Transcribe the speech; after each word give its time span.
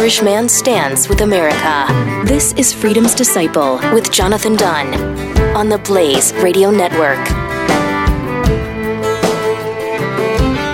Irish 0.00 0.22
man 0.22 0.48
stands 0.48 1.10
with 1.10 1.20
America. 1.20 1.84
This 2.26 2.54
is 2.54 2.72
Freedom's 2.72 3.14
Disciple 3.14 3.74
with 3.92 4.10
Jonathan 4.10 4.56
Dunn 4.56 4.94
on 5.54 5.68
the 5.68 5.76
Blaze 5.76 6.32
Radio 6.36 6.70
Network. 6.70 7.18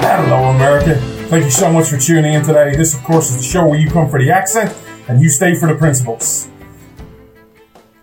Hello, 0.01 0.51
America. 0.51 0.95
Thank 1.29 1.45
you 1.45 1.51
so 1.51 1.73
much 1.73 1.89
for 1.89 1.99
tuning 1.99 2.35
in 2.35 2.45
today. 2.45 2.77
This, 2.77 2.95
of 2.95 3.03
course, 3.03 3.31
is 3.31 3.39
the 3.39 3.43
show 3.43 3.67
where 3.67 3.77
you 3.77 3.91
come 3.91 4.09
for 4.09 4.23
the 4.23 4.31
accent 4.31 4.73
and 5.09 5.21
you 5.21 5.29
stay 5.29 5.57
for 5.57 5.67
the 5.67 5.75
principles. 5.75 6.49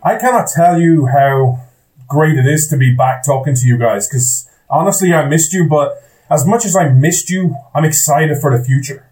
I 0.03 0.17
cannot 0.17 0.47
tell 0.47 0.77
you 0.77 1.05
how 1.05 1.61
great 2.05 2.37
it 2.37 2.45
is 2.45 2.67
to 2.67 2.75
be 2.75 2.93
back 2.93 3.23
talking 3.23 3.55
to 3.55 3.65
you 3.65 3.77
guys 3.77 4.09
because 4.09 4.49
honestly, 4.69 5.13
I 5.13 5.25
missed 5.25 5.53
you, 5.53 5.69
but 5.69 6.03
as 6.29 6.45
much 6.45 6.65
as 6.65 6.75
I 6.75 6.89
missed 6.89 7.29
you, 7.29 7.55
I'm 7.73 7.85
excited 7.85 8.39
for 8.39 8.55
the 8.55 8.61
future. 8.61 9.09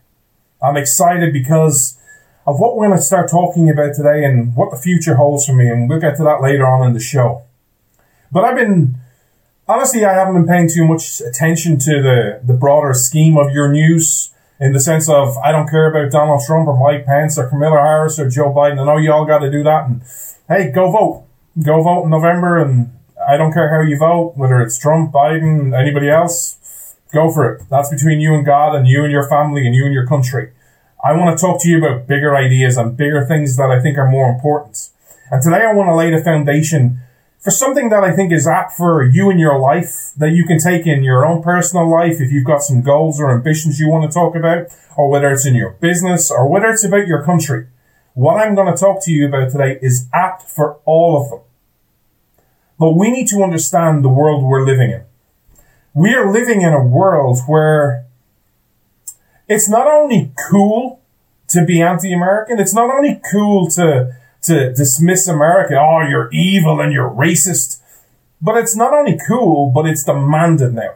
I'm 0.61 0.75
excited 0.75 1.31
because 1.31 1.97
of 2.51 2.59
what 2.59 2.75
we're 2.75 2.87
going 2.87 2.97
to 2.97 3.03
start 3.03 3.29
talking 3.29 3.69
about 3.69 3.95
today 3.95 4.25
and 4.25 4.55
what 4.55 4.71
the 4.71 4.77
future 4.77 5.15
holds 5.15 5.45
for 5.45 5.53
me, 5.53 5.69
and 5.69 5.89
we'll 5.89 5.99
get 5.99 6.17
to 6.17 6.23
that 6.23 6.41
later 6.41 6.67
on 6.67 6.85
in 6.85 6.93
the 6.93 6.99
show. 6.99 7.43
But 8.31 8.43
I've 8.43 8.55
been, 8.55 8.95
honestly, 9.67 10.03
I 10.03 10.13
haven't 10.13 10.33
been 10.33 10.47
paying 10.47 10.69
too 10.69 10.85
much 10.85 11.21
attention 11.21 11.79
to 11.79 12.01
the, 12.01 12.41
the 12.43 12.53
broader 12.53 12.93
scheme 12.93 13.37
of 13.37 13.51
your 13.51 13.71
news 13.71 14.33
in 14.59 14.73
the 14.73 14.79
sense 14.79 15.09
of 15.09 15.37
I 15.37 15.51
don't 15.51 15.69
care 15.69 15.89
about 15.89 16.11
Donald 16.11 16.41
Trump 16.45 16.67
or 16.67 16.77
Mike 16.77 17.05
Pence 17.05 17.37
or 17.37 17.47
Kamala 17.47 17.77
Harris 17.77 18.19
or 18.19 18.29
Joe 18.29 18.53
Biden. 18.53 18.79
I 18.79 18.85
know 18.85 18.97
you 18.97 19.11
all 19.11 19.25
got 19.25 19.39
to 19.39 19.49
do 19.49 19.63
that, 19.63 19.87
and 19.87 20.01
hey, 20.47 20.71
go 20.71 20.91
vote. 20.91 21.25
Go 21.61 21.81
vote 21.81 22.03
in 22.03 22.09
November, 22.09 22.61
and 22.61 22.91
I 23.27 23.37
don't 23.37 23.53
care 23.53 23.69
how 23.69 23.81
you 23.81 23.97
vote, 23.97 24.33
whether 24.35 24.61
it's 24.61 24.77
Trump, 24.77 25.11
Biden, 25.11 25.77
anybody 25.77 26.09
else 26.09 26.57
Go 27.11 27.29
for 27.29 27.53
it. 27.53 27.63
That's 27.69 27.89
between 27.89 28.21
you 28.21 28.33
and 28.33 28.45
God 28.45 28.75
and 28.75 28.87
you 28.87 29.03
and 29.03 29.11
your 29.11 29.27
family 29.27 29.65
and 29.65 29.75
you 29.75 29.85
and 29.85 29.93
your 29.93 30.07
country. 30.07 30.51
I 31.03 31.13
want 31.13 31.37
to 31.37 31.41
talk 31.41 31.61
to 31.61 31.69
you 31.69 31.79
about 31.79 32.07
bigger 32.07 32.35
ideas 32.35 32.77
and 32.77 32.95
bigger 32.95 33.25
things 33.25 33.57
that 33.57 33.71
I 33.71 33.81
think 33.81 33.97
are 33.97 34.09
more 34.09 34.29
important. 34.29 34.89
And 35.31 35.41
today 35.41 35.65
I 35.65 35.73
want 35.73 35.89
to 35.89 35.95
lay 35.95 36.11
the 36.11 36.23
foundation 36.23 37.01
for 37.39 37.49
something 37.49 37.89
that 37.89 38.03
I 38.03 38.11
think 38.11 38.31
is 38.31 38.47
apt 38.47 38.73
for 38.73 39.03
you 39.03 39.29
in 39.31 39.39
your 39.39 39.57
life 39.57 40.11
that 40.17 40.31
you 40.31 40.45
can 40.45 40.59
take 40.59 40.85
in 40.85 41.03
your 41.03 41.25
own 41.25 41.41
personal 41.41 41.89
life 41.89 42.21
if 42.21 42.31
you've 42.31 42.45
got 42.45 42.61
some 42.61 42.81
goals 42.81 43.19
or 43.19 43.31
ambitions 43.31 43.79
you 43.79 43.89
want 43.89 44.09
to 44.09 44.13
talk 44.13 44.35
about, 44.35 44.67
or 44.95 45.09
whether 45.09 45.31
it's 45.31 45.45
in 45.45 45.55
your 45.55 45.71
business 45.71 46.29
or 46.29 46.47
whether 46.47 46.67
it's 46.67 46.85
about 46.85 47.07
your 47.07 47.23
country. 47.23 47.67
What 48.13 48.35
I'm 48.35 48.53
going 48.53 48.71
to 48.71 48.79
talk 48.79 49.03
to 49.05 49.11
you 49.11 49.27
about 49.27 49.51
today 49.51 49.79
is 49.81 50.07
apt 50.13 50.43
for 50.43 50.79
all 50.85 51.21
of 51.21 51.29
them. 51.29 51.39
But 52.77 52.91
we 52.91 53.09
need 53.09 53.27
to 53.29 53.41
understand 53.41 54.03
the 54.03 54.09
world 54.09 54.43
we're 54.43 54.65
living 54.65 54.91
in 54.91 55.05
we 55.93 56.13
are 56.13 56.31
living 56.31 56.61
in 56.61 56.73
a 56.73 56.83
world 56.83 57.39
where 57.47 58.05
it's 59.51 59.69
not 59.69 59.85
only 59.85 60.31
cool 60.49 61.01
to 61.49 61.65
be 61.65 61.81
anti-American, 61.81 62.59
it's 62.59 62.73
not 62.73 62.89
only 62.89 63.19
cool 63.29 63.67
to, 63.71 64.15
to 64.43 64.73
dismiss 64.73 65.27
America, 65.27 65.77
oh, 65.77 66.07
you're 66.07 66.31
evil 66.31 66.79
and 66.79 66.93
you're 66.93 67.09
racist, 67.09 67.81
but 68.41 68.55
it's 68.55 68.75
not 68.75 68.93
only 68.93 69.19
cool, 69.27 69.69
but 69.69 69.85
it's 69.85 70.05
demanded 70.05 70.73
now. 70.73 70.95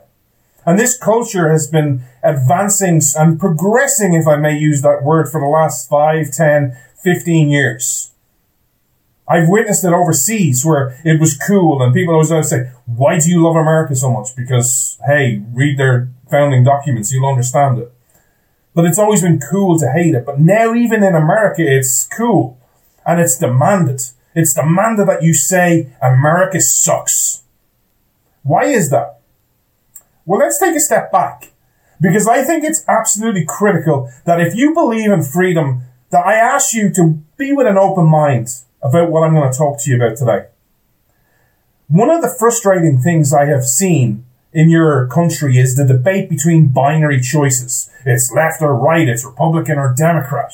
And 0.65 0.79
this 0.79 0.97
culture 0.97 1.51
has 1.51 1.67
been 1.67 2.03
advancing 2.23 3.01
and 3.17 3.39
progressing, 3.39 4.13
if 4.13 4.25
I 4.25 4.37
may 4.37 4.57
use 4.57 4.81
that 4.81 5.03
word, 5.03 5.29
for 5.29 5.41
the 5.41 5.47
last 5.47 5.89
5, 5.89 6.31
10, 6.31 6.77
15 7.03 7.49
years. 7.49 8.11
I've 9.27 9.49
witnessed 9.49 9.83
it 9.83 9.91
overseas 9.91 10.63
where 10.63 10.99
it 11.03 11.19
was 11.19 11.37
cool 11.37 11.81
and 11.81 11.93
people 11.93 12.13
always 12.13 12.49
say, 12.49 12.71
why 12.85 13.19
do 13.19 13.29
you 13.29 13.43
love 13.43 13.55
America 13.55 13.95
so 13.95 14.11
much? 14.11 14.35
Because, 14.35 14.97
hey, 15.05 15.43
read 15.51 15.77
their 15.77 16.09
founding 16.29 16.63
documents, 16.63 17.11
you'll 17.11 17.29
understand 17.29 17.79
it. 17.79 17.94
But 18.75 18.85
it's 18.85 18.99
always 18.99 19.21
been 19.21 19.39
cool 19.39 19.79
to 19.79 19.91
hate 19.91 20.13
it. 20.13 20.25
But 20.25 20.39
now 20.39 20.75
even 20.75 21.01
in 21.01 21.15
America, 21.15 21.63
it's 21.65 22.05
cool 22.05 22.59
and 23.05 23.19
it's 23.19 23.39
demanded. 23.39 24.01
It's 24.35 24.53
demanded 24.53 25.07
that 25.07 25.23
you 25.23 25.33
say 25.33 25.95
America 26.01 26.59
sucks. 26.59 27.43
Why 28.43 28.65
is 28.65 28.89
that? 28.91 29.21
Well, 30.25 30.39
let's 30.39 30.59
take 30.59 30.75
a 30.75 30.79
step 30.79 31.11
back 31.11 31.53
because 32.01 32.27
I 32.27 32.43
think 32.43 32.63
it's 32.63 32.83
absolutely 32.87 33.45
critical 33.45 34.11
that 34.25 34.41
if 34.41 34.55
you 34.55 34.73
believe 34.73 35.11
in 35.11 35.23
freedom, 35.23 35.83
that 36.09 36.25
I 36.25 36.35
ask 36.35 36.73
you 36.73 36.91
to 36.93 37.19
be 37.37 37.53
with 37.53 37.67
an 37.67 37.77
open 37.77 38.05
mind 38.05 38.49
about 38.81 39.09
what 39.09 39.23
I'm 39.23 39.33
going 39.33 39.51
to 39.51 39.57
talk 39.57 39.79
to 39.81 39.89
you 39.89 39.95
about 39.95 40.17
today. 40.17 40.47
One 41.87 42.09
of 42.09 42.21
the 42.21 42.35
frustrating 42.39 42.99
things 42.99 43.33
I 43.33 43.45
have 43.45 43.63
seen 43.63 44.25
in 44.55 44.69
your 44.69 45.05
country 45.07 45.57
is 45.57 45.75
the 45.75 45.85
debate 45.85 46.29
between 46.29 46.69
binary 46.69 47.19
choices. 47.19 47.91
It's 48.05 48.31
left 48.31 48.61
or 48.61 48.73
right, 48.73 49.07
it's 49.07 49.25
Republican 49.25 49.77
or 49.77 49.93
Democrat. 49.93 50.53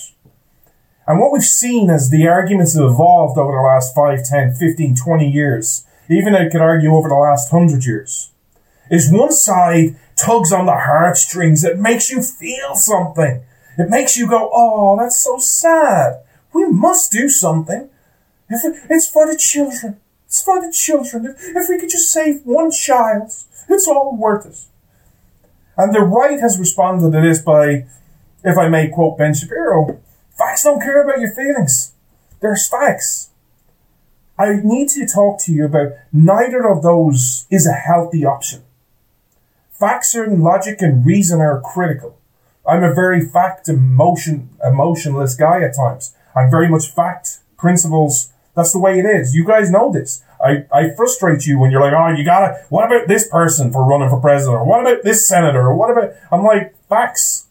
And 1.05 1.19
what 1.19 1.31
we've 1.31 1.43
seen 1.43 1.91
as 1.91 2.09
the 2.09 2.27
arguments 2.27 2.73
have 2.73 2.83
evolved 2.83 3.37
over 3.37 3.51
the 3.51 3.61
last 3.61 3.93
5, 3.93 4.25
10, 4.25 4.55
15, 4.55 4.95
20 4.95 5.29
years, 5.29 5.85
even 6.09 6.33
I 6.33 6.49
could 6.49 6.61
argue 6.61 6.95
over 6.95 7.09
the 7.09 7.15
last 7.15 7.53
100 7.53 7.85
years, 7.85 8.31
is 8.89 9.11
one 9.11 9.31
side 9.31 9.95
tugs 10.15 10.51
on 10.51 10.65
the 10.65 10.77
heartstrings. 10.77 11.63
It 11.63 11.77
makes 11.77 12.09
you 12.09 12.23
feel 12.23 12.75
something. 12.75 13.43
It 13.77 13.89
makes 13.89 14.17
you 14.17 14.27
go, 14.27 14.49
oh, 14.51 14.97
that's 14.97 15.23
so 15.23 15.37
sad. 15.37 16.23
We 16.53 16.65
must 16.65 17.11
do 17.11 17.29
something. 17.29 17.87
It's 18.49 19.07
for 19.07 19.27
the 19.31 19.37
children. 19.37 19.99
It's 20.31 20.41
for 20.41 20.61
the 20.61 20.71
children. 20.71 21.35
If 21.37 21.67
we 21.67 21.77
could 21.77 21.89
just 21.89 22.09
save 22.09 22.45
one 22.45 22.71
child, 22.71 23.33
it's 23.67 23.85
all 23.85 24.15
worth 24.15 24.45
it. 24.45 24.59
And 25.75 25.93
the 25.93 25.99
right 25.99 26.39
has 26.39 26.57
responded 26.57 27.11
to 27.11 27.21
this 27.21 27.41
by, 27.41 27.85
if 28.41 28.57
I 28.57 28.69
may 28.69 28.87
quote 28.87 29.17
Ben 29.17 29.33
Shapiro, 29.33 29.99
facts 30.37 30.63
don't 30.63 30.81
care 30.81 31.03
about 31.03 31.19
your 31.19 31.35
feelings. 31.35 31.91
There's 32.39 32.65
facts. 32.65 33.31
I 34.39 34.61
need 34.63 34.87
to 34.91 35.05
talk 35.05 35.37
to 35.41 35.51
you 35.51 35.65
about 35.65 35.91
neither 36.13 36.65
of 36.65 36.81
those 36.81 37.45
is 37.49 37.67
a 37.67 37.73
healthy 37.73 38.23
option. 38.23 38.63
Facts 39.69 40.15
and 40.15 40.41
logic 40.41 40.81
and 40.81 41.05
reason 41.05 41.41
are 41.41 41.59
critical. 41.59 42.17
I'm 42.65 42.83
a 42.83 42.93
very 42.93 43.19
fact 43.19 43.67
emotion 43.67 44.51
emotionless 44.63 45.35
guy 45.35 45.61
at 45.61 45.75
times. 45.75 46.15
I'm 46.33 46.49
very 46.49 46.69
much 46.69 46.87
fact, 46.87 47.39
principles, 47.57 48.31
that's 48.55 48.73
the 48.73 48.79
way 48.79 48.99
it 48.99 49.05
is. 49.05 49.33
You 49.33 49.45
guys 49.45 49.71
know 49.71 49.91
this. 49.91 50.23
I, 50.43 50.65
I 50.73 50.89
frustrate 50.95 51.45
you 51.45 51.59
when 51.59 51.71
you're 51.71 51.81
like, 51.81 51.93
oh, 51.93 52.09
you 52.17 52.25
gotta, 52.25 52.65
what 52.69 52.85
about 52.85 53.07
this 53.07 53.27
person 53.27 53.71
for 53.71 53.85
running 53.85 54.09
for 54.09 54.19
president? 54.19 54.57
Or 54.57 54.65
what 54.65 54.81
about 54.81 55.03
this 55.03 55.27
senator? 55.27 55.61
Or 55.61 55.75
what 55.75 55.91
about, 55.91 56.13
I'm 56.31 56.43
like, 56.43 56.75
facts. 56.89 57.47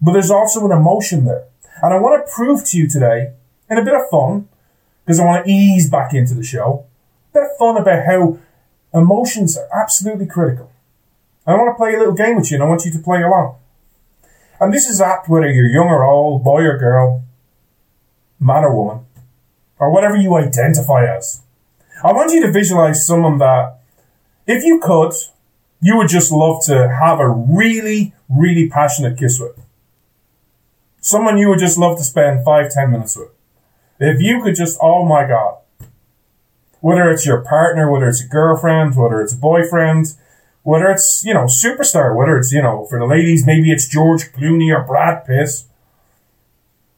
But 0.00 0.12
there's 0.12 0.30
also 0.30 0.64
an 0.64 0.72
emotion 0.72 1.24
there. 1.24 1.46
And 1.82 1.92
I 1.92 1.98
want 1.98 2.24
to 2.24 2.32
prove 2.32 2.64
to 2.66 2.78
you 2.78 2.88
today, 2.88 3.32
in 3.68 3.78
a 3.78 3.84
bit 3.84 3.94
of 3.94 4.08
fun, 4.10 4.48
because 5.04 5.18
I 5.18 5.24
want 5.24 5.44
to 5.44 5.50
ease 5.50 5.90
back 5.90 6.14
into 6.14 6.34
the 6.34 6.44
show, 6.44 6.86
a 7.30 7.32
bit 7.34 7.50
of 7.50 7.56
fun 7.58 7.76
about 7.76 8.06
how 8.06 8.38
emotions 8.92 9.58
are 9.58 9.68
absolutely 9.74 10.26
critical. 10.26 10.70
I 11.46 11.54
want 11.54 11.74
to 11.74 11.76
play 11.76 11.94
a 11.94 11.98
little 11.98 12.14
game 12.14 12.36
with 12.36 12.50
you 12.50 12.56
and 12.56 12.64
I 12.64 12.68
want 12.68 12.84
you 12.84 12.92
to 12.92 12.98
play 12.98 13.22
along. 13.22 13.56
And 14.60 14.72
this 14.72 14.86
is 14.88 15.00
apt 15.00 15.28
whether 15.28 15.50
you're 15.50 15.68
young 15.68 15.88
or 15.88 16.04
old, 16.04 16.44
boy 16.44 16.62
or 16.62 16.78
girl, 16.78 17.24
man 18.38 18.64
or 18.64 18.74
woman 18.74 19.03
or 19.84 19.92
whatever 19.92 20.16
you 20.16 20.34
identify 20.34 21.04
as. 21.04 21.42
I 22.02 22.12
want 22.12 22.32
you 22.32 22.40
to 22.46 22.50
visualize 22.50 23.06
someone 23.06 23.38
that, 23.38 23.80
if 24.46 24.64
you 24.64 24.80
could, 24.80 25.12
you 25.80 25.96
would 25.98 26.08
just 26.08 26.32
love 26.32 26.64
to 26.64 26.88
have 26.88 27.20
a 27.20 27.28
really, 27.28 28.14
really 28.30 28.68
passionate 28.68 29.18
kiss 29.18 29.38
with. 29.38 29.60
Someone 31.00 31.36
you 31.36 31.50
would 31.50 31.58
just 31.58 31.76
love 31.76 31.98
to 31.98 32.04
spend 32.04 32.44
five, 32.44 32.70
ten 32.70 32.90
minutes 32.90 33.14
with. 33.14 33.28
If 34.00 34.22
you 34.22 34.42
could 34.42 34.56
just, 34.56 34.78
oh 34.80 35.04
my 35.04 35.26
God. 35.26 35.58
Whether 36.80 37.10
it's 37.10 37.26
your 37.26 37.42
partner, 37.42 37.90
whether 37.90 38.08
it's 38.08 38.24
a 38.24 38.26
girlfriend, 38.28 38.96
whether 38.96 39.20
it's 39.20 39.34
a 39.34 39.36
boyfriend, 39.38 40.14
whether 40.62 40.90
it's, 40.90 41.22
you 41.24 41.34
know, 41.34 41.44
superstar, 41.44 42.16
whether 42.16 42.38
it's, 42.38 42.52
you 42.52 42.62
know, 42.62 42.86
for 42.86 42.98
the 42.98 43.06
ladies, 43.06 43.46
maybe 43.46 43.70
it's 43.70 43.86
George 43.86 44.32
Clooney 44.32 44.74
or 44.74 44.82
Brad 44.82 45.26
Pitt. 45.26 45.50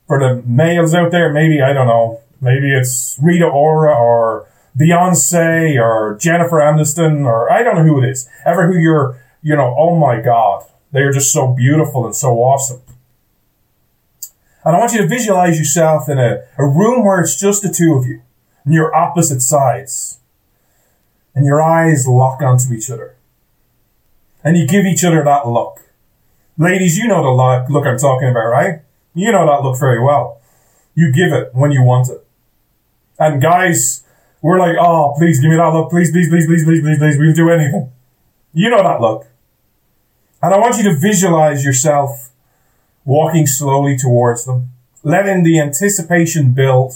For 0.07 0.21
the 0.21 0.43
males 0.47 0.95
out 0.95 1.11
there, 1.11 1.33
maybe, 1.33 1.61
I 1.61 1.73
don't 1.73 1.89
know, 1.89 2.21
Maybe 2.41 2.75
it's 2.75 3.19
Rita 3.23 3.47
Ora 3.47 3.95
or 3.95 4.49
Beyonce 4.79 5.81
or 5.81 6.17
Jennifer 6.19 6.57
Aniston 6.57 7.25
or 7.25 7.51
I 7.51 7.63
don't 7.63 7.77
know 7.77 7.83
who 7.85 8.03
it 8.03 8.09
is. 8.09 8.29
Ever 8.45 8.67
who 8.67 8.79
you're, 8.79 9.21
you 9.43 9.57
know, 9.57 9.75
oh 9.77 9.97
my 9.97 10.21
God, 10.21 10.65
they 10.93 11.01
are 11.01 11.13
just 11.13 11.33
so 11.33 11.55
beautiful 11.55 12.05
and 12.05 12.15
so 12.15 12.35
awesome. 12.35 12.83
And 14.65 14.77
I 14.77 14.79
want 14.79 14.93
you 14.93 15.03
to 15.03 15.09
visualize 15.09 15.59
yourself 15.59 16.09
in 16.09 16.19
a, 16.19 16.43
a 16.59 16.67
room 16.67 17.05
where 17.05 17.21
it's 17.21 17.41
just 17.41 17.63
the 17.63 17.73
two 17.73 17.95
of 17.95 18.07
you 18.07 18.23
and 18.65 18.75
you're 18.75 18.95
opposite 18.95 19.41
sides 19.41 20.19
and 21.35 21.47
your 21.47 21.63
eyes 21.63 22.07
lock 22.07 22.43
onto 22.43 22.75
each 22.75 22.91
other 22.91 23.17
and 24.43 24.57
you 24.57 24.67
give 24.67 24.85
each 24.85 25.05
other 25.05 25.23
that 25.25 25.47
look. 25.47 25.81
Ladies, 26.59 26.99
you 26.99 27.07
know 27.07 27.23
the 27.23 27.73
look 27.73 27.87
I'm 27.87 27.99
talking 27.99 28.29
about, 28.29 28.47
right? 28.47 28.81
You 29.15 29.33
know 29.33 29.47
that 29.47 29.63
look 29.63 29.79
very 29.79 30.03
well. 30.03 30.41
You 30.95 31.13
give 31.13 31.33
it 31.33 31.55
when 31.55 31.73
you 31.73 31.83
want 31.83 32.09
it. 32.09 32.26
And 33.19 33.41
guys, 33.41 34.03
we're 34.43 34.59
like, 34.59 34.77
oh, 34.79 35.15
please 35.19 35.41
give 35.41 35.51
me 35.51 35.57
that 35.57 35.73
look. 35.73 35.91
Please, 35.91 36.13
please, 36.13 36.29
please, 36.29 36.47
please, 36.47 36.65
please, 36.65 36.81
please, 36.81 36.99
please. 36.99 37.19
We'll 37.19 37.35
do 37.35 37.51
anything. 37.51 37.91
You 38.53 38.71
know 38.71 38.83
that 38.83 39.01
look. 39.01 39.27
And 40.43 40.55
I 40.55 40.59
want 40.59 40.77
you 40.77 40.85
to 40.85 40.99
visualize 40.99 41.65
yourself 41.65 42.31
walking 43.05 43.47
slowly 43.47 43.97
towards 43.97 44.45
them, 44.45 44.71
letting 45.03 45.43
the 45.43 45.61
anticipation 45.61 46.53
build. 46.53 46.95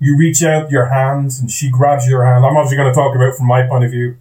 You 0.00 0.16
reach 0.18 0.42
out 0.42 0.70
your 0.70 0.86
hands 0.86 1.38
and 1.38 1.50
she 1.50 1.70
grabs 1.70 2.08
your 2.08 2.24
hand. 2.24 2.44
I'm 2.44 2.56
obviously 2.56 2.76
going 2.76 2.92
to 2.92 2.94
talk 2.94 3.14
about 3.14 3.36
from 3.36 3.46
my 3.46 3.66
point 3.66 3.84
of 3.84 3.90
view. 3.90 4.16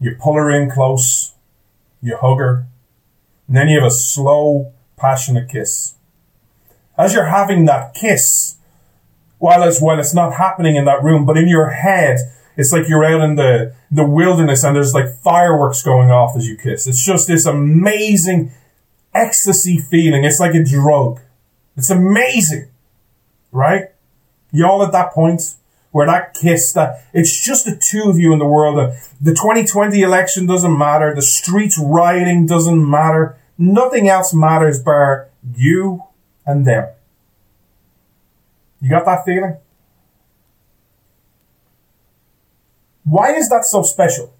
You 0.00 0.16
pull 0.20 0.34
her 0.34 0.50
in 0.50 0.70
close, 0.70 1.34
you 2.00 2.16
hug 2.16 2.38
her, 2.38 2.66
and 3.48 3.56
then 3.56 3.68
you 3.68 3.80
have 3.80 3.86
a 3.86 3.90
slow, 3.90 4.72
passionate 4.96 5.48
kiss. 5.48 5.94
As 6.96 7.14
you're 7.14 7.26
having 7.26 7.64
that 7.64 7.94
kiss, 7.94 8.56
while 9.38 9.62
it's 9.62 9.80
while 9.80 9.98
it's 9.98 10.14
not 10.14 10.34
happening 10.34 10.76
in 10.76 10.84
that 10.84 11.02
room, 11.02 11.24
but 11.24 11.36
in 11.36 11.48
your 11.48 11.70
head, 11.70 12.18
it's 12.56 12.72
like 12.72 12.88
you're 12.88 13.04
out 13.04 13.20
in 13.20 13.36
the 13.36 13.74
the 13.90 14.04
wilderness 14.04 14.64
and 14.64 14.76
there's 14.76 14.94
like 14.94 15.08
fireworks 15.22 15.82
going 15.82 16.10
off 16.10 16.36
as 16.36 16.48
you 16.48 16.56
kiss. 16.56 16.86
It's 16.86 17.04
just 17.04 17.28
this 17.28 17.46
amazing 17.46 18.52
ecstasy 19.14 19.78
feeling. 19.78 20.24
It's 20.24 20.40
like 20.40 20.54
a 20.54 20.64
drug. 20.64 21.20
It's 21.76 21.90
amazing, 21.90 22.68
right? 23.52 23.90
You 24.50 24.66
all 24.66 24.82
at 24.82 24.92
that 24.92 25.12
point 25.12 25.54
where 25.90 26.06
that 26.06 26.34
kiss, 26.34 26.72
that 26.72 27.04
it's 27.12 27.44
just 27.44 27.64
the 27.64 27.76
two 27.76 28.10
of 28.10 28.18
you 28.18 28.32
in 28.32 28.38
the 28.38 28.46
world. 28.46 28.78
Uh, 28.78 28.92
the 29.20 29.32
2020 29.32 30.02
election 30.02 30.46
doesn't 30.46 30.76
matter. 30.76 31.14
The 31.14 31.22
streets 31.22 31.78
rioting 31.78 32.46
doesn't 32.46 32.88
matter. 32.88 33.38
Nothing 33.56 34.08
else 34.08 34.34
matters 34.34 34.82
bar 34.82 35.28
you 35.54 36.04
and 36.44 36.66
them. 36.66 36.88
You 38.80 38.90
got 38.90 39.04
that 39.06 39.24
feeling? 39.24 39.56
Why 43.04 43.34
is 43.34 43.48
that 43.48 43.64
so 43.64 43.82
special? 43.82 44.34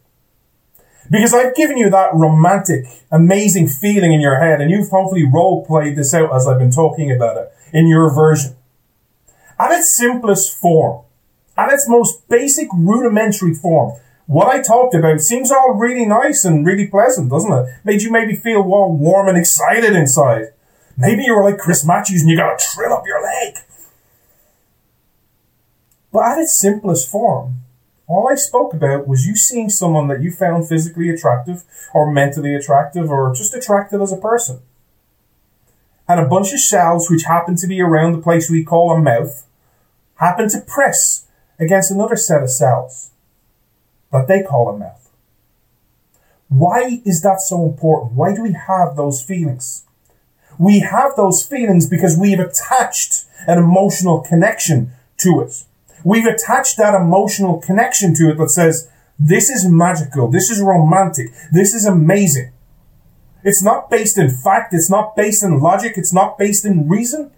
Because 1.10 1.32
I've 1.32 1.54
given 1.54 1.78
you 1.78 1.88
that 1.90 2.14
romantic, 2.14 2.84
amazing 3.10 3.68
feeling 3.68 4.12
in 4.12 4.20
your 4.20 4.40
head, 4.40 4.60
and 4.60 4.70
you've 4.70 4.90
hopefully 4.90 5.24
role 5.24 5.64
played 5.64 5.96
this 5.96 6.12
out 6.12 6.34
as 6.34 6.46
I've 6.46 6.58
been 6.58 6.70
talking 6.70 7.10
about 7.10 7.38
it 7.38 7.50
in 7.72 7.86
your 7.86 8.14
version. 8.14 8.56
At 9.58 9.72
its 9.72 9.96
simplest 9.96 10.56
form, 10.60 11.04
at 11.56 11.72
its 11.72 11.88
most 11.88 12.28
basic 12.28 12.68
rudimentary 12.74 13.54
form, 13.54 13.98
what 14.26 14.48
I 14.48 14.60
talked 14.60 14.94
about 14.94 15.22
seems 15.22 15.50
all 15.50 15.72
really 15.72 16.04
nice 16.04 16.44
and 16.44 16.66
really 16.66 16.86
pleasant, 16.86 17.30
doesn't 17.30 17.52
it? 17.52 17.74
Made 17.84 18.02
you 18.02 18.12
maybe 18.12 18.36
feel 18.36 18.60
all 18.60 18.94
warm 18.94 19.28
and 19.28 19.38
excited 19.38 19.96
inside. 19.96 20.48
Maybe 20.98 21.24
you 21.24 21.34
were 21.34 21.44
like 21.44 21.58
Chris 21.58 21.86
Matthews 21.86 22.20
and 22.20 22.30
you 22.30 22.36
got 22.36 22.60
a 22.60 22.64
trill 22.64 22.92
up 22.92 23.06
your 23.06 23.22
leg. 23.22 23.54
But 26.18 26.32
at 26.32 26.38
its 26.38 26.58
simplest 26.58 27.08
form, 27.08 27.60
all 28.08 28.28
I 28.28 28.34
spoke 28.34 28.74
about 28.74 29.06
was 29.06 29.24
you 29.24 29.36
seeing 29.36 29.70
someone 29.70 30.08
that 30.08 30.20
you 30.20 30.32
found 30.32 30.68
physically 30.68 31.10
attractive 31.10 31.62
or 31.94 32.10
mentally 32.10 32.56
attractive 32.56 33.08
or 33.08 33.32
just 33.32 33.54
attractive 33.54 34.02
as 34.02 34.10
a 34.10 34.16
person. 34.16 34.58
And 36.08 36.18
a 36.18 36.26
bunch 36.26 36.52
of 36.52 36.58
cells 36.58 37.08
which 37.08 37.22
happen 37.22 37.54
to 37.54 37.68
be 37.68 37.80
around 37.80 38.14
the 38.14 38.20
place 38.20 38.50
we 38.50 38.64
call 38.64 38.90
a 38.90 39.00
mouth 39.00 39.46
happen 40.16 40.48
to 40.48 40.60
press 40.60 41.28
against 41.56 41.92
another 41.92 42.16
set 42.16 42.42
of 42.42 42.50
cells 42.50 43.10
that 44.10 44.26
they 44.26 44.42
call 44.42 44.70
a 44.70 44.76
mouth. 44.76 45.12
Why 46.48 47.00
is 47.04 47.22
that 47.22 47.40
so 47.40 47.64
important? 47.64 48.14
Why 48.14 48.34
do 48.34 48.42
we 48.42 48.54
have 48.54 48.96
those 48.96 49.22
feelings? 49.22 49.84
We 50.58 50.80
have 50.80 51.14
those 51.14 51.46
feelings 51.46 51.88
because 51.88 52.18
we've 52.18 52.40
attached 52.40 53.24
an 53.46 53.58
emotional 53.58 54.18
connection 54.18 54.90
to 55.18 55.42
it. 55.42 55.62
We've 56.04 56.26
attached 56.26 56.76
that 56.78 56.94
emotional 56.94 57.58
connection 57.60 58.14
to 58.14 58.30
it 58.30 58.38
that 58.38 58.50
says, 58.50 58.88
this 59.18 59.50
is 59.50 59.68
magical, 59.68 60.30
this 60.30 60.50
is 60.50 60.62
romantic, 60.62 61.28
this 61.52 61.74
is 61.74 61.84
amazing. 61.84 62.52
It's 63.42 63.62
not 63.62 63.90
based 63.90 64.18
in 64.18 64.30
fact, 64.30 64.72
it's 64.74 64.90
not 64.90 65.16
based 65.16 65.42
in 65.42 65.60
logic, 65.60 65.94
it's 65.96 66.12
not 66.12 66.38
based 66.38 66.64
in 66.64 66.88
reason, 66.88 67.30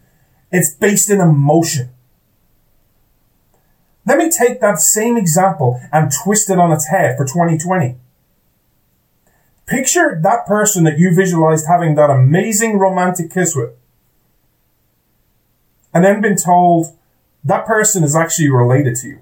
it's 0.50 0.74
based 0.74 1.10
in 1.10 1.20
emotion. 1.20 1.90
Let 4.06 4.18
me 4.18 4.30
take 4.30 4.60
that 4.60 4.78
same 4.80 5.16
example 5.16 5.80
and 5.92 6.10
twist 6.10 6.50
it 6.50 6.58
on 6.58 6.72
its 6.72 6.88
head 6.88 7.16
for 7.16 7.24
2020. 7.24 7.96
Picture 9.66 10.18
that 10.22 10.46
person 10.46 10.84
that 10.84 10.98
you 10.98 11.14
visualized 11.14 11.66
having 11.68 11.94
that 11.94 12.10
amazing 12.10 12.78
romantic 12.78 13.32
kiss 13.32 13.54
with, 13.54 13.70
and 15.94 16.04
then 16.04 16.20
been 16.20 16.36
told, 16.36 16.96
that 17.44 17.66
person 17.66 18.04
is 18.04 18.14
actually 18.14 18.50
related 18.50 18.96
to 18.96 19.08
you. 19.08 19.20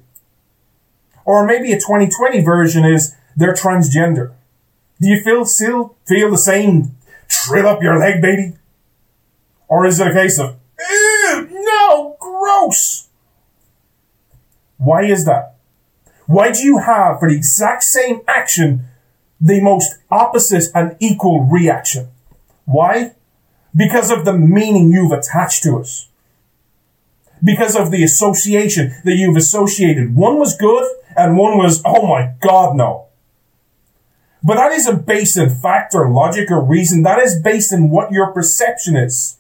Or 1.24 1.46
maybe 1.46 1.72
a 1.72 1.76
2020 1.76 2.40
version 2.40 2.84
is 2.84 3.14
they're 3.36 3.52
transgender. 3.52 4.32
Do 5.00 5.08
you 5.08 5.20
feel 5.22 5.44
still 5.44 5.96
feel 6.06 6.30
the 6.30 6.38
same 6.38 6.96
trill 7.28 7.66
up 7.66 7.82
your 7.82 7.98
leg, 7.98 8.20
baby? 8.20 8.54
Or 9.68 9.86
is 9.86 10.00
it 10.00 10.08
a 10.08 10.12
case 10.12 10.40
of, 10.40 10.56
no, 11.50 12.16
gross? 12.18 13.08
Why 14.78 15.04
is 15.04 15.24
that? 15.26 15.56
Why 16.26 16.50
do 16.50 16.62
you 16.62 16.78
have 16.78 17.20
for 17.20 17.28
the 17.28 17.36
exact 17.36 17.84
same 17.84 18.22
action 18.26 18.86
the 19.40 19.60
most 19.60 19.98
opposite 20.10 20.64
and 20.74 20.96
equal 20.98 21.44
reaction? 21.44 22.08
Why? 22.64 23.12
Because 23.76 24.10
of 24.10 24.24
the 24.24 24.32
meaning 24.32 24.90
you've 24.92 25.12
attached 25.12 25.62
to 25.64 25.78
it 25.78 26.07
because 27.42 27.76
of 27.76 27.90
the 27.90 28.02
association 28.02 28.94
that 29.04 29.14
you've 29.14 29.36
associated. 29.36 30.14
One 30.14 30.38
was 30.38 30.56
good 30.56 30.84
and 31.16 31.36
one 31.36 31.58
was, 31.58 31.82
oh 31.84 32.06
my 32.06 32.34
God, 32.40 32.76
no. 32.76 33.06
But 34.42 34.54
that 34.54 34.72
isn't 34.72 35.06
based 35.06 35.36
in 35.36 35.50
fact 35.50 35.94
or 35.94 36.08
logic 36.10 36.50
or 36.50 36.62
reason. 36.64 37.02
That 37.02 37.18
is 37.18 37.40
based 37.40 37.72
in 37.72 37.90
what 37.90 38.12
your 38.12 38.32
perception 38.32 38.96
is. 38.96 39.36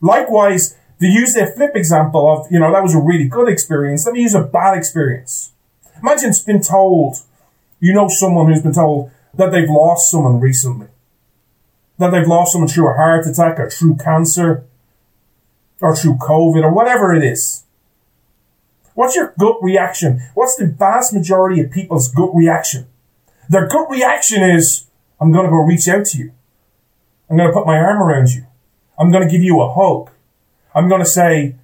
Likewise, 0.00 0.76
to 1.00 1.06
use 1.06 1.34
the 1.34 1.46
flip 1.46 1.72
example 1.74 2.30
of, 2.30 2.50
you 2.50 2.58
know, 2.58 2.72
that 2.72 2.82
was 2.82 2.94
a 2.94 3.00
really 3.00 3.28
good 3.28 3.48
experience. 3.48 4.04
Let 4.06 4.14
me 4.14 4.22
use 4.22 4.34
a 4.34 4.42
bad 4.42 4.76
experience. 4.76 5.52
Imagine 6.02 6.30
it's 6.30 6.40
been 6.40 6.62
told, 6.62 7.18
you 7.78 7.92
know, 7.92 8.08
someone 8.08 8.50
who's 8.50 8.62
been 8.62 8.72
told 8.72 9.10
that 9.34 9.52
they've 9.52 9.68
lost 9.68 10.10
someone 10.10 10.40
recently. 10.40 10.88
That 11.98 12.10
they've 12.10 12.26
lost 12.26 12.52
someone 12.52 12.68
through 12.68 12.90
a 12.90 12.94
heart 12.94 13.26
attack 13.26 13.58
or 13.58 13.70
through 13.70 13.96
cancer 13.96 14.64
or 15.80 15.96
through 15.96 16.16
COVID 16.16 16.62
or 16.62 16.72
whatever 16.72 17.14
it 17.14 17.24
is. 17.24 17.64
What's 18.94 19.16
your 19.16 19.34
gut 19.38 19.56
reaction? 19.62 20.20
What's 20.34 20.56
the 20.56 20.66
vast 20.66 21.12
majority 21.14 21.60
of 21.60 21.70
people's 21.70 22.08
gut 22.08 22.30
reaction? 22.34 22.86
Their 23.48 23.66
gut 23.66 23.88
reaction 23.90 24.42
is, 24.42 24.86
I'm 25.20 25.32
going 25.32 25.44
to 25.44 25.50
go 25.50 25.56
reach 25.56 25.88
out 25.88 26.06
to 26.06 26.18
you. 26.18 26.32
I'm 27.28 27.36
going 27.36 27.48
to 27.48 27.52
put 27.52 27.66
my 27.66 27.78
arm 27.78 28.02
around 28.02 28.30
you. 28.30 28.46
I'm 28.98 29.10
going 29.10 29.26
to 29.26 29.30
give 29.30 29.42
you 29.42 29.60
a 29.60 29.72
hug. 29.72 30.10
I'm 30.74 30.88
going 30.88 31.00
to 31.00 31.08
say, 31.08 31.56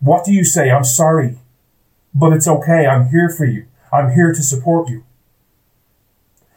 what 0.00 0.24
do 0.24 0.32
you 0.32 0.44
say? 0.44 0.70
I'm 0.70 0.84
sorry, 0.84 1.38
but 2.14 2.32
it's 2.32 2.46
okay. 2.46 2.86
I'm 2.86 3.08
here 3.08 3.30
for 3.30 3.46
you. 3.46 3.66
I'm 3.92 4.12
here 4.12 4.32
to 4.32 4.42
support 4.42 4.88
you. 4.88 5.04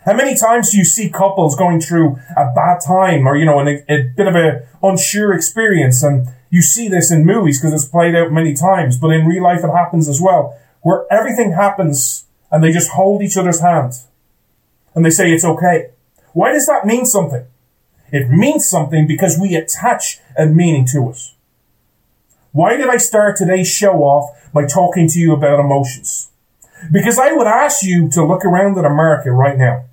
How 0.06 0.14
many 0.14 0.36
times 0.36 0.72
do 0.72 0.78
you 0.78 0.86
see 0.86 1.10
couples 1.10 1.56
going 1.56 1.80
through 1.80 2.18
a 2.36 2.52
bad 2.56 2.80
time 2.80 3.28
or, 3.28 3.38
you 3.38 3.46
know, 3.46 3.60
a, 3.60 3.84
a 3.88 4.04
bit 4.18 4.28
of 4.28 4.36
a 4.36 4.68
unsure 4.82 5.32
experience? 5.32 6.02
And 6.02 6.28
you 6.50 6.64
see 6.64 6.88
this 6.88 7.12
in 7.12 7.24
movies 7.24 7.60
because 7.60 7.74
it's 7.74 7.90
played 7.90 8.16
out 8.16 8.32
many 8.32 8.56
times, 8.56 8.98
but 8.98 9.12
in 9.12 9.28
real 9.28 9.44
life 9.44 9.64
it 9.64 9.72
happens 9.72 10.10
as 10.10 10.20
well, 10.20 10.58
where 10.82 11.06
everything 11.12 11.54
happens 11.54 12.26
and 12.52 12.64
they 12.64 12.72
just 12.72 12.92
hold 12.92 13.22
each 13.22 13.38
other's 13.38 13.62
hand 13.62 13.94
and 14.96 15.06
they 15.06 15.12
say 15.12 15.32
it's 15.32 15.46
okay. 15.46 15.92
Why 16.34 16.52
does 16.52 16.66
that 16.66 16.86
mean 16.86 17.06
something? 17.06 17.46
It 18.12 18.30
means 18.30 18.68
something 18.68 19.08
because 19.08 19.38
we 19.40 19.56
attach 19.56 20.20
a 20.36 20.48
meaning 20.48 20.86
to 20.94 21.12
it. 21.12 21.20
Why 22.52 22.76
did 22.76 22.90
I 22.90 22.98
start 22.98 23.38
today's 23.38 23.70
show 23.70 24.02
off 24.02 24.52
by 24.52 24.66
talking 24.66 25.08
to 25.10 25.20
you 25.20 25.32
about 25.34 25.60
emotions? 25.60 26.32
Because 26.92 27.20
I 27.20 27.32
would 27.32 27.48
ask 27.48 27.84
you 27.84 28.10
to 28.10 28.26
look 28.26 28.44
around 28.44 28.78
at 28.80 28.84
America 28.84 29.32
right 29.32 29.58
now. 29.58 29.86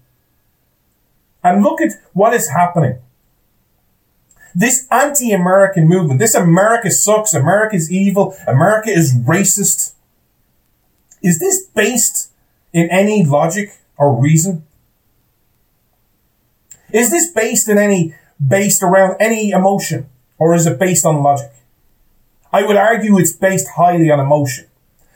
And 1.42 1.62
look 1.62 1.80
at 1.80 1.92
what 2.12 2.35
is 2.35 2.50
happening. 2.50 2.99
This 4.54 4.88
anti-American 4.90 5.87
movement, 5.87 6.18
this 6.18 6.35
America 6.35 6.90
sucks, 6.90 7.35
America 7.35 7.76
is 7.76 7.92
evil, 7.92 8.35
America 8.47 8.90
is 8.90 9.14
racist. 9.14 9.92
Is 11.23 11.38
this 11.38 11.66
based 11.66 12.33
in 12.73 12.90
any 12.90 13.25
logic 13.25 13.78
or 13.97 14.21
reason? 14.21 14.64
Is 16.92 17.11
this 17.11 17.30
based 17.30 17.68
in 17.68 17.78
any, 17.78 18.14
based 18.45 18.83
around 18.83 19.16
any 19.21 19.50
emotion? 19.50 20.09
Or 20.38 20.54
is 20.54 20.66
it 20.66 20.78
based 20.78 21.04
on 21.04 21.23
logic? 21.23 21.52
I 22.52 22.64
would 22.64 22.76
argue 22.76 23.18
it's 23.18 23.33
based 23.33 23.68
highly 23.76 24.11
on 24.11 24.21
emotion. 24.21 24.66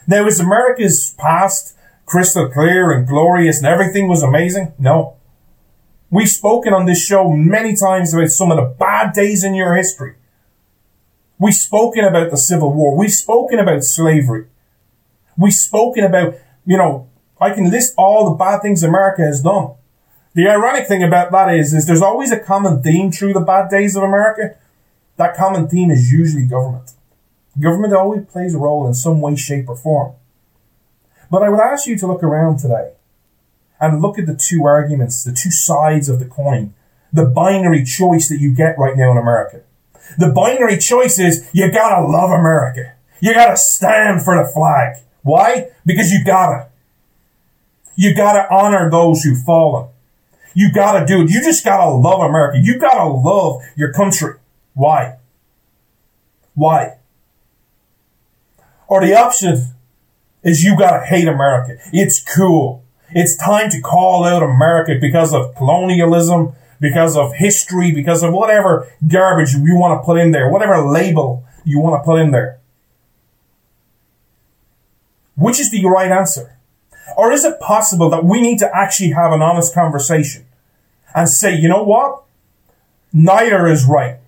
Now, 0.06 0.26
is 0.26 0.40
America's 0.40 1.14
past 1.18 1.76
crystal 2.04 2.48
clear 2.48 2.90
and 2.90 3.06
glorious 3.06 3.58
and 3.58 3.66
everything 3.66 4.08
was 4.08 4.22
amazing? 4.22 4.74
No. 4.78 5.16
We've 6.12 6.28
spoken 6.28 6.74
on 6.74 6.84
this 6.84 7.02
show 7.02 7.30
many 7.30 7.74
times 7.74 8.12
about 8.12 8.28
some 8.28 8.50
of 8.50 8.58
the 8.58 8.74
bad 8.78 9.14
days 9.14 9.42
in 9.42 9.54
your 9.54 9.74
history. 9.74 10.16
We've 11.38 11.54
spoken 11.54 12.04
about 12.04 12.30
the 12.30 12.36
Civil 12.36 12.70
War. 12.74 12.94
We've 12.94 13.10
spoken 13.10 13.58
about 13.58 13.82
slavery. 13.82 14.44
We've 15.38 15.54
spoken 15.54 16.04
about, 16.04 16.34
you 16.66 16.76
know, 16.76 17.08
I 17.40 17.52
can 17.52 17.70
list 17.70 17.94
all 17.96 18.28
the 18.28 18.36
bad 18.36 18.60
things 18.60 18.82
America 18.82 19.22
has 19.22 19.42
done. 19.42 19.70
The 20.34 20.48
ironic 20.48 20.86
thing 20.86 21.02
about 21.02 21.32
that 21.32 21.54
is, 21.54 21.72
is 21.72 21.86
there's 21.86 22.02
always 22.02 22.30
a 22.30 22.38
common 22.38 22.82
theme 22.82 23.10
through 23.10 23.32
the 23.32 23.40
bad 23.40 23.70
days 23.70 23.96
of 23.96 24.02
America. 24.02 24.54
That 25.16 25.34
common 25.34 25.66
theme 25.66 25.90
is 25.90 26.12
usually 26.12 26.44
government. 26.44 26.92
Government 27.58 27.94
always 27.94 28.26
plays 28.26 28.54
a 28.54 28.58
role 28.58 28.86
in 28.86 28.92
some 28.92 29.22
way, 29.22 29.34
shape, 29.34 29.66
or 29.66 29.76
form. 29.76 30.12
But 31.30 31.42
I 31.42 31.48
would 31.48 31.60
ask 31.60 31.86
you 31.86 31.96
to 31.96 32.06
look 32.06 32.22
around 32.22 32.58
today 32.58 32.92
and 33.82 34.00
look 34.00 34.16
at 34.18 34.26
the 34.26 34.36
two 34.36 34.64
arguments, 34.64 35.24
the 35.24 35.32
two 35.32 35.50
sides 35.50 36.08
of 36.08 36.20
the 36.20 36.24
coin, 36.24 36.72
the 37.12 37.26
binary 37.26 37.84
choice 37.84 38.28
that 38.28 38.38
you 38.38 38.54
get 38.54 38.78
right 38.78 38.96
now 38.96 39.10
in 39.10 39.18
America. 39.18 39.62
The 40.16 40.30
binary 40.30 40.78
choice 40.78 41.18
is 41.18 41.50
you 41.52 41.70
gotta 41.70 42.06
love 42.06 42.30
America. 42.30 42.94
You 43.20 43.34
gotta 43.34 43.56
stand 43.56 44.22
for 44.22 44.36
the 44.36 44.48
flag. 44.48 44.98
Why? 45.22 45.70
Because 45.84 46.12
you 46.12 46.24
gotta. 46.24 46.68
You 47.96 48.14
gotta 48.14 48.46
honor 48.54 48.88
those 48.88 49.22
who've 49.22 49.42
fallen. 49.42 49.88
You 50.54 50.72
gotta 50.72 51.04
do 51.04 51.22
it. 51.22 51.30
You 51.30 51.42
just 51.42 51.64
gotta 51.64 51.90
love 51.90 52.20
America. 52.20 52.58
You 52.62 52.78
gotta 52.78 53.08
love 53.08 53.62
your 53.74 53.92
country. 53.92 54.34
Why? 54.74 55.16
Why? 56.54 56.98
Or 58.86 59.04
the 59.04 59.14
option 59.14 59.74
is 60.44 60.62
you 60.62 60.78
gotta 60.78 61.04
hate 61.04 61.26
America. 61.26 61.78
It's 61.92 62.22
cool. 62.22 62.81
It's 63.14 63.36
time 63.36 63.70
to 63.70 63.80
call 63.80 64.24
out 64.24 64.42
America 64.42 64.96
because 65.00 65.34
of 65.34 65.54
colonialism, 65.54 66.54
because 66.80 67.16
of 67.16 67.34
history, 67.34 67.92
because 67.92 68.22
of 68.22 68.32
whatever 68.32 68.88
garbage 69.06 69.54
you 69.54 69.76
want 69.76 70.00
to 70.00 70.04
put 70.04 70.18
in 70.18 70.32
there, 70.32 70.50
whatever 70.50 70.82
label 70.82 71.44
you 71.64 71.78
want 71.78 72.02
to 72.02 72.04
put 72.04 72.20
in 72.20 72.30
there. 72.30 72.58
Which 75.36 75.60
is 75.60 75.70
the 75.70 75.84
right 75.86 76.10
answer? 76.10 76.58
Or 77.16 77.32
is 77.32 77.44
it 77.44 77.60
possible 77.60 78.10
that 78.10 78.24
we 78.24 78.40
need 78.40 78.58
to 78.58 78.76
actually 78.76 79.10
have 79.10 79.32
an 79.32 79.42
honest 79.42 79.74
conversation 79.74 80.46
and 81.14 81.28
say, 81.28 81.54
you 81.54 81.68
know 81.68 81.82
what? 81.82 82.22
Neither 83.12 83.66
is 83.66 83.86
right. 83.86 84.18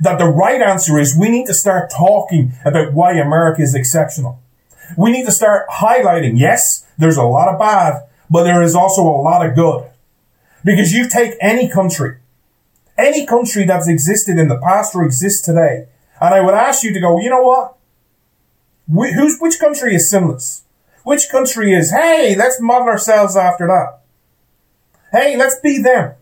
That 0.00 0.18
the 0.18 0.26
right 0.26 0.60
answer 0.60 0.98
is 0.98 1.16
we 1.16 1.28
need 1.28 1.46
to 1.46 1.54
start 1.54 1.90
talking 1.90 2.52
about 2.64 2.92
why 2.92 3.14
America 3.14 3.62
is 3.62 3.74
exceptional. 3.74 4.40
We 4.96 5.10
need 5.10 5.26
to 5.26 5.32
start 5.32 5.68
highlighting, 5.68 6.38
yes, 6.38 6.86
there's 6.98 7.16
a 7.16 7.22
lot 7.22 7.48
of 7.48 7.58
bad, 7.58 8.02
but 8.30 8.44
there 8.44 8.62
is 8.62 8.74
also 8.74 9.02
a 9.02 9.22
lot 9.22 9.46
of 9.46 9.54
good. 9.54 9.90
Because 10.64 10.92
you 10.92 11.08
take 11.08 11.34
any 11.40 11.68
country, 11.68 12.18
any 12.96 13.26
country 13.26 13.64
that's 13.64 13.88
existed 13.88 14.38
in 14.38 14.48
the 14.48 14.58
past 14.58 14.94
or 14.94 15.04
exists 15.04 15.44
today, 15.44 15.86
and 16.20 16.34
I 16.34 16.40
would 16.40 16.54
ask 16.54 16.82
you 16.84 16.92
to 16.94 17.00
go, 17.00 17.20
you 17.20 17.28
know 17.28 17.42
what? 17.42 17.76
Who's, 18.88 19.38
which 19.40 19.58
country 19.58 19.94
is 19.94 20.08
sinless? 20.08 20.62
Which 21.02 21.28
country 21.28 21.74
is, 21.74 21.90
hey, 21.90 22.34
let's 22.36 22.60
model 22.60 22.88
ourselves 22.88 23.36
after 23.36 23.66
that? 23.66 24.00
Hey, 25.12 25.36
let's 25.36 25.58
be 25.60 25.80
them. 25.80 26.14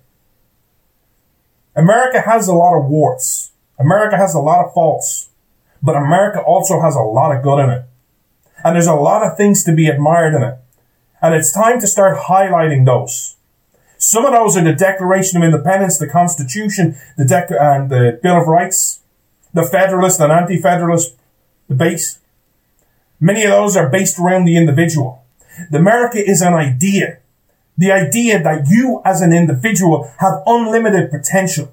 America 1.75 2.21
has 2.21 2.49
a 2.49 2.55
lot 2.55 2.77
of 2.77 2.87
warts. 2.87 3.53
America 3.79 4.17
has 4.17 4.35
a 4.35 4.41
lot 4.41 4.65
of 4.65 4.75
faults. 4.75 5.31
But 5.83 5.97
America 5.97 6.41
also 6.41 6.81
has 6.81 6.95
a 6.95 7.01
lot 7.01 7.35
of 7.35 7.43
good 7.43 7.59
in 7.59 7.71
it. 7.71 7.85
And 8.65 8.75
there's 8.75 8.87
a 8.87 8.95
lot 8.95 9.27
of 9.27 9.37
things 9.37 9.65
to 9.65 9.73
be 9.73 9.89
admired 9.89 10.35
in 10.35 10.43
it. 10.43 10.59
And 11.21 11.35
it's 11.35 11.53
time 11.53 11.81
to 11.81 11.87
start 11.87 12.25
highlighting 12.29 12.85
those. 12.85 13.37
Some 13.97 14.25
of 14.25 14.33
those 14.33 14.57
are 14.57 14.65
the 14.65 14.73
Declaration 14.73 15.37
of 15.41 15.45
Independence, 15.45 15.99
the 15.99 16.09
Constitution, 16.09 16.97
the 17.17 17.25
Dec- 17.25 17.57
and 17.61 17.89
the 17.91 18.19
Bill 18.23 18.41
of 18.41 18.49
Rights, 18.49 19.01
the 19.55 19.63
Federalist 19.63 20.19
and 20.21 20.33
Anti-Federalist 20.33 21.17
debate. 21.69 22.19
Many 23.21 23.45
of 23.45 23.51
those 23.51 23.77
are 23.77 23.89
based 23.89 24.19
around 24.19 24.45
the 24.45 24.57
individual. 24.57 25.25
The 25.71 25.79
America 25.79 26.19
is 26.19 26.43
an 26.43 26.55
idea. 26.55 27.19
The 27.79 27.93
idea 27.93 28.43
that 28.43 28.67
you 28.69 29.01
as 29.05 29.21
an 29.21 29.33
individual 29.33 30.13
have 30.19 30.43
unlimited 30.47 31.11
potential. 31.11 31.73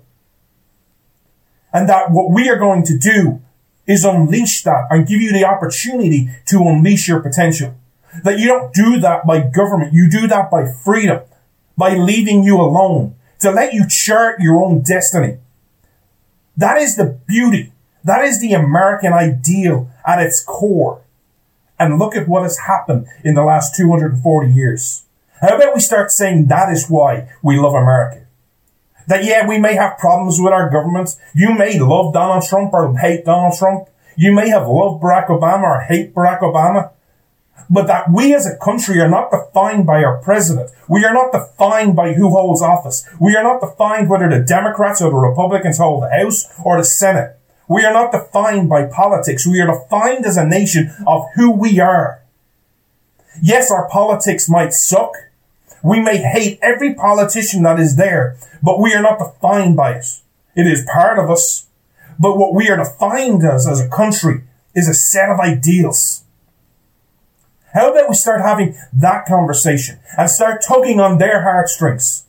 And 1.74 1.89
that 1.89 2.12
what 2.12 2.29
we 2.29 2.50
are 2.50 2.58
going 2.58 2.84
to 2.84 2.98
do 2.98 3.41
is 3.89 4.05
unleash 4.05 4.62
that 4.62 4.86
and 4.91 5.08
give 5.08 5.19
you 5.19 5.34
the 5.34 5.43
opportunity 5.43 6.29
to 6.46 6.60
unleash 6.60 7.08
your 7.08 7.19
potential. 7.19 7.75
That 8.24 8.38
you 8.38 8.48
don't 8.48 8.72
do 8.74 9.00
that 9.00 9.25
by 9.25 9.41
government. 9.41 9.93
You 9.93 10.10
do 10.10 10.27
that 10.27 10.51
by 10.51 10.72
freedom, 10.86 11.22
by 11.75 11.96
leaving 11.96 12.43
you 12.43 12.62
alone, 12.62 13.15
to 13.39 13.51
let 13.51 13.74
you 13.74 13.88
chart 13.88 14.39
your 14.39 14.63
own 14.63 14.81
destiny. 14.81 15.39
That 16.55 16.77
is 16.77 16.96
the 16.96 17.19
beauty. 17.27 17.72
That 18.03 18.24
is 18.24 18.39
the 18.39 18.53
American 18.53 19.12
ideal 19.12 19.89
at 20.05 20.22
its 20.22 20.43
core. 20.43 21.01
And 21.79 21.98
look 21.98 22.15
at 22.15 22.27
what 22.27 22.43
has 22.43 22.60
happened 22.67 23.08
in 23.24 23.34
the 23.34 23.43
last 23.43 23.75
240 23.75 24.51
years. 24.51 25.05
How 25.41 25.55
about 25.55 25.74
we 25.74 25.79
start 25.79 26.12
saying 26.12 26.48
that 26.48 26.72
is 26.72 26.89
why 26.89 27.29
we 27.41 27.58
love 27.58 27.74
America? 27.74 28.25
That 29.10 29.24
yeah, 29.24 29.48
we 29.48 29.58
may 29.58 29.74
have 29.74 29.98
problems 29.98 30.39
with 30.39 30.54
our 30.54 30.70
governments. 30.70 31.18
You 31.34 31.58
may 31.58 31.80
love 31.80 32.13
Donald 32.13 32.44
Trump 32.44 32.74
or 32.74 32.96
hate 32.96 33.25
Donald 33.25 33.58
Trump. 33.58 33.89
You 34.16 34.32
may 34.32 34.50
have 34.50 34.68
loved 34.68 35.01
Barack 35.01 35.30
Obama 35.30 35.63
or 35.63 35.82
hate 35.82 36.13
Barack 36.13 36.42
Obama. 36.42 36.92
But 37.72 37.88
that 37.88 38.12
we 38.13 38.36
as 38.36 38.46
a 38.46 38.56
country 38.56 39.01
are 39.01 39.10
not 39.10 39.32
defined 39.32 39.88
by 39.88 40.04
our 40.04 40.22
president. 40.22 40.70
We 40.88 41.06
are 41.06 41.13
not 41.13 41.32
defined 41.32 41.96
by 41.96 42.13
who 42.13 42.30
holds 42.30 42.62
office. 42.62 43.04
We 43.20 43.36
are 43.36 43.42
not 43.42 43.62
defined 43.62 44.12
whether 44.12 44.30
the 44.30 44.44
Democrats 44.44 45.01
or 45.01 45.10
the 45.10 45.16
Republicans 45.16 45.80
hold 45.80 46.04
the 46.04 46.12
House 46.12 46.46
or 46.63 46.78
the 46.78 46.84
Senate. 46.84 47.36
We 47.68 47.86
are 47.86 47.94
not 47.94 48.12
defined 48.12 48.70
by 48.70 48.86
politics. 48.86 49.48
We 49.48 49.60
are 49.60 49.74
defined 49.74 50.28
as 50.28 50.38
a 50.38 50.46
nation 50.46 50.94
of 51.08 51.25
who 51.34 51.50
we 51.51 51.80
are. 51.80 52.22
Yes, 53.42 53.72
our 53.72 53.89
politics 53.89 54.48
might 54.48 54.74
suck. 54.74 55.16
We 55.83 56.00
may 56.00 56.17
hate 56.17 56.59
every 56.62 56.93
politician 56.93 57.63
that 57.63 57.79
is 57.79 57.95
there, 57.95 58.38
but 58.62 58.79
we 58.79 58.93
are 58.93 59.01
not 59.01 59.19
defined 59.19 59.75
by 59.75 59.93
it. 59.93 60.05
It 60.55 60.67
is 60.67 60.86
part 60.91 61.19
of 61.19 61.29
us. 61.29 61.67
But 62.19 62.38
what 62.38 62.53
we 62.53 62.69
are 62.69 62.77
defined 62.77 63.43
as 63.45 63.67
as 63.67 63.79
a 63.79 63.88
country 63.88 64.43
is 64.75 64.89
a 64.89 64.93
set 64.93 65.29
of 65.29 65.39
ideals. 65.39 66.24
How 67.74 67.91
about 67.91 68.09
we 68.09 68.15
start 68.15 68.41
having 68.41 68.75
that 68.91 69.25
conversation 69.25 70.00
and 70.17 70.29
start 70.29 70.62
tugging 70.62 71.00
on 71.00 71.17
their 71.17 71.43
heartstrings? 71.43 72.25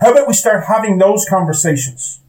How 0.00 0.12
about 0.12 0.26
we 0.26 0.34
start 0.34 0.64
having 0.64 0.98
those 0.98 1.26
conversations? 1.28 2.20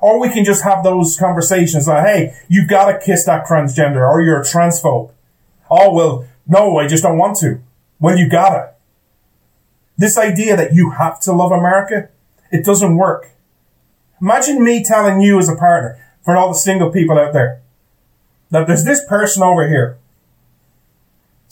Or 0.00 0.18
we 0.18 0.28
can 0.28 0.44
just 0.44 0.64
have 0.64 0.82
those 0.82 1.16
conversations 1.16 1.86
like, 1.86 2.04
hey, 2.04 2.36
you've 2.48 2.68
gotta 2.68 2.98
kiss 2.98 3.24
that 3.26 3.46
transgender 3.46 4.06
or 4.06 4.20
you're 4.20 4.40
a 4.40 4.44
transphobe. 4.44 5.12
Oh, 5.70 5.94
well, 5.94 6.26
no, 6.48 6.78
I 6.78 6.88
just 6.88 7.04
don't 7.04 7.18
want 7.18 7.36
to. 7.38 7.60
Well, 8.00 8.18
you 8.18 8.28
gotta. 8.28 8.72
This 10.00 10.16
idea 10.16 10.56
that 10.56 10.72
you 10.72 10.92
have 10.92 11.20
to 11.20 11.32
love 11.32 11.52
America, 11.52 12.08
it 12.50 12.64
doesn't 12.64 12.96
work. 12.96 13.32
Imagine 14.20 14.64
me 14.64 14.82
telling 14.82 15.20
you 15.20 15.38
as 15.38 15.48
a 15.50 15.54
partner, 15.54 15.98
for 16.24 16.36
all 16.36 16.48
the 16.48 16.58
single 16.58 16.90
people 16.90 17.18
out 17.18 17.34
there, 17.34 17.60
that 18.50 18.66
there's 18.66 18.84
this 18.84 19.04
person 19.04 19.42
over 19.42 19.68
here, 19.68 19.98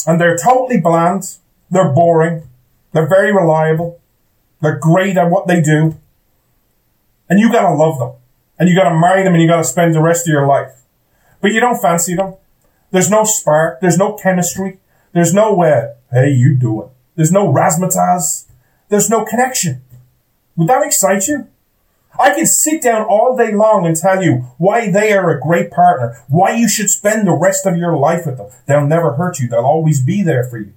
and 0.07 0.19
they're 0.19 0.37
totally 0.37 0.81
bland, 0.81 1.37
they're 1.71 1.93
boring, 1.93 2.49
they're 2.93 3.09
very 3.09 3.33
reliable, 3.33 4.01
they're 4.63 4.79
great 4.79 5.19
at 5.19 5.31
what 5.31 5.47
they 5.47 5.61
do, 5.61 5.99
and 7.29 7.39
you 7.39 7.53
gotta 7.53 7.75
love 7.75 7.99
them 7.99 8.13
and 8.59 8.69
you 8.69 8.75
got 8.75 8.89
to 8.89 8.99
marry 8.99 9.23
them 9.23 9.35
and 9.35 9.43
you 9.43 9.49
got 9.49 9.59
to 9.59 9.65
spend 9.65 9.95
the 9.95 10.03
rest 10.03 10.27
of 10.27 10.33
your 10.33 10.47
life. 10.47 10.73
But 11.41 11.53
you 11.53 11.61
don't 11.61 11.81
fancy 11.81 12.15
them. 12.15 12.35
There's 12.91 13.11
no 13.11 13.25
spark. 13.25 13.81
There's 13.81 13.99
no 13.99 14.15
chemistry. 14.15 14.79
There's 15.13 15.33
no, 15.33 15.63
uh, 15.63 15.95
hey, 16.11 16.31
you 16.31 16.55
do 16.55 16.83
it. 16.83 16.89
There's 17.19 17.33
no 17.33 17.53
razzmatazz. 17.53 18.45
There's 18.91 19.11
no 19.11 19.25
connection. 19.25 19.83
Would 20.55 20.69
that 20.69 20.85
excite 20.87 21.27
you? 21.27 21.49
I 22.17 22.33
can 22.33 22.47
sit 22.47 22.81
down 22.81 23.03
all 23.03 23.37
day 23.37 23.53
long 23.53 23.85
and 23.85 23.97
tell 23.97 24.23
you 24.23 24.47
why 24.57 24.89
they 24.89 25.13
are 25.13 25.29
a 25.29 25.41
great 25.41 25.73
partner, 25.73 26.23
why 26.29 26.55
you 26.55 26.69
should 26.69 26.91
spend 26.91 27.27
the 27.27 27.33
rest 27.33 27.67
of 27.67 27.77
your 27.77 27.97
life 27.97 28.25
with 28.25 28.37
them. 28.37 28.51
They'll 28.67 28.87
never 28.87 29.15
hurt 29.15 29.41
you. 29.41 29.49
They'll 29.49 29.65
always 29.65 30.01
be 30.01 30.23
there 30.23 30.45
for 30.45 30.59
you. 30.59 30.73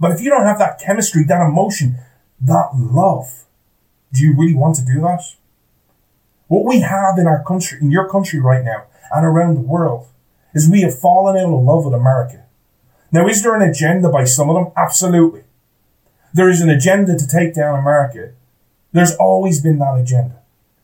But 0.00 0.12
if 0.12 0.22
you 0.22 0.30
don't 0.30 0.46
have 0.46 0.58
that 0.58 0.80
chemistry, 0.80 1.22
that 1.24 1.46
emotion, 1.46 1.98
that 2.40 2.70
love, 2.74 3.44
do 4.10 4.22
you 4.22 4.34
really 4.34 4.54
want 4.54 4.76
to 4.76 4.86
do 4.86 5.02
that? 5.02 5.20
What 6.46 6.64
we 6.64 6.80
have 6.80 7.18
in 7.18 7.26
our 7.26 7.44
country, 7.44 7.78
in 7.82 7.90
your 7.90 8.08
country 8.08 8.40
right 8.40 8.64
now, 8.64 8.84
and 9.14 9.26
around 9.26 9.56
the 9.56 9.60
world, 9.60 10.06
is 10.54 10.66
we 10.66 10.80
have 10.80 10.98
fallen 10.98 11.36
out 11.36 11.52
of 11.52 11.62
love 11.62 11.84
with 11.84 11.92
America. 11.92 12.46
Now, 13.12 13.28
is 13.28 13.42
there 13.42 13.54
an 13.54 13.68
agenda 13.68 14.08
by 14.08 14.24
some 14.24 14.48
of 14.48 14.54
them? 14.54 14.72
Absolutely. 14.74 15.42
There 16.34 16.48
is 16.48 16.60
an 16.60 16.70
agenda 16.70 17.16
to 17.16 17.26
take 17.26 17.54
down 17.54 17.78
America. 17.78 18.32
There's 18.92 19.16
always 19.16 19.60
been 19.60 19.78
that 19.78 19.98
agenda. 19.98 20.36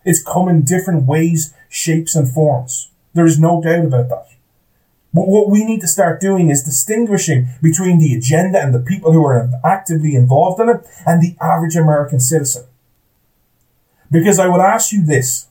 It's 0.05 0.23
come 0.23 0.49
in 0.49 0.63
different 0.63 1.07
ways, 1.07 1.55
shapes, 1.69 2.15
and 2.15 2.29
forms. 2.29 2.91
There 3.15 3.27
is 3.27 3.41
no 3.41 3.63
doubt 3.63 3.85
about 3.85 4.09
that. 4.09 4.29
But 5.15 5.29
what 5.29 5.49
we 5.49 5.65
need 5.65 5.81
to 5.83 5.87
start 5.87 6.21
doing 6.21 6.51
is 6.51 6.65
distinguishing 6.65 7.49
between 7.63 8.01
the 8.01 8.15
agenda 8.15 8.61
and 8.61 8.75
the 8.75 8.81
people 8.81 9.13
who 9.13 9.25
are 9.25 9.49
actively 9.65 10.17
involved 10.17 10.61
in 10.61 10.69
it 10.69 10.85
and 11.07 11.23
the 11.23 11.37
average 11.41 11.77
American 11.77 12.19
citizen. 12.19 12.65
Because 14.11 14.41
I 14.41 14.49
would 14.49 14.61
ask 14.61 14.93
you 14.93 15.07
this. 15.07 15.47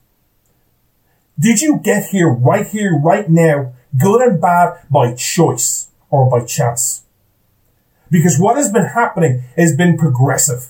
Did 1.40 1.62
you 1.62 1.80
get 1.82 2.10
here 2.10 2.30
right 2.30 2.68
here, 2.68 2.96
right 2.98 3.30
now, 3.30 3.74
good 3.98 4.22
and 4.22 4.40
bad, 4.40 4.82
by 4.92 5.14
choice 5.14 5.88
or 6.10 6.30
by 6.30 6.46
chance? 6.46 7.03
Because 8.14 8.38
what 8.38 8.58
has 8.58 8.72
been 8.72 8.86
happening 8.86 9.44
has 9.58 9.76
been 9.76 9.98
progressive. 9.98 10.68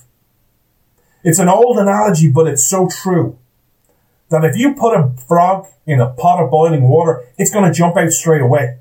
It's 1.25 1.39
an 1.39 1.49
old 1.49 1.77
analogy, 1.77 2.31
but 2.31 2.47
it's 2.47 2.63
so 2.63 2.87
true. 2.87 3.37
That 4.29 4.45
if 4.45 4.55
you 4.55 4.73
put 4.73 4.95
a 4.95 5.11
frog 5.27 5.67
in 5.85 5.99
a 5.99 6.13
pot 6.13 6.41
of 6.41 6.49
boiling 6.49 6.83
water, 6.83 7.27
it's 7.37 7.51
going 7.51 7.65
to 7.65 7.77
jump 7.77 7.97
out 7.97 8.11
straight 8.11 8.39
away. 8.39 8.77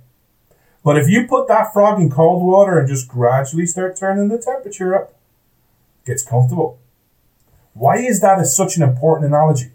But 0.85 0.97
if 0.97 1.09
you 1.09 1.26
put 1.26 1.49
that 1.49 1.73
frog 1.73 2.00
in 2.00 2.09
cold 2.09 2.40
water 2.40 2.78
and 2.78 2.87
just 2.87 3.09
gradually 3.09 3.66
start 3.66 3.97
turning 3.97 4.28
the 4.28 4.38
temperature 4.38 4.95
up, 4.95 5.11
it 6.04 6.11
gets 6.11 6.23
comfortable. 6.23 6.78
Why 7.75 7.97
is 7.97 8.21
that 8.21 8.47
such 8.47 8.76
an 8.76 8.85
important 8.85 9.26
analogy? 9.26 9.73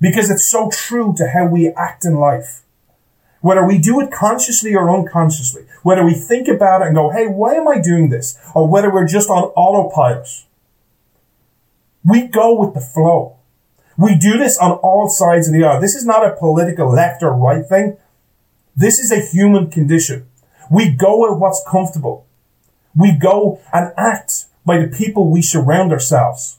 Because 0.00 0.30
it's 0.30 0.48
so 0.48 0.70
true 0.70 1.14
to 1.16 1.30
how 1.30 1.46
we 1.46 1.70
act 1.70 2.04
in 2.04 2.14
life. 2.14 2.61
Whether 3.42 3.66
we 3.66 3.78
do 3.78 4.00
it 4.00 4.12
consciously 4.12 4.74
or 4.74 4.88
unconsciously, 4.88 5.66
whether 5.82 6.04
we 6.04 6.14
think 6.14 6.46
about 6.48 6.80
it 6.80 6.86
and 6.86 6.94
go, 6.94 7.10
hey, 7.10 7.26
why 7.26 7.54
am 7.54 7.66
I 7.66 7.80
doing 7.80 8.08
this? 8.08 8.38
Or 8.54 8.68
whether 8.68 8.90
we're 8.90 9.06
just 9.06 9.28
on 9.28 9.52
autopilot. 9.56 10.28
We 12.04 12.28
go 12.28 12.58
with 12.58 12.72
the 12.72 12.80
flow. 12.80 13.36
We 13.98 14.16
do 14.16 14.38
this 14.38 14.56
on 14.58 14.72
all 14.78 15.08
sides 15.08 15.48
of 15.48 15.54
the 15.54 15.64
aisle. 15.64 15.80
This 15.80 15.96
is 15.96 16.06
not 16.06 16.26
a 16.26 16.36
political 16.36 16.90
left 16.92 17.22
or 17.22 17.34
right 17.34 17.66
thing. 17.66 17.96
This 18.76 19.00
is 19.00 19.10
a 19.10 19.20
human 19.20 19.70
condition. 19.70 20.28
We 20.70 20.90
go 20.90 21.28
with 21.28 21.40
what's 21.40 21.62
comfortable. 21.68 22.26
We 22.94 23.10
go 23.10 23.60
and 23.72 23.92
act 23.96 24.46
by 24.64 24.78
the 24.78 24.88
people 24.88 25.28
we 25.28 25.42
surround 25.42 25.92
ourselves. 25.92 26.58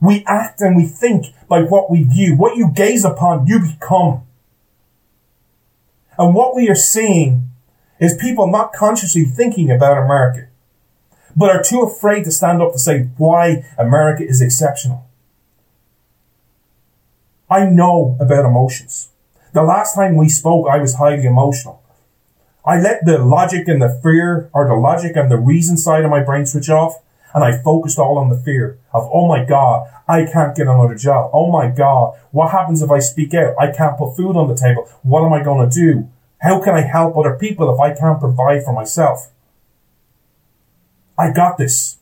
We 0.00 0.24
act 0.28 0.60
and 0.60 0.76
we 0.76 0.86
think 0.86 1.26
by 1.48 1.62
what 1.62 1.90
we 1.90 2.04
view. 2.04 2.36
What 2.36 2.56
you 2.56 2.70
gaze 2.72 3.04
upon, 3.04 3.48
you 3.48 3.58
become. 3.58 4.22
And 6.18 6.34
what 6.34 6.56
we 6.56 6.68
are 6.68 6.74
seeing 6.74 7.50
is 8.00 8.16
people 8.16 8.48
not 8.48 8.72
consciously 8.72 9.24
thinking 9.24 9.70
about 9.70 10.02
America, 10.02 10.48
but 11.36 11.50
are 11.50 11.62
too 11.62 11.82
afraid 11.82 12.24
to 12.24 12.32
stand 12.32 12.60
up 12.60 12.72
to 12.72 12.78
say 12.78 13.08
why 13.16 13.64
America 13.78 14.24
is 14.26 14.42
exceptional. 14.42 15.06
I 17.48 17.64
know 17.64 18.16
about 18.20 18.44
emotions. 18.44 19.10
The 19.52 19.62
last 19.62 19.94
time 19.94 20.16
we 20.16 20.28
spoke, 20.28 20.68
I 20.68 20.78
was 20.78 20.96
highly 20.96 21.24
emotional. 21.24 21.82
I 22.64 22.78
let 22.78 23.06
the 23.06 23.18
logic 23.18 23.66
and 23.68 23.80
the 23.80 23.98
fear, 24.02 24.50
or 24.52 24.68
the 24.68 24.74
logic 24.74 25.16
and 25.16 25.30
the 25.30 25.38
reason 25.38 25.76
side 25.76 26.04
of 26.04 26.10
my 26.10 26.22
brain 26.22 26.44
switch 26.44 26.68
off, 26.68 27.00
and 27.34 27.44
I 27.44 27.62
focused 27.62 27.98
all 27.98 28.18
on 28.18 28.28
the 28.28 28.38
fear 28.38 28.78
of, 28.92 29.08
oh 29.12 29.28
my 29.28 29.44
God, 29.44 29.88
I 30.08 30.24
can't 30.24 30.56
get 30.56 30.66
another 30.66 30.94
job. 30.94 31.30
Oh 31.32 31.50
my 31.50 31.68
God, 31.68 32.14
what 32.30 32.50
happens 32.50 32.82
if 32.82 32.90
I 32.90 32.98
speak 32.98 33.34
out? 33.34 33.54
I 33.60 33.70
can't 33.70 33.98
put 33.98 34.16
food 34.16 34.36
on 34.36 34.48
the 34.48 34.54
table. 34.54 34.88
What 35.02 35.24
am 35.24 35.32
I 35.32 35.42
going 35.42 35.68
to 35.68 35.74
do? 35.74 36.08
How 36.40 36.62
can 36.62 36.74
I 36.74 36.82
help 36.82 37.16
other 37.16 37.34
people 37.34 37.72
if 37.72 37.80
I 37.80 37.94
can't 37.94 38.20
provide 38.20 38.64
for 38.64 38.72
myself? 38.72 39.30
I 41.18 41.32
got 41.32 41.58
this. 41.58 41.98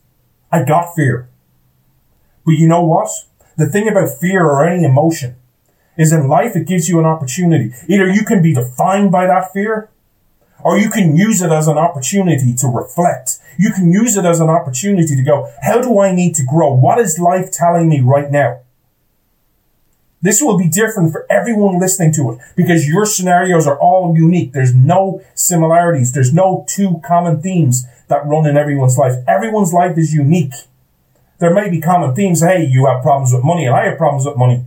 I 0.51 0.63
got 0.63 0.95
fear. 0.95 1.29
But 2.45 2.53
you 2.53 2.67
know 2.67 2.83
what? 2.83 3.09
The 3.57 3.65
thing 3.65 3.87
about 3.87 4.09
fear 4.21 4.45
or 4.45 4.65
any 4.65 4.83
emotion 4.83 5.35
is 5.97 6.13
in 6.13 6.27
life 6.27 6.55
it 6.55 6.67
gives 6.67 6.87
you 6.87 6.99
an 6.99 7.05
opportunity. 7.05 7.73
Either 7.89 8.07
you 8.07 8.23
can 8.23 8.41
be 8.41 8.53
defined 8.53 9.11
by 9.11 9.25
that 9.25 9.51
fear 9.51 9.89
or 10.67 10.77
you 10.77 10.89
can 10.89 11.15
use 11.15 11.41
it 11.41 11.49
as 11.49 11.69
an 11.69 11.77
opportunity 11.77 12.53
to 12.53 12.67
reflect. 12.67 13.39
You 13.57 13.71
can 13.71 13.89
use 13.89 14.17
it 14.17 14.25
as 14.25 14.41
an 14.41 14.49
opportunity 14.49 15.15
to 15.15 15.23
go, 15.23 15.49
how 15.61 15.79
do 15.79 16.01
I 16.01 16.13
need 16.13 16.35
to 16.35 16.43
grow? 16.43 16.73
What 16.73 16.99
is 16.99 17.17
life 17.17 17.53
telling 17.53 17.87
me 17.87 18.01
right 18.01 18.29
now? 18.29 18.59
This 20.21 20.41
will 20.41 20.57
be 20.57 20.67
different 20.67 21.13
for 21.13 21.25
everyone 21.29 21.79
listening 21.79 22.11
to 22.15 22.31
it 22.31 22.39
because 22.57 22.85
your 22.85 23.05
scenarios 23.05 23.65
are 23.65 23.79
all 23.79 24.13
unique. 24.13 24.51
There's 24.51 24.75
no 24.75 25.21
similarities. 25.35 26.11
There's 26.11 26.33
no 26.33 26.65
two 26.67 26.99
common 27.01 27.41
themes 27.41 27.85
that 28.09 28.25
run 28.25 28.45
in 28.45 28.57
everyone's 28.57 28.97
life. 28.97 29.15
Everyone's 29.25 29.71
life 29.71 29.97
is 29.97 30.13
unique. 30.13 30.51
There 31.39 31.53
may 31.53 31.69
be 31.69 31.79
common 31.79 32.13
themes. 32.13 32.41
Hey, 32.41 32.65
you 32.65 32.87
have 32.87 33.01
problems 33.01 33.31
with 33.31 33.41
money 33.41 33.63
and 33.63 33.73
I 33.73 33.85
have 33.85 33.97
problems 33.97 34.25
with 34.25 34.35
money, 34.35 34.65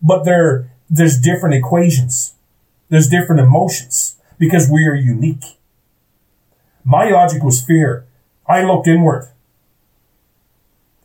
but 0.00 0.24
there, 0.24 0.70
there's 0.88 1.20
different 1.20 1.56
equations. 1.56 2.36
There's 2.88 3.08
different 3.08 3.42
emotions 3.42 4.16
because 4.42 4.68
we 4.68 4.84
are 4.88 4.96
unique. 4.96 5.44
My 6.82 7.08
logic 7.08 7.44
was 7.44 7.62
fear. 7.62 8.08
I 8.44 8.64
looked 8.64 8.88
inward. 8.88 9.30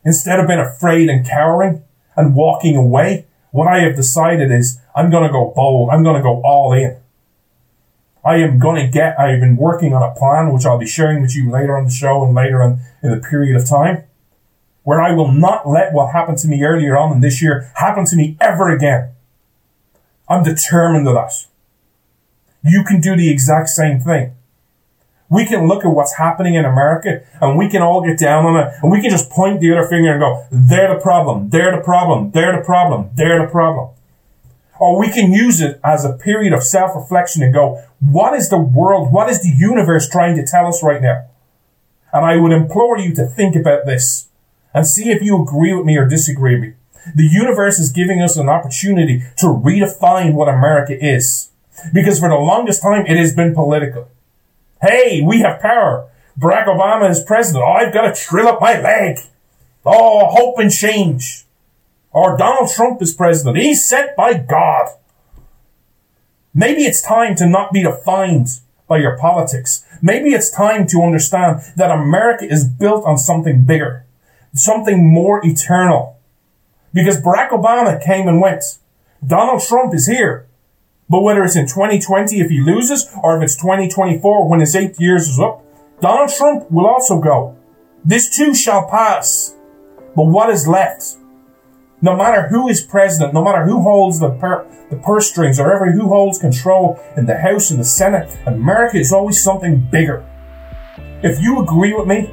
Instead 0.04 0.40
of 0.40 0.48
being 0.48 0.60
afraid 0.60 1.08
and 1.08 1.24
cowering 1.24 1.84
and 2.16 2.34
walking 2.34 2.76
away, 2.76 3.28
what 3.52 3.68
I 3.68 3.82
have 3.82 3.96
decided 3.96 4.52
is 4.52 4.82
I'm 4.96 5.12
going 5.12 5.22
to 5.22 5.32
go 5.32 5.54
bold. 5.56 5.92
I'm 5.92 6.02
going 6.02 6.16
to 6.16 6.22
go 6.24 6.42
all 6.44 6.74
in. 6.74 6.98
I 8.26 8.38
am 8.38 8.58
going 8.58 8.84
to 8.84 8.92
get, 8.92 9.20
I 9.20 9.30
have 9.30 9.40
been 9.40 9.56
working 9.56 9.94
on 9.94 10.02
a 10.02 10.16
plan, 10.16 10.52
which 10.52 10.66
I'll 10.66 10.80
be 10.80 10.88
sharing 10.88 11.22
with 11.22 11.36
you 11.36 11.52
later 11.52 11.78
on 11.78 11.86
the 11.86 11.92
show 11.92 12.26
and 12.26 12.34
later 12.34 12.64
on 12.64 12.80
in 13.04 13.12
the 13.12 13.20
period 13.22 13.56
of 13.56 13.70
time, 13.70 14.06
where 14.82 15.00
I 15.00 15.12
will 15.12 15.32
not 15.32 15.70
let 15.70 15.94
what 15.94 16.12
happened 16.12 16.40
to 16.40 16.48
me 16.48 16.64
earlier 16.64 16.98
on 16.98 17.12
in 17.14 17.22
this 17.22 17.40
year 17.40 17.72
happen 17.76 18.04
to 18.06 18.16
me 18.16 18.36
ever 18.42 18.72
again. 18.72 19.12
I'm 20.28 20.44
determined 20.44 21.06
to 21.06 21.14
that 21.14 21.46
you 22.70 22.84
can 22.84 23.02
do 23.02 23.16
the 23.16 23.30
exact 23.30 23.70
same 23.70 24.00
thing. 24.00 24.34
We 25.30 25.46
can 25.46 25.68
look 25.68 25.84
at 25.84 25.90
what's 25.90 26.16
happening 26.16 26.56
in 26.56 26.64
America 26.64 27.22
and 27.42 27.58
we 27.58 27.70
can 27.70 27.82
all 27.82 28.02
get 28.02 28.18
down 28.18 28.46
on 28.46 28.56
it 28.56 28.74
and 28.82 28.92
we 28.92 29.02
can 29.02 29.10
just 29.10 29.30
point 29.30 29.60
the 29.60 29.72
other 29.74 29.88
finger 29.88 30.12
and 30.12 30.22
go, 30.22 30.46
they're 30.52 30.94
the 30.94 31.02
problem, 31.02 31.50
they're 31.50 31.76
the 31.76 31.84
problem, 31.84 32.32
they're 32.32 32.58
the 32.58 32.64
problem, 32.64 33.10
they're 33.16 33.46
the 33.46 33.52
problem. 33.52 33.90
Or 34.80 34.98
we 34.98 35.12
can 35.12 35.34
use 35.34 35.60
it 35.60 35.82
as 35.84 36.06
a 36.06 36.14
period 36.14 36.54
of 36.54 36.64
self-reflection 36.64 37.44
and 37.44 37.54
go, 37.54 37.84
what 38.00 38.36
is 38.36 38.50
the 38.50 38.60
world, 38.60 39.12
what 39.12 39.30
is 39.30 39.42
the 39.42 39.50
universe 39.50 40.08
trying 40.08 40.38
to 40.38 40.46
tell 40.46 40.68
us 40.68 40.84
right 40.84 41.02
now? 41.02 41.26
And 42.14 42.26
I 42.26 42.38
would 42.38 42.52
implore 42.52 42.98
you 42.98 43.14
to 43.16 43.26
think 43.26 43.56
about 43.56 43.86
this 43.86 44.28
and 44.74 44.88
see 44.88 45.10
if 45.10 45.22
you 45.22 45.42
agree 45.42 45.74
with 45.74 45.86
me 45.86 45.98
or 45.98 46.08
disagree 46.08 46.56
with 46.56 46.70
me. 46.70 46.74
The 47.16 47.28
universe 47.28 47.80
is 47.80 47.90
giving 47.92 48.22
us 48.22 48.38
an 48.38 48.50
opportunity 48.50 49.24
to 49.38 49.48
redefine 49.48 50.34
what 50.34 50.48
America 50.48 50.94
is. 51.04 51.50
Because 51.94 52.20
for 52.20 52.30
the 52.30 52.36
longest 52.36 52.82
time, 52.82 53.06
it 53.06 53.18
has 53.18 53.36
been 53.36 53.54
political. 53.54 54.10
Hey, 54.82 55.22
we 55.22 55.42
have 55.42 55.62
power. 55.62 56.10
Barack 56.40 56.68
Obama 56.68 57.10
is 57.10 57.24
president. 57.24 57.64
Oh, 57.66 57.72
I've 57.72 57.94
got 57.94 58.14
to 58.14 58.22
trill 58.22 58.48
up 58.48 58.62
my 58.62 58.80
leg. 58.80 59.20
Oh, 59.86 60.28
hope 60.30 60.60
and 60.60 60.72
change. 60.72 61.46
Or 62.12 62.38
Donald 62.38 62.70
Trump 62.72 63.02
is 63.02 63.14
president. 63.14 63.58
He's 63.58 63.88
sent 63.88 64.16
by 64.16 64.34
God. 64.34 64.90
Maybe 66.54 66.84
it's 66.84 67.02
time 67.02 67.36
to 67.36 67.46
not 67.48 67.72
be 67.72 67.84
defined 67.84 68.48
by 68.88 68.98
your 68.98 69.18
politics. 69.18 69.86
Maybe 70.02 70.30
it's 70.30 70.50
time 70.50 70.88
to 70.88 71.04
understand 71.04 71.62
that 71.76 71.92
America 71.92 72.46
is 72.46 72.68
built 72.68 73.06
on 73.06 73.18
something 73.18 73.64
bigger, 73.64 74.06
something 74.54 75.06
more 75.12 75.46
eternal. 75.46 76.18
Because 76.94 77.22
Barack 77.22 77.50
Obama 77.50 78.02
came 78.04 78.28
and 78.28 78.42
went. 78.42 78.64
Donald 79.26 79.62
Trump 79.62 79.94
is 79.94 80.08
here. 80.08 80.48
But 81.10 81.22
whether 81.22 81.44
it's 81.44 81.56
in 81.56 81.68
2020 81.68 82.40
if 82.40 82.50
he 82.50 82.60
loses 82.60 83.10
or 83.24 83.38
if 83.38 83.44
it's 83.44 83.56
2024 83.56 84.50
when 84.50 84.60
his 84.60 84.76
eight 84.76 85.00
years 85.00 85.30
is 85.30 85.40
up, 85.40 85.64
Donald 86.02 86.30
Trump 86.30 86.70
will 86.70 86.86
also 86.86 87.20
go. 87.20 87.58
This 88.04 88.36
too 88.36 88.54
shall 88.54 88.90
pass. 88.90 89.56
But 90.16 90.26
what 90.26 90.50
is 90.50 90.68
left? 90.68 91.18
No 92.02 92.16
matter 92.16 92.48
who 92.50 92.68
is 92.70 92.82
president, 92.82 93.34
no 93.34 93.44
matter 93.44 93.66
who 93.66 93.82
holds 93.82 94.20
the, 94.20 94.30
the 94.90 94.98
purse 94.98 95.30
strings 95.30 95.60
or 95.60 95.74
ever 95.74 95.92
who 95.92 96.08
holds 96.08 96.38
control 96.38 97.00
in 97.16 97.26
the 97.26 97.38
House 97.38 97.72
and 97.72 97.80
the 97.80 97.86
Senate, 97.86 98.38
America 98.46 98.98
is 98.98 99.12
always 99.12 99.42
something 99.42 99.88
bigger. 99.92 100.24
If 101.24 101.42
you 101.42 101.62
agree 101.62 101.94
with 101.94 102.08
me, 102.08 102.30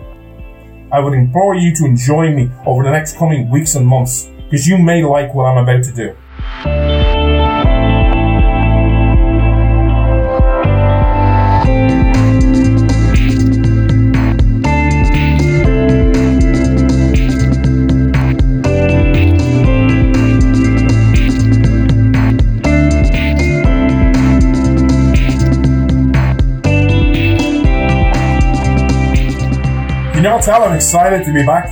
I 0.92 1.00
would 1.00 1.14
implore 1.14 1.54
you 1.54 1.74
to 1.76 1.96
join 1.96 2.37
me 2.37 2.50
over 2.66 2.82
the 2.82 2.90
next 2.90 3.16
coming 3.16 3.48
weeks 3.48 3.74
and 3.74 3.87
months 3.87 4.28
because 4.44 4.68
you 4.68 4.78
may 4.78 5.02
like 5.02 5.34
what 5.34 5.44
I'm 5.44 5.58
about 5.58 5.82
to 5.84 5.92
do. 5.92 6.93
Tell 30.44 30.62
I'm 30.62 30.76
excited 30.76 31.24
to 31.24 31.33
be 31.33 31.42
back. 31.46 31.70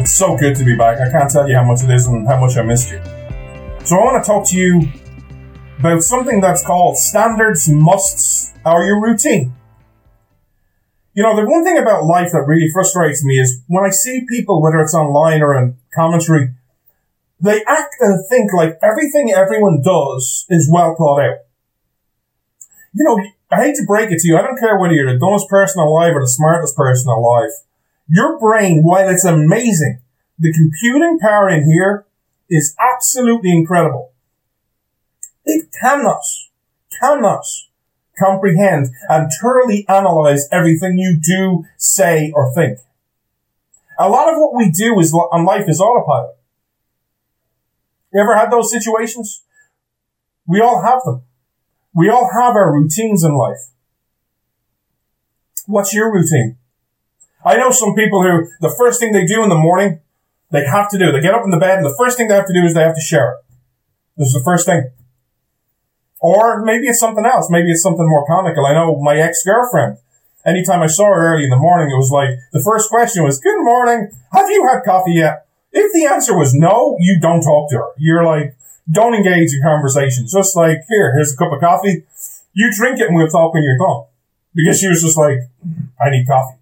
It's 0.00 0.10
so 0.10 0.36
good 0.36 0.56
to 0.56 0.64
be 0.64 0.74
back. 0.74 0.98
I 0.98 1.12
can't 1.12 1.30
tell 1.30 1.48
you 1.48 1.54
how 1.54 1.62
much 1.62 1.84
it 1.84 1.90
is 1.90 2.08
and 2.08 2.26
how 2.26 2.40
much 2.40 2.56
I 2.56 2.62
missed 2.62 2.90
you. 2.90 3.00
So 3.84 3.94
I 3.94 4.02
want 4.02 4.24
to 4.24 4.26
talk 4.26 4.48
to 4.48 4.56
you 4.56 4.82
about 5.78 6.02
something 6.02 6.40
that's 6.40 6.66
called 6.66 6.96
standards, 6.98 7.68
musts, 7.68 8.52
or 8.66 8.84
your 8.84 9.00
routine. 9.00 9.54
You 11.14 11.22
know, 11.22 11.36
the 11.36 11.48
one 11.48 11.62
thing 11.62 11.78
about 11.78 12.02
life 12.02 12.32
that 12.32 12.46
really 12.48 12.68
frustrates 12.72 13.24
me 13.24 13.38
is 13.38 13.62
when 13.68 13.84
I 13.84 13.90
see 13.90 14.26
people, 14.28 14.60
whether 14.60 14.80
it's 14.80 14.94
online 14.94 15.40
or 15.40 15.56
in 15.56 15.76
commentary, 15.94 16.54
they 17.38 17.62
act 17.68 17.94
and 18.00 18.26
think 18.28 18.52
like 18.52 18.76
everything 18.82 19.32
everyone 19.32 19.82
does 19.84 20.46
is 20.48 20.68
well 20.68 20.96
thought 20.96 21.20
out. 21.20 21.38
You 22.92 23.04
know, 23.04 23.24
I 23.52 23.66
hate 23.66 23.76
to 23.76 23.86
break 23.86 24.10
it 24.10 24.18
to 24.18 24.28
you. 24.28 24.36
I 24.36 24.42
don't 24.42 24.58
care 24.58 24.76
whether 24.76 24.94
you're 24.94 25.12
the 25.12 25.18
dumbest 25.18 25.48
person 25.48 25.80
alive 25.80 26.16
or 26.16 26.22
the 26.22 26.28
smartest 26.28 26.76
person 26.76 27.08
alive. 27.08 27.50
Your 28.10 28.38
brain, 28.40 28.82
while 28.82 29.08
it's 29.08 29.24
amazing, 29.24 30.00
The 30.40 30.52
computing 30.54 31.18
power 31.20 31.50
in 31.50 31.70
here 31.70 32.06
is 32.48 32.74
absolutely 32.80 33.52
incredible. 33.52 34.12
It 35.44 35.68
cannot, 35.78 36.22
cannot 36.98 37.44
comprehend 38.18 38.88
and 39.10 39.30
thoroughly 39.30 39.84
analyze 39.86 40.48
everything 40.50 40.96
you 40.96 41.18
do, 41.22 41.66
say, 41.76 42.32
or 42.34 42.52
think. 42.54 42.78
A 43.98 44.08
lot 44.08 44.32
of 44.32 44.38
what 44.38 44.56
we 44.56 44.70
do 44.70 44.98
is 44.98 45.12
on 45.12 45.44
life 45.44 45.68
is 45.68 45.78
autopilot. 45.78 46.36
You 48.14 48.22
ever 48.22 48.34
had 48.34 48.50
those 48.50 48.72
situations? 48.72 49.42
We 50.46 50.60
all 50.60 50.82
have 50.82 51.02
them. 51.04 51.22
We 51.94 52.08
all 52.08 52.30
have 52.32 52.56
our 52.56 52.72
routines 52.72 53.22
in 53.22 53.34
life. 53.34 53.68
What's 55.66 55.92
your 55.92 56.10
routine? 56.10 56.56
I 57.44 57.56
know 57.56 57.70
some 57.70 57.94
people 57.94 58.22
who 58.22 58.48
the 58.60 58.74
first 58.76 59.00
thing 59.00 59.12
they 59.12 59.24
do 59.24 59.42
in 59.42 59.48
the 59.48 59.56
morning, 59.56 60.00
they 60.50 60.66
have 60.66 60.90
to 60.90 60.98
do. 60.98 61.12
They 61.12 61.20
get 61.20 61.34
up 61.34 61.44
in 61.44 61.50
the 61.50 61.58
bed 61.58 61.78
and 61.78 61.86
the 61.86 61.96
first 61.98 62.16
thing 62.16 62.28
they 62.28 62.34
have 62.34 62.46
to 62.46 62.54
do 62.54 62.64
is 62.64 62.74
they 62.74 62.82
have 62.82 62.94
to 62.94 63.00
shower. 63.00 63.38
This 64.16 64.28
is 64.28 64.34
the 64.34 64.44
first 64.44 64.66
thing. 64.66 64.90
Or 66.20 66.62
maybe 66.62 66.86
it's 66.86 67.00
something 67.00 67.24
else. 67.24 67.48
Maybe 67.50 67.70
it's 67.70 67.82
something 67.82 68.06
more 68.06 68.26
comical. 68.26 68.66
I 68.66 68.74
know 68.74 69.00
my 69.00 69.16
ex-girlfriend. 69.16 69.96
Anytime 70.44 70.82
I 70.82 70.86
saw 70.86 71.06
her 71.06 71.32
early 71.32 71.44
in 71.44 71.50
the 71.50 71.56
morning, 71.56 71.90
it 71.90 71.96
was 71.96 72.10
like, 72.10 72.36
the 72.52 72.62
first 72.62 72.90
question 72.90 73.24
was, 73.24 73.40
good 73.40 73.62
morning. 73.62 74.10
Have 74.32 74.50
you 74.50 74.68
had 74.68 74.84
coffee 74.84 75.12
yet? 75.12 75.46
If 75.72 75.92
the 75.92 76.06
answer 76.06 76.36
was 76.36 76.52
no, 76.52 76.96
you 76.98 77.18
don't 77.20 77.40
talk 77.40 77.70
to 77.70 77.76
her. 77.76 77.88
You're 77.96 78.24
like, 78.24 78.56
don't 78.90 79.14
engage 79.14 79.54
in 79.54 79.62
conversation. 79.62 80.26
Just 80.26 80.56
like, 80.56 80.84
here, 80.88 81.12
here's 81.14 81.32
a 81.32 81.36
cup 81.36 81.52
of 81.52 81.60
coffee. 81.60 82.04
You 82.52 82.70
drink 82.74 83.00
it 83.00 83.08
and 83.08 83.16
we'll 83.16 83.28
talk 83.28 83.54
when 83.54 83.62
you're 83.62 83.78
done. 83.78 84.04
Because 84.54 84.80
she 84.80 84.88
was 84.88 85.00
just 85.00 85.16
like, 85.16 85.38
I 86.00 86.10
need 86.10 86.26
coffee. 86.26 86.59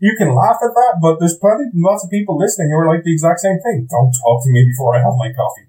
You 0.00 0.16
can 0.16 0.34
laugh 0.34 0.56
at 0.64 0.72
that, 0.72 0.96
but 0.96 1.20
there's 1.20 1.36
plenty, 1.36 1.68
lots 1.76 2.04
of 2.04 2.10
people 2.10 2.40
listening 2.40 2.72
who 2.72 2.80
are 2.80 2.88
like 2.88 3.04
the 3.04 3.12
exact 3.12 3.40
same 3.40 3.60
thing. 3.60 3.84
Don't 3.84 4.16
talk 4.16 4.42
to 4.42 4.50
me 4.50 4.64
before 4.64 4.96
I 4.96 5.04
have 5.04 5.12
my 5.20 5.28
coffee. 5.28 5.68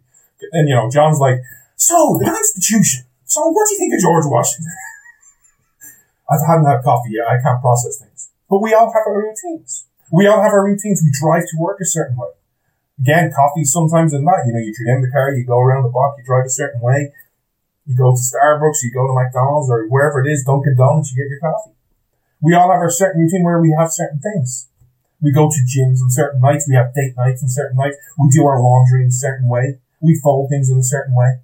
And 0.56 0.72
you 0.72 0.76
know, 0.76 0.90
John's 0.90 1.20
like, 1.20 1.44
so 1.76 2.16
the 2.16 2.32
Constitution. 2.32 3.04
So 3.28 3.44
what 3.52 3.68
do 3.68 3.76
you 3.76 3.80
think 3.80 3.94
of 3.94 4.00
George 4.00 4.24
Washington? 4.26 4.72
I 6.32 6.40
haven't 6.48 6.66
had 6.66 6.80
coffee 6.80 7.12
yet. 7.12 7.28
I 7.28 7.44
can't 7.44 7.60
process 7.60 8.00
things. 8.00 8.32
But 8.50 8.64
we 8.64 8.74
all 8.74 8.88
have 8.88 9.04
our 9.04 9.20
routines. 9.20 9.88
We 10.12 10.28
all 10.28 10.42
have 10.42 10.56
our 10.56 10.64
routines. 10.64 11.04
We 11.04 11.12
drive 11.12 11.44
to 11.52 11.60
work 11.60 11.80
a 11.82 11.86
certain 11.86 12.16
way. 12.16 12.32
Again, 13.00 13.32
coffee 13.36 13.66
sometimes 13.66 14.14
in 14.14 14.24
that. 14.24 14.48
You 14.48 14.54
know, 14.54 14.64
you 14.64 14.72
get 14.72 14.96
in 14.96 15.02
the 15.02 15.12
car, 15.12 15.32
you 15.36 15.44
go 15.44 15.60
around 15.60 15.84
the 15.84 15.90
block, 15.90 16.16
you 16.18 16.24
drive 16.24 16.46
a 16.46 16.50
certain 16.50 16.80
way. 16.80 17.12
You 17.86 17.98
go 17.98 18.16
to 18.16 18.22
Starbucks, 18.22 18.84
you 18.84 18.92
go 18.94 19.08
to 19.08 19.14
McDonald's 19.14 19.70
or 19.70 19.88
wherever 19.88 20.24
it 20.24 20.32
is, 20.32 20.44
Dunkin' 20.46 20.78
Donuts, 20.78 21.12
you 21.12 21.24
get 21.24 21.30
your 21.30 21.40
coffee. 21.40 21.76
We 22.42 22.54
all 22.56 22.72
have 22.72 22.82
our 22.82 22.90
certain 22.90 23.22
routine 23.22 23.44
where 23.44 23.62
we 23.62 23.76
have 23.78 23.92
certain 23.92 24.20
things. 24.20 24.68
We 25.22 25.32
go 25.32 25.50
to 25.50 25.62
gyms 25.70 26.02
on 26.02 26.10
certain 26.10 26.42
nights. 26.42 26.68
We 26.68 26.76
have 26.76 26.94
date 26.94 27.14
nights 27.16 27.44
on 27.44 27.50
certain 27.50 27.78
nights. 27.78 27.98
We 28.18 28.30
do 28.30 28.46
our 28.46 28.62
laundry 28.62 29.04
in 29.04 29.10
a 29.10 29.12
certain 29.12 29.48
way. 29.48 29.80
We 30.02 30.20
fold 30.20 30.50
things 30.50 30.70
in 30.70 30.80
a 30.80 30.84
certain 30.84 31.14
way. 31.14 31.42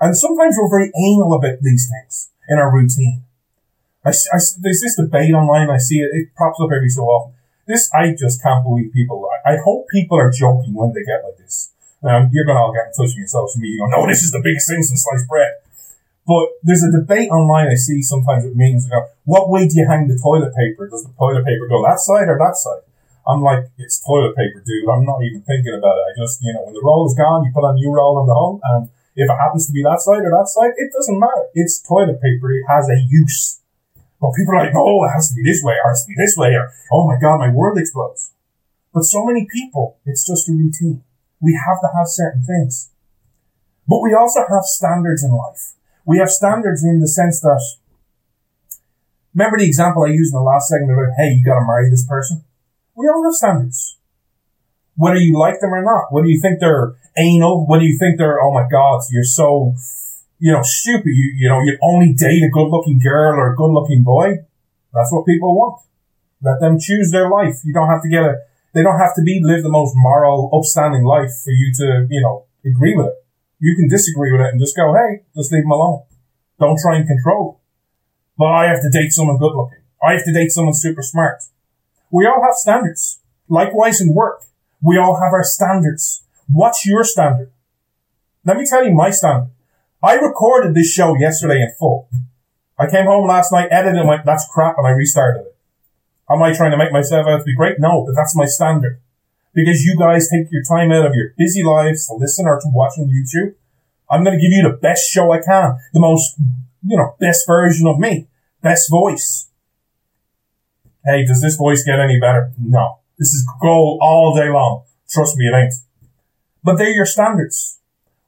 And 0.00 0.16
sometimes 0.16 0.56
we're 0.58 0.68
very 0.68 0.90
anal 0.98 1.34
about 1.34 1.62
these 1.62 1.88
things 1.88 2.30
in 2.48 2.58
our 2.58 2.74
routine. 2.74 3.22
I, 4.04 4.10
I, 4.10 4.38
there's 4.60 4.82
this 4.82 4.96
debate 4.96 5.32
online. 5.32 5.70
I 5.70 5.78
see 5.78 6.00
it. 6.00 6.10
It 6.12 6.34
pops 6.36 6.58
up 6.60 6.70
every 6.74 6.90
so 6.90 7.02
often. 7.02 7.34
This, 7.66 7.88
I 7.94 8.14
just 8.18 8.42
can't 8.42 8.64
believe 8.64 8.92
people. 8.92 9.26
I, 9.46 9.54
I 9.54 9.56
hope 9.64 9.88
people 9.88 10.18
are 10.18 10.30
joking 10.30 10.74
when 10.74 10.92
they 10.92 11.04
get 11.04 11.24
like 11.24 11.38
this. 11.38 11.70
Um, 12.02 12.28
you're 12.32 12.44
going 12.44 12.56
to 12.56 12.60
all 12.60 12.74
get 12.74 12.88
in 12.88 12.92
touch 12.92 13.14
with 13.14 13.16
me 13.16 13.22
on 13.22 13.28
social 13.28 13.60
media. 13.60 13.78
Go, 13.78 13.86
no, 13.86 14.06
this 14.06 14.22
is 14.22 14.32
the 14.32 14.42
biggest 14.44 14.68
thing 14.68 14.82
since 14.82 15.04
sliced 15.04 15.28
bread. 15.28 15.54
But 16.26 16.56
there's 16.62 16.82
a 16.82 16.90
debate 16.90 17.28
online 17.28 17.68
I 17.68 17.76
see 17.76 18.00
sometimes 18.00 18.44
with 18.44 18.56
memes. 18.56 18.88
Go, 18.88 19.08
what 19.24 19.50
way 19.50 19.68
do 19.68 19.76
you 19.76 19.86
hang 19.86 20.08
the 20.08 20.16
toilet 20.16 20.56
paper? 20.56 20.88
Does 20.88 21.04
the 21.04 21.12
toilet 21.18 21.44
paper 21.44 21.68
go 21.68 21.84
that 21.84 22.00
side 22.00 22.32
or 22.32 22.40
that 22.40 22.56
side? 22.56 22.80
I'm 23.26 23.40
like, 23.40 23.68
it's 23.76 24.00
toilet 24.04 24.36
paper, 24.36 24.60
dude. 24.64 24.88
I'm 24.88 25.04
not 25.04 25.20
even 25.24 25.42
thinking 25.42 25.76
about 25.76 25.96
it. 25.96 26.04
I 26.08 26.12
just, 26.16 26.40
you 26.42 26.52
know, 26.52 26.64
when 26.64 26.74
the 26.74 26.84
roll 26.84 27.06
is 27.08 27.14
gone, 27.16 27.44
you 27.44 27.52
put 27.52 27.64
on 27.64 27.76
a 27.76 27.80
new 27.80 27.92
roll 27.92 28.16
on 28.20 28.26
the 28.26 28.34
home, 28.36 28.60
and 28.64 28.88
if 29.16 29.28
it 29.28 29.38
happens 29.40 29.66
to 29.66 29.72
be 29.72 29.82
that 29.82 30.00
side 30.00 30.24
or 30.24 30.32
that 30.32 30.48
side, 30.48 30.72
it 30.76 30.92
doesn't 30.92 31.18
matter. 31.20 31.48
It's 31.54 31.80
toilet 31.80 32.20
paper. 32.20 32.52
It 32.52 32.64
has 32.68 32.88
a 32.88 33.00
use. 33.00 33.60
But 34.20 34.32
people 34.36 34.54
are 34.56 34.64
like, 34.64 34.74
oh, 34.76 35.04
it 35.04 35.12
has 35.12 35.28
to 35.28 35.34
be 35.34 35.44
this 35.44 35.60
way, 35.62 35.76
or 35.76 35.88
it 35.88 35.92
has 35.92 36.04
to 36.04 36.08
be 36.08 36.16
this 36.16 36.36
way, 36.36 36.52
or 36.56 36.72
oh 36.92 37.06
my 37.06 37.16
god, 37.20 37.38
my 37.38 37.48
world 37.48 37.78
explodes. 37.78 38.32
But 38.92 39.04
so 39.04 39.24
many 39.24 39.46
people, 39.50 39.98
it's 40.04 40.26
just 40.26 40.48
a 40.48 40.52
routine. 40.52 41.02
We 41.40 41.60
have 41.66 41.80
to 41.80 41.88
have 41.96 42.08
certain 42.08 42.44
things. 42.44 42.90
But 43.88 44.00
we 44.00 44.14
also 44.14 44.40
have 44.48 44.64
standards 44.64 45.22
in 45.22 45.32
life. 45.32 45.74
We 46.04 46.18
have 46.18 46.28
standards 46.28 46.84
in 46.84 47.00
the 47.00 47.08
sense 47.08 47.40
that, 47.40 47.62
remember 49.34 49.58
the 49.58 49.66
example 49.66 50.04
I 50.04 50.08
used 50.08 50.34
in 50.34 50.38
the 50.38 50.44
last 50.44 50.68
segment 50.68 50.92
about, 50.92 51.16
hey, 51.16 51.32
you 51.32 51.44
gotta 51.44 51.66
marry 51.66 51.90
this 51.90 52.06
person? 52.06 52.44
We 52.94 53.08
all 53.08 53.24
have 53.24 53.32
standards. 53.32 53.98
Whether 54.96 55.18
you 55.18 55.38
like 55.38 55.60
them 55.60 55.74
or 55.74 55.82
not, 55.82 56.12
whether 56.12 56.28
you 56.28 56.40
think 56.40 56.60
they're 56.60 56.94
anal, 57.16 57.66
whether 57.66 57.84
you 57.84 57.98
think 57.98 58.18
they're, 58.18 58.40
oh 58.40 58.52
my 58.52 58.68
god, 58.70 59.00
you're 59.10 59.24
so 59.24 59.74
you 60.44 60.52
know, 60.52 60.60
stupid. 60.62 61.06
You, 61.06 61.32
you 61.36 61.48
know, 61.48 61.60
you 61.60 61.78
only 61.82 62.12
date 62.12 62.42
a 62.42 62.50
good 62.52 62.68
looking 62.68 62.98
girl 62.98 63.38
or 63.38 63.52
a 63.52 63.56
good 63.56 63.72
looking 63.72 64.02
boy. 64.02 64.44
That's 64.92 65.10
what 65.10 65.24
people 65.24 65.54
want. 65.56 65.80
Let 66.42 66.60
them 66.60 66.78
choose 66.78 67.10
their 67.10 67.30
life. 67.30 67.56
You 67.64 67.72
don't 67.72 67.88
have 67.88 68.02
to 68.02 68.10
get 68.10 68.22
a, 68.22 68.36
they 68.74 68.82
don't 68.82 68.98
have 68.98 69.14
to 69.14 69.22
be, 69.22 69.40
live 69.42 69.62
the 69.62 69.70
most 69.70 69.94
moral, 69.96 70.50
upstanding 70.52 71.04
life 71.04 71.30
for 71.42 71.50
you 71.50 71.72
to, 71.76 72.06
you 72.10 72.20
know, 72.20 72.44
agree 72.62 72.94
with 72.94 73.06
it. 73.06 73.23
You 73.64 73.74
can 73.74 73.88
disagree 73.88 74.30
with 74.30 74.42
it 74.42 74.52
and 74.52 74.60
just 74.60 74.76
go, 74.76 74.92
hey, 74.92 75.24
just 75.34 75.50
leave 75.50 75.62
them 75.62 75.70
alone. 75.70 76.02
Don't 76.60 76.78
try 76.78 76.96
and 76.96 77.08
control. 77.08 77.62
But 78.36 78.48
I 78.52 78.66
have 78.66 78.82
to 78.82 78.90
date 78.90 79.10
someone 79.10 79.38
good 79.38 79.56
looking. 79.56 79.78
I 80.06 80.12
have 80.12 80.24
to 80.26 80.34
date 80.34 80.50
someone 80.50 80.74
super 80.74 81.00
smart. 81.00 81.44
We 82.10 82.26
all 82.26 82.42
have 82.42 82.56
standards. 82.56 83.20
Likewise 83.48 84.02
in 84.02 84.12
work. 84.12 84.42
We 84.82 84.98
all 84.98 85.14
have 85.14 85.32
our 85.32 85.42
standards. 85.42 86.24
What's 86.46 86.84
your 86.84 87.04
standard? 87.04 87.52
Let 88.44 88.58
me 88.58 88.66
tell 88.66 88.84
you 88.84 88.92
my 88.92 89.08
standard. 89.08 89.52
I 90.02 90.16
recorded 90.16 90.74
this 90.74 90.92
show 90.92 91.16
yesterday 91.16 91.62
in 91.62 91.72
full. 91.78 92.10
I 92.78 92.90
came 92.90 93.06
home 93.06 93.26
last 93.26 93.50
night, 93.50 93.68
edited 93.70 93.98
and 93.98 94.06
went, 94.06 94.26
that's 94.26 94.46
crap, 94.52 94.76
and 94.76 94.86
I 94.86 94.90
restarted 94.90 95.46
it. 95.46 95.56
Am 96.28 96.42
I 96.42 96.52
trying 96.52 96.72
to 96.72 96.76
make 96.76 96.92
myself 96.92 97.26
out 97.26 97.38
to 97.38 97.44
be 97.44 97.56
great? 97.56 97.76
No, 97.78 98.04
but 98.04 98.14
that's 98.14 98.36
my 98.36 98.44
standard. 98.44 99.00
Because 99.54 99.82
you 99.84 99.96
guys 99.96 100.28
take 100.28 100.50
your 100.50 100.62
time 100.62 100.90
out 100.90 101.06
of 101.06 101.14
your 101.14 101.32
busy 101.38 101.62
lives 101.62 102.06
to 102.08 102.14
listen 102.14 102.46
or 102.46 102.58
to 102.60 102.68
watch 102.72 102.94
on 102.98 103.06
YouTube. 103.06 103.54
I'm 104.10 104.24
going 104.24 104.36
to 104.36 104.42
give 104.42 104.52
you 104.52 104.62
the 104.62 104.76
best 104.76 105.08
show 105.08 105.32
I 105.32 105.40
can. 105.40 105.78
The 105.92 106.00
most, 106.00 106.36
you 106.84 106.96
know, 106.96 107.14
best 107.20 107.46
version 107.46 107.86
of 107.86 107.98
me. 107.98 108.28
Best 108.62 108.90
voice. 108.90 109.48
Hey, 111.04 111.24
does 111.24 111.40
this 111.40 111.56
voice 111.56 111.84
get 111.84 112.00
any 112.00 112.18
better? 112.18 112.52
No. 112.58 112.98
This 113.18 113.28
is 113.28 113.48
gold 113.60 114.00
all 114.02 114.34
day 114.34 114.48
long. 114.48 114.84
Trust 115.08 115.36
me, 115.36 115.46
it 115.46 115.54
ain't. 115.54 115.74
But 116.62 116.78
they're 116.78 116.90
your 116.90 117.06
standards. 117.06 117.78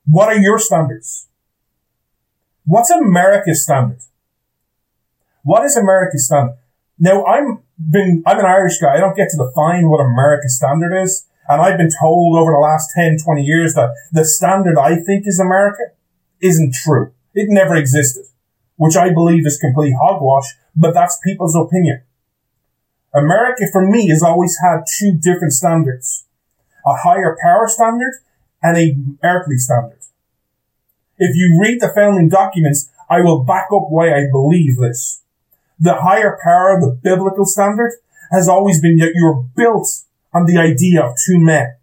What 0.05 0.29
are 0.29 0.39
your 0.39 0.59
standards? 0.59 1.29
What's 2.65 2.91
America's 2.91 3.65
standard? 3.65 4.01
What 5.43 5.65
is 5.65 5.77
America's 5.77 6.27
standard? 6.27 6.59
Now, 6.99 7.25
I'm 7.25 7.63
been, 7.79 8.23
I'm 8.27 8.39
an 8.39 8.47
Irish 8.47 8.79
guy. 8.79 8.95
I 8.95 9.01
don't 9.01 9.17
get 9.17 9.29
to 9.31 9.37
define 9.37 9.89
what 9.89 10.01
America's 10.01 10.57
standard 10.57 10.97
is. 10.97 11.27
And 11.49 11.61
I've 11.61 11.79
been 11.79 11.91
told 12.01 12.37
over 12.37 12.51
the 12.51 12.59
last 12.59 12.91
10, 12.95 13.19
20 13.25 13.43
years 13.43 13.75
that 13.75 13.95
the 14.13 14.25
standard 14.25 14.79
I 14.79 14.97
think 14.97 15.27
is 15.27 15.39
America 15.39 15.93
isn't 16.41 16.75
true. 16.75 17.13
It 17.35 17.47
never 17.49 17.77
existed, 17.77 18.25
which 18.77 18.97
I 18.97 19.13
believe 19.13 19.47
is 19.47 19.59
complete 19.59 19.95
hogwash, 20.01 20.55
but 20.75 20.95
that's 20.95 21.21
people's 21.25 21.55
opinion. 21.55 22.03
America 23.15 23.65
for 23.73 23.87
me 23.87 24.09
has 24.09 24.23
always 24.23 24.57
had 24.63 24.85
two 24.99 25.13
different 25.13 25.53
standards. 25.53 26.27
A 26.85 26.95
higher 26.95 27.37
power 27.43 27.69
standard 27.69 28.15
and 28.63 28.77
a 28.77 28.97
earthly 29.25 29.59
standard. 29.59 30.01
If 31.19 31.35
you 31.35 31.59
read 31.61 31.81
the 31.81 31.93
founding 31.95 32.29
documents, 32.29 32.91
I 33.09 33.21
will 33.21 33.45
back 33.45 33.69
up 33.73 33.87
why 33.89 34.13
I 34.13 34.27
believe 34.31 34.77
this. 34.79 35.23
The 35.79 35.95
higher 35.95 36.39
power, 36.43 36.81
the 36.81 36.99
biblical 37.03 37.45
standard, 37.45 37.93
has 38.31 38.49
always 38.49 38.81
been 38.81 38.97
that 38.99 39.13
you're 39.15 39.45
built 39.55 39.89
on 40.33 40.47
the 40.47 40.59
idea 40.59 41.03
of 41.03 41.17
two 41.17 41.39
men. 41.39 41.77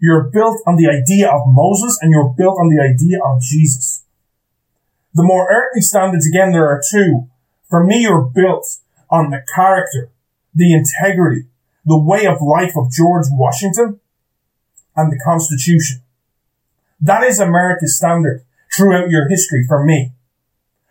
You're 0.00 0.24
built 0.24 0.60
on 0.66 0.76
the 0.76 0.88
idea 0.88 1.28
of 1.28 1.42
Moses 1.46 1.98
and 2.00 2.10
you're 2.10 2.34
built 2.36 2.58
on 2.58 2.68
the 2.68 2.82
idea 2.82 3.18
of 3.24 3.40
Jesus. 3.40 4.04
The 5.14 5.24
more 5.24 5.48
earthly 5.50 5.80
standards, 5.80 6.28
again, 6.28 6.52
there 6.52 6.68
are 6.68 6.80
two. 6.80 7.28
For 7.68 7.84
me, 7.84 8.02
you're 8.02 8.22
built 8.22 8.78
on 9.10 9.30
the 9.30 9.42
character, 9.54 10.10
the 10.54 10.72
integrity, 10.72 11.46
the 11.84 11.98
way 11.98 12.26
of 12.26 12.42
life 12.42 12.76
of 12.76 12.92
George 12.92 13.26
Washington 13.30 14.00
and 14.94 15.10
the 15.10 15.20
Constitution. 15.24 16.02
That 17.00 17.22
is 17.24 17.40
America's 17.40 17.96
standard 17.96 18.44
throughout 18.76 19.10
your 19.10 19.28
history 19.28 19.64
for 19.66 19.84
me. 19.84 20.12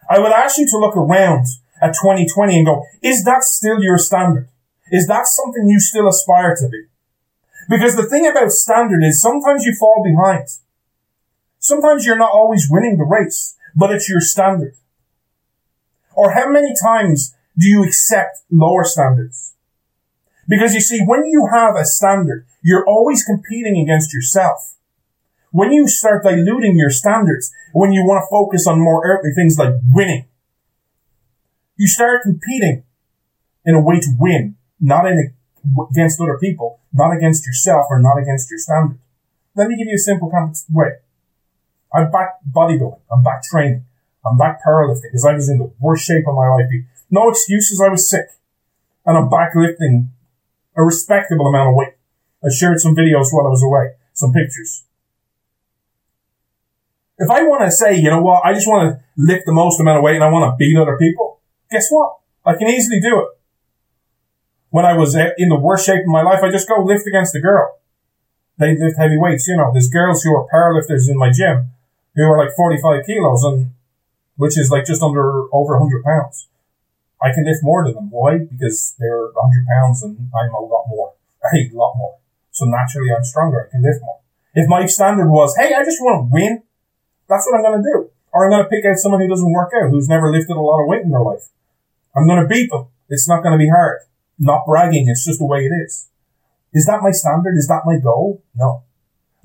I 0.09 0.19
would 0.19 0.31
ask 0.31 0.57
you 0.57 0.67
to 0.67 0.77
look 0.77 0.95
around 0.95 1.47
at 1.81 1.93
2020 1.93 2.57
and 2.57 2.65
go, 2.65 2.83
is 3.01 3.23
that 3.25 3.43
still 3.43 3.81
your 3.81 3.97
standard? 3.97 4.49
Is 4.91 5.07
that 5.07 5.27
something 5.27 5.67
you 5.67 5.79
still 5.79 6.07
aspire 6.07 6.55
to 6.55 6.69
be? 6.69 6.85
Because 7.69 7.95
the 7.95 8.07
thing 8.07 8.25
about 8.25 8.51
standard 8.51 9.03
is 9.03 9.21
sometimes 9.21 9.65
you 9.65 9.75
fall 9.75 10.03
behind. 10.03 10.47
Sometimes 11.59 12.05
you're 12.05 12.17
not 12.17 12.31
always 12.31 12.67
winning 12.69 12.97
the 12.97 13.03
race, 13.03 13.55
but 13.75 13.91
it's 13.91 14.09
your 14.09 14.21
standard. 14.21 14.75
Or 16.15 16.31
how 16.31 16.49
many 16.49 16.73
times 16.81 17.35
do 17.57 17.67
you 17.67 17.83
accept 17.83 18.39
lower 18.49 18.83
standards? 18.83 19.53
Because 20.47 20.73
you 20.73 20.79
see, 20.79 21.01
when 21.05 21.25
you 21.25 21.49
have 21.51 21.75
a 21.75 21.83
standard, 21.83 22.45
you're 22.63 22.87
always 22.87 23.23
competing 23.23 23.77
against 23.77 24.13
yourself. 24.13 24.75
When 25.51 25.71
you 25.71 25.87
start 25.87 26.23
diluting 26.23 26.77
your 26.77 26.89
standards, 26.89 27.51
when 27.73 27.91
you 27.91 28.03
want 28.05 28.23
to 28.23 28.29
focus 28.29 28.65
on 28.67 28.81
more 28.81 29.01
earthly 29.05 29.31
things 29.35 29.57
like 29.57 29.73
winning, 29.91 30.25
you 31.77 31.87
start 31.87 32.23
competing 32.23 32.83
in 33.65 33.75
a 33.75 33.81
way 33.81 33.99
to 33.99 34.09
win, 34.19 34.55
not 34.79 35.05
in 35.05 35.17
a, 35.17 35.81
against 35.91 36.19
other 36.19 36.37
people, 36.37 36.79
not 36.91 37.15
against 37.15 37.45
yourself 37.45 37.85
or 37.89 37.99
not 37.99 38.17
against 38.17 38.49
your 38.49 38.59
standard. 38.59 38.99
Let 39.55 39.69
me 39.69 39.77
give 39.77 39.87
you 39.87 39.95
a 39.95 39.99
simple 39.99 40.31
way. 40.69 40.91
I'm 41.93 42.11
back 42.11 42.37
bodybuilding. 42.49 42.99
I'm 43.11 43.23
back 43.23 43.43
training. 43.43 43.85
I'm 44.25 44.37
back 44.37 44.59
powerlifting 44.65 45.03
because 45.03 45.25
I 45.25 45.33
was 45.33 45.49
in 45.49 45.57
the 45.57 45.71
worst 45.79 46.05
shape 46.05 46.27
of 46.27 46.35
my 46.35 46.49
life. 46.49 46.65
No 47.09 47.29
excuses. 47.29 47.81
I 47.81 47.89
was 47.89 48.09
sick 48.09 48.27
and 49.05 49.17
I'm 49.17 49.29
back 49.29 49.53
lifting 49.55 50.11
a 50.75 50.83
respectable 50.83 51.47
amount 51.47 51.69
of 51.69 51.75
weight. 51.75 51.93
I 52.43 52.49
shared 52.49 52.79
some 52.79 52.95
videos 52.95 53.27
while 53.31 53.47
I 53.47 53.49
was 53.49 53.63
away, 53.63 53.93
some 54.13 54.31
pictures. 54.31 54.83
If 57.17 57.31
I 57.31 57.41
want 57.43 57.63
to 57.63 57.71
say, 57.71 57.95
you 57.95 58.09
know 58.09 58.21
what, 58.21 58.45
I 58.45 58.53
just 58.53 58.67
want 58.67 58.91
to 58.91 59.03
lift 59.17 59.45
the 59.47 59.53
most 59.53 59.79
amount 59.79 59.97
of 59.97 60.03
weight 60.03 60.15
and 60.15 60.23
I 60.23 60.29
want 60.29 60.51
to 60.51 60.55
beat 60.57 60.77
other 60.77 60.97
people, 60.97 61.39
guess 61.69 61.87
what? 61.89 62.17
I 62.45 62.55
can 62.55 62.67
easily 62.69 62.99
do 62.99 63.19
it. 63.19 63.27
When 64.69 64.85
I 64.85 64.93
was 64.93 65.15
uh, 65.15 65.29
in 65.37 65.49
the 65.49 65.59
worst 65.59 65.85
shape 65.85 66.01
of 66.01 66.07
my 66.07 66.21
life, 66.21 66.43
I 66.43 66.51
just 66.51 66.67
go 66.67 66.83
lift 66.83 67.07
against 67.07 67.35
a 67.35 67.39
girl. 67.39 67.79
They 68.57 68.75
lift 68.77 68.97
heavy 68.97 69.17
weights, 69.17 69.47
you 69.47 69.57
know. 69.57 69.71
There's 69.71 69.89
girls 69.89 70.23
who 70.23 70.35
are 70.35 70.47
powerlifters 70.51 71.09
in 71.09 71.17
my 71.17 71.31
gym 71.31 71.71
who 72.15 72.23
are 72.23 72.37
like 72.37 72.55
45 72.55 73.05
kilos 73.05 73.43
and, 73.43 73.71
which 74.35 74.57
is 74.57 74.71
like 74.71 74.85
just 74.85 75.01
under, 75.01 75.45
over 75.53 75.77
100 75.77 76.03
pounds. 76.03 76.47
I 77.21 77.31
can 77.33 77.45
lift 77.45 77.63
more 77.63 77.85
than 77.85 77.95
them. 77.95 78.09
Why? 78.11 78.39
Because 78.39 78.95
they're 78.99 79.29
100 79.33 79.65
pounds 79.67 80.03
and 80.03 80.29
I'm 80.35 80.53
a 80.53 80.59
lot 80.59 80.85
more. 80.87 81.13
A 81.53 81.69
lot 81.73 81.93
more. 81.95 82.17
So 82.51 82.65
naturally 82.65 83.13
I'm 83.15 83.23
stronger. 83.23 83.67
I 83.67 83.71
can 83.71 83.83
lift 83.83 84.01
more. 84.01 84.19
If 84.53 84.67
my 84.67 84.85
standard 84.87 85.29
was, 85.29 85.55
hey, 85.55 85.73
I 85.73 85.85
just 85.85 86.01
want 86.01 86.27
to 86.27 86.33
win, 86.33 86.63
that's 87.29 87.45
what 87.45 87.57
I'm 87.57 87.63
going 87.63 87.83
to 87.83 87.87
do. 87.87 88.09
Or 88.33 88.45
I'm 88.45 88.51
going 88.51 88.63
to 88.63 88.69
pick 88.69 88.85
out 88.85 88.97
someone 88.97 89.21
who 89.21 89.27
doesn't 89.27 89.51
work 89.53 89.71
out, 89.77 89.91
who's 89.91 90.09
never 90.09 90.31
lifted 90.31 90.57
a 90.57 90.59
lot 90.59 90.81
of 90.81 90.87
weight 90.87 91.03
in 91.03 91.11
their 91.11 91.21
life. 91.21 91.49
I'm 92.17 92.27
going 92.27 92.41
to 92.41 92.47
beat 92.47 92.71
them. 92.71 92.87
It's 93.09 93.29
not 93.29 93.43
going 93.43 93.53
to 93.53 93.61
be 93.61 93.69
hard. 93.69 94.01
Not 94.39 94.65
bragging. 94.65 95.07
It's 95.07 95.25
just 95.25 95.37
the 95.37 95.45
way 95.45 95.65
it 95.65 95.73
is. 95.85 96.09
Is 96.73 96.85
that 96.87 97.01
my 97.01 97.11
standard? 97.11 97.55
Is 97.55 97.67
that 97.67 97.85
my 97.85 97.97
goal? 97.97 98.43
No. 98.55 98.83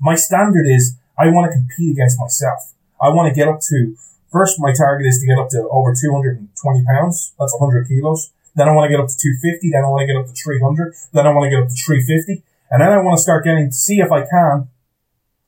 My 0.01 0.15
standard 0.15 0.65
is 0.67 0.97
I 1.17 1.27
want 1.27 1.51
to 1.51 1.55
compete 1.55 1.93
against 1.93 2.19
myself. 2.19 2.73
I 2.99 3.09
want 3.09 3.29
to 3.29 3.35
get 3.35 3.47
up 3.47 3.59
to, 3.69 3.95
first 4.31 4.59
my 4.59 4.73
target 4.73 5.07
is 5.07 5.19
to 5.19 5.27
get 5.27 5.37
up 5.37 5.49
to 5.49 5.69
over 5.69 5.93
220 5.93 6.49
pounds. 6.85 7.33
That's 7.39 7.55
100 7.59 7.87
kilos. 7.87 8.31
Then 8.55 8.67
I 8.67 8.71
want 8.73 8.89
to 8.89 8.93
get 8.93 8.99
up 8.99 9.09
to 9.09 9.17
250. 9.17 9.69
Then 9.69 9.83
I 9.85 9.87
want 9.87 10.01
to 10.01 10.07
get 10.07 10.17
up 10.17 10.25
to 10.25 10.33
300. 10.33 10.93
Then 11.13 11.27
I 11.27 11.31
want 11.31 11.45
to 11.45 11.49
get 11.49 11.61
up 11.61 11.69
to 11.69 11.77
350. 11.77 12.43
And 12.71 12.81
then 12.81 12.89
I 12.89 12.97
want 12.97 13.17
to 13.17 13.21
start 13.21 13.45
getting, 13.45 13.71
see 13.71 14.01
if 14.01 14.11
I 14.11 14.25
can, 14.25 14.67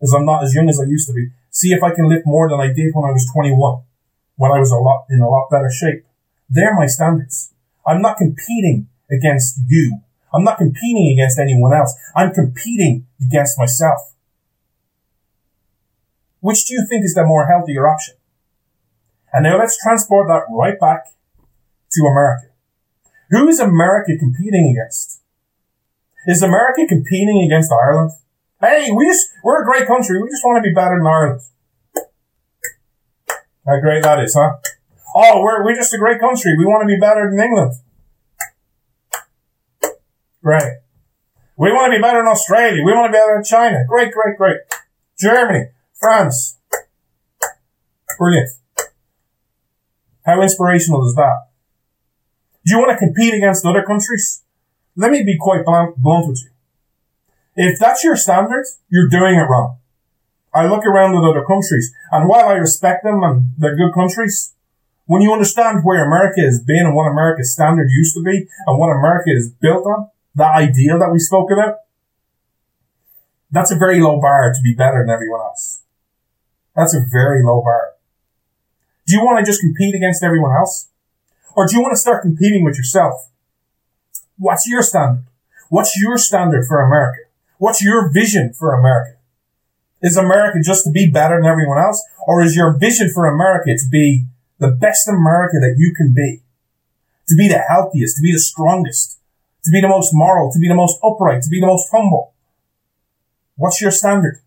as 0.01 0.13
I'm 0.13 0.25
not 0.25 0.43
as 0.43 0.53
young 0.53 0.69
as 0.69 0.79
I 0.79 0.85
used 0.85 1.07
to 1.07 1.13
be, 1.13 1.29
see 1.49 1.73
if 1.73 1.81
I 1.81 1.89
can 1.89 2.07
lift 2.07 2.25
more 2.25 2.49
than 2.49 2.59
I 2.59 2.67
did 2.67 2.93
when 2.93 3.09
I 3.09 3.11
was 3.11 3.25
21, 3.33 3.81
when 4.37 4.51
I 4.51 4.59
was 4.59 4.71
a 4.71 4.77
lot, 4.77 5.05
in 5.09 5.21
a 5.21 5.29
lot 5.29 5.49
better 5.49 5.71
shape. 5.71 6.05
They're 6.49 6.75
my 6.75 6.85
standards. 6.85 7.53
I'm 7.85 8.01
not 8.01 8.17
competing 8.17 8.87
against 9.11 9.59
you. 9.67 10.01
I'm 10.33 10.43
not 10.43 10.57
competing 10.57 11.11
against 11.13 11.39
anyone 11.39 11.73
else. 11.73 11.95
I'm 12.15 12.33
competing 12.33 13.07
against 13.21 13.57
myself. 13.57 14.13
Which 16.41 16.65
do 16.65 16.73
you 16.73 16.85
think 16.87 17.05
is 17.05 17.13
the 17.13 17.25
more 17.25 17.47
healthier 17.47 17.87
option? 17.87 18.15
And 19.33 19.43
now 19.43 19.57
let's 19.57 19.81
transport 19.81 20.27
that 20.27 20.43
right 20.49 20.79
back 20.79 21.07
to 21.91 22.01
America. 22.03 22.47
Who 23.31 23.47
is 23.47 23.59
America 23.59 24.13
competing 24.19 24.69
against? 24.69 25.21
Is 26.27 26.41
America 26.41 26.85
competing 26.87 27.41
against 27.43 27.71
Ireland? 27.71 28.11
Hey, 28.61 28.91
we 28.91 29.07
just, 29.07 29.27
we're 29.43 29.61
a 29.61 29.65
great 29.65 29.87
country. 29.87 30.21
We 30.21 30.29
just 30.29 30.43
want 30.43 30.63
to 30.63 30.69
be 30.69 30.73
better 30.73 30.97
than 30.97 31.07
Ireland. 31.07 31.41
How 33.65 33.79
great 33.79 34.03
that 34.03 34.19
is, 34.19 34.35
huh? 34.35 34.57
Oh, 35.17 35.41
we're, 35.41 35.63
we're 35.63 35.75
just 35.75 35.93
a 35.93 35.97
great 35.97 36.19
country. 36.19 36.57
We 36.57 36.65
want 36.65 36.81
to 36.81 36.93
be 36.93 36.99
better 36.99 37.31
than 37.31 37.39
England. 37.39 37.71
Great. 40.43 40.73
We 41.55 41.71
want 41.71 41.93
to 41.93 41.97
be 41.97 42.01
better 42.01 42.19
than 42.19 42.27
Australia. 42.27 42.83
We 42.83 42.91
want 42.91 43.05
to 43.05 43.11
be 43.11 43.17
better 43.17 43.35
than 43.35 43.45
China. 43.45 43.85
Great, 43.87 44.11
great, 44.11 44.37
great. 44.37 44.57
Germany, 45.17 45.69
France. 45.93 46.57
Brilliant. 48.17 48.49
How 50.25 50.41
inspirational 50.41 51.07
is 51.07 51.15
that? 51.15 51.47
Do 52.65 52.73
you 52.73 52.79
want 52.79 52.91
to 52.91 52.97
compete 52.97 53.33
against 53.33 53.65
other 53.65 53.83
countries? 53.83 54.43
Let 54.97 55.11
me 55.11 55.23
be 55.23 55.37
quite 55.39 55.63
blunt, 55.63 55.95
blunt 55.97 56.27
with 56.27 56.41
you. 56.43 56.49
If 57.55 57.79
that's 57.79 58.03
your 58.03 58.17
standard, 58.17 58.65
you're 58.89 59.07
doing 59.07 59.35
it 59.35 59.47
wrong. 59.49 59.77
I 60.53 60.67
look 60.67 60.85
around 60.85 61.15
at 61.15 61.23
other 61.23 61.45
countries, 61.45 61.93
and 62.11 62.27
while 62.27 62.49
I 62.49 62.53
respect 62.53 63.03
them 63.03 63.23
and 63.23 63.51
they're 63.57 63.75
good 63.75 63.93
countries, 63.93 64.54
when 65.05 65.21
you 65.21 65.31
understand 65.31 65.83
where 65.83 66.05
America 66.05 66.41
has 66.41 66.61
been 66.61 66.85
and 66.85 66.95
what 66.95 67.09
America's 67.09 67.53
standard 67.53 67.89
used 67.89 68.15
to 68.15 68.23
be 68.23 68.47
and 68.65 68.79
what 68.79 68.89
America 68.89 69.29
is 69.29 69.49
built 69.49 69.85
on, 69.85 70.09
that 70.33 70.55
ideal 70.55 70.99
that 70.99 71.11
we 71.11 71.19
spoke 71.19 71.51
about, 71.51 71.77
that's 73.51 73.71
a 73.71 73.77
very 73.77 74.01
low 74.01 74.19
bar 74.19 74.51
to 74.53 74.61
be 74.61 74.73
better 74.73 75.03
than 75.05 75.13
everyone 75.13 75.41
else. 75.41 75.83
That's 76.75 76.93
a 76.93 77.05
very 77.11 77.43
low 77.43 77.61
bar. 77.61 77.91
Do 79.05 79.15
you 79.15 79.23
want 79.23 79.39
to 79.39 79.49
just 79.49 79.61
compete 79.61 79.95
against 79.95 80.23
everyone 80.23 80.51
else? 80.51 80.89
Or 81.55 81.67
do 81.67 81.75
you 81.75 81.81
want 81.81 81.93
to 81.93 81.99
start 81.99 82.23
competing 82.23 82.65
with 82.65 82.77
yourself? 82.77 83.29
What's 84.37 84.67
your 84.67 84.81
standard? 84.81 85.25
What's 85.69 85.95
your 85.97 86.17
standard 86.17 86.65
for 86.67 86.81
America? 86.81 87.21
What's 87.57 87.81
your 87.81 88.11
vision 88.11 88.53
for 88.53 88.73
America? 88.73 89.17
Is 90.01 90.17
America 90.17 90.59
just 90.63 90.83
to 90.85 90.91
be 90.91 91.09
better 91.09 91.37
than 91.37 91.49
everyone 91.49 91.77
else? 91.77 92.03
Or 92.27 92.43
is 92.43 92.55
your 92.55 92.77
vision 92.77 93.09
for 93.13 93.25
America 93.25 93.71
to 93.77 93.89
be 93.89 94.25
the 94.59 94.71
best 94.71 95.07
America 95.07 95.57
that 95.59 95.75
you 95.77 95.93
can 95.95 96.13
be? 96.13 96.41
To 97.27 97.35
be 97.35 97.47
the 97.47 97.59
healthiest, 97.59 98.17
to 98.17 98.21
be 98.21 98.31
the 98.31 98.39
strongest, 98.39 99.19
to 99.63 99.71
be 99.71 99.81
the 99.81 99.87
most 99.87 100.11
moral, 100.13 100.51
to 100.51 100.59
be 100.59 100.67
the 100.67 100.75
most 100.75 100.99
upright, 101.03 101.41
to 101.43 101.49
be 101.49 101.59
the 101.59 101.67
most 101.67 101.89
humble. 101.91 102.33
What's 103.55 103.81
your 103.81 103.91
standard? 103.91 104.39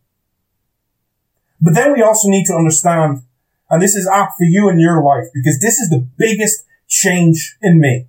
But 1.61 1.75
then 1.75 1.93
we 1.93 2.03
also 2.03 2.29
need 2.29 2.47
to 2.47 2.55
understand, 2.55 3.23
and 3.69 3.83
this 3.83 3.97
is 3.97 4.07
apt 4.07 4.35
for 4.39 4.45
you 4.45 4.69
in 4.69 4.79
your 4.79 5.03
life, 5.03 5.27
because 5.35 5.59
this 5.59 5.81
is 5.81 5.91
the 5.91 6.07
biggest 6.17 6.65
change 6.87 7.57
in 7.61 7.81
me. 7.81 8.07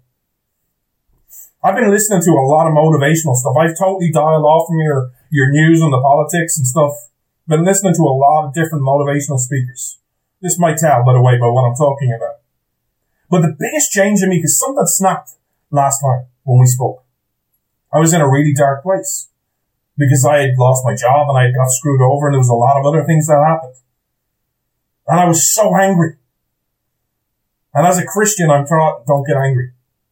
I've 1.63 1.75
been 1.75 1.89
listening 1.89 2.21
to 2.21 2.31
a 2.31 2.47
lot 2.47 2.67
of 2.67 2.73
motivational 2.73 3.35
stuff. 3.35 3.57
I've 3.59 3.77
totally 3.77 4.11
dialed 4.11 4.45
off 4.45 4.67
from 4.67 4.79
your, 4.79 5.11
your 5.29 5.51
news 5.51 5.81
and 5.81 5.91
the 5.91 5.99
politics 5.99 6.57
and 6.57 6.65
stuff. 6.65 6.93
Been 7.47 7.65
listening 7.65 7.95
to 7.95 8.03
a 8.03 8.15
lot 8.15 8.47
of 8.47 8.53
different 8.53 8.85
motivational 8.85 9.39
speakers. 9.39 9.97
This 10.41 10.59
might 10.59 10.77
tell, 10.77 11.03
by 11.03 11.13
the 11.13 11.21
way, 11.21 11.37
by 11.37 11.47
what 11.47 11.67
I'm 11.67 11.75
talking 11.75 12.13
about. 12.15 12.39
But 13.29 13.41
the 13.41 13.55
biggest 13.57 13.91
change 13.91 14.21
in 14.23 14.29
me, 14.29 14.37
because 14.37 14.57
something 14.57 14.85
snapped 14.85 15.31
last 15.69 15.99
time 15.99 16.27
when 16.43 16.59
we 16.59 16.65
spoke. 16.65 17.03
I 17.93 17.99
was 17.99 18.13
in 18.13 18.21
a 18.21 18.29
really 18.29 18.53
dark 18.53 18.83
place 18.83 19.29
because 19.97 20.25
I 20.25 20.39
had 20.39 20.57
lost 20.57 20.85
my 20.85 20.95
job 20.95 21.27
and 21.29 21.37
I 21.37 21.51
got 21.51 21.69
screwed 21.69 22.01
over 22.01 22.27
and 22.27 22.33
there 22.33 22.39
was 22.39 22.49
a 22.49 22.53
lot 22.53 22.79
of 22.79 22.85
other 22.85 23.03
things 23.03 23.27
that 23.27 23.43
happened. 23.45 23.75
And 25.07 25.19
I 25.19 25.25
was 25.25 25.51
so 25.51 25.75
angry. 25.75 26.15
And 27.73 27.85
as 27.85 27.97
a 27.97 28.05
Christian, 28.05 28.49
I'm 28.49 28.65
taught, 28.65 29.05
don't 29.05 29.27
get 29.27 29.37
angry. 29.37 29.71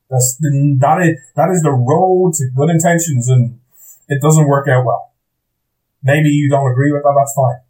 That's 0.10 0.38
the, 0.40 0.78
that 0.80 1.02
is, 1.02 1.18
that 1.36 1.50
is 1.50 1.62
the 1.62 1.72
road 1.72 2.34
to 2.36 2.50
good 2.56 2.70
intentions 2.70 3.30
and 3.30 3.60
it 4.08 4.22
doesn't 4.22 4.48
work 4.48 4.68
out 4.68 4.86
well. 4.86 5.14
Maybe 6.04 6.30
you 6.30 6.50
don't 6.50 6.72
agree 6.72 6.92
with 6.92 7.04
that, 7.04 7.16
that's 7.18 7.34
fine. 7.36 7.62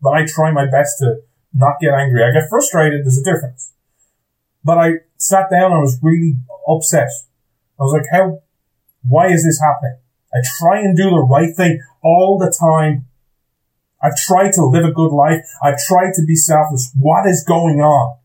But 0.00 0.14
I 0.14 0.26
try 0.26 0.50
my 0.50 0.66
best 0.66 0.98
to 0.98 1.22
not 1.54 1.80
get 1.80 1.92
angry. 1.92 2.22
I 2.24 2.32
get 2.32 2.48
frustrated, 2.48 3.04
there's 3.04 3.18
a 3.18 3.24
difference. 3.24 3.72
But 4.64 4.78
I 4.78 4.90
sat 5.16 5.50
down 5.50 5.72
I 5.72 5.78
was 5.78 5.98
really 6.02 6.36
upset. 6.68 7.08
I 7.78 7.82
was 7.82 7.92
like, 7.92 8.08
how, 8.10 8.40
why 9.06 9.28
is 9.28 9.44
this 9.44 9.60
happening? 9.60 9.98
I 10.32 10.38
try 10.58 10.80
and 10.80 10.96
do 10.96 11.10
the 11.10 11.26
right 11.28 11.54
thing 11.54 11.82
all 12.02 12.38
the 12.38 12.54
time. 12.58 13.06
I've 14.02 14.16
tried 14.16 14.52
to 14.54 14.64
live 14.64 14.84
a 14.84 14.92
good 14.92 15.12
life. 15.12 15.44
I've 15.62 15.78
tried 15.78 16.14
to 16.14 16.24
be 16.24 16.36
selfless. 16.36 16.90
What 16.98 17.26
is 17.28 17.44
going 17.46 17.80
on? 17.80 18.16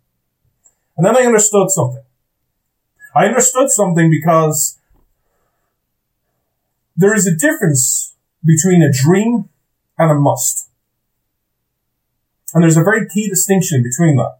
And 0.95 1.05
then 1.05 1.15
I 1.15 1.21
understood 1.21 1.69
something. 1.69 2.03
I 3.15 3.25
understood 3.25 3.69
something 3.69 4.09
because 4.09 4.77
there 6.95 7.13
is 7.13 7.27
a 7.27 7.35
difference 7.35 8.15
between 8.43 8.81
a 8.81 8.91
dream 8.91 9.49
and 9.97 10.11
a 10.11 10.15
must. 10.15 10.66
And 12.57 12.63
there's 12.63 12.75
a 12.75 12.81
very 12.81 13.07
key 13.07 13.29
distinction 13.29 13.83
between 13.83 14.15
that. 14.15 14.39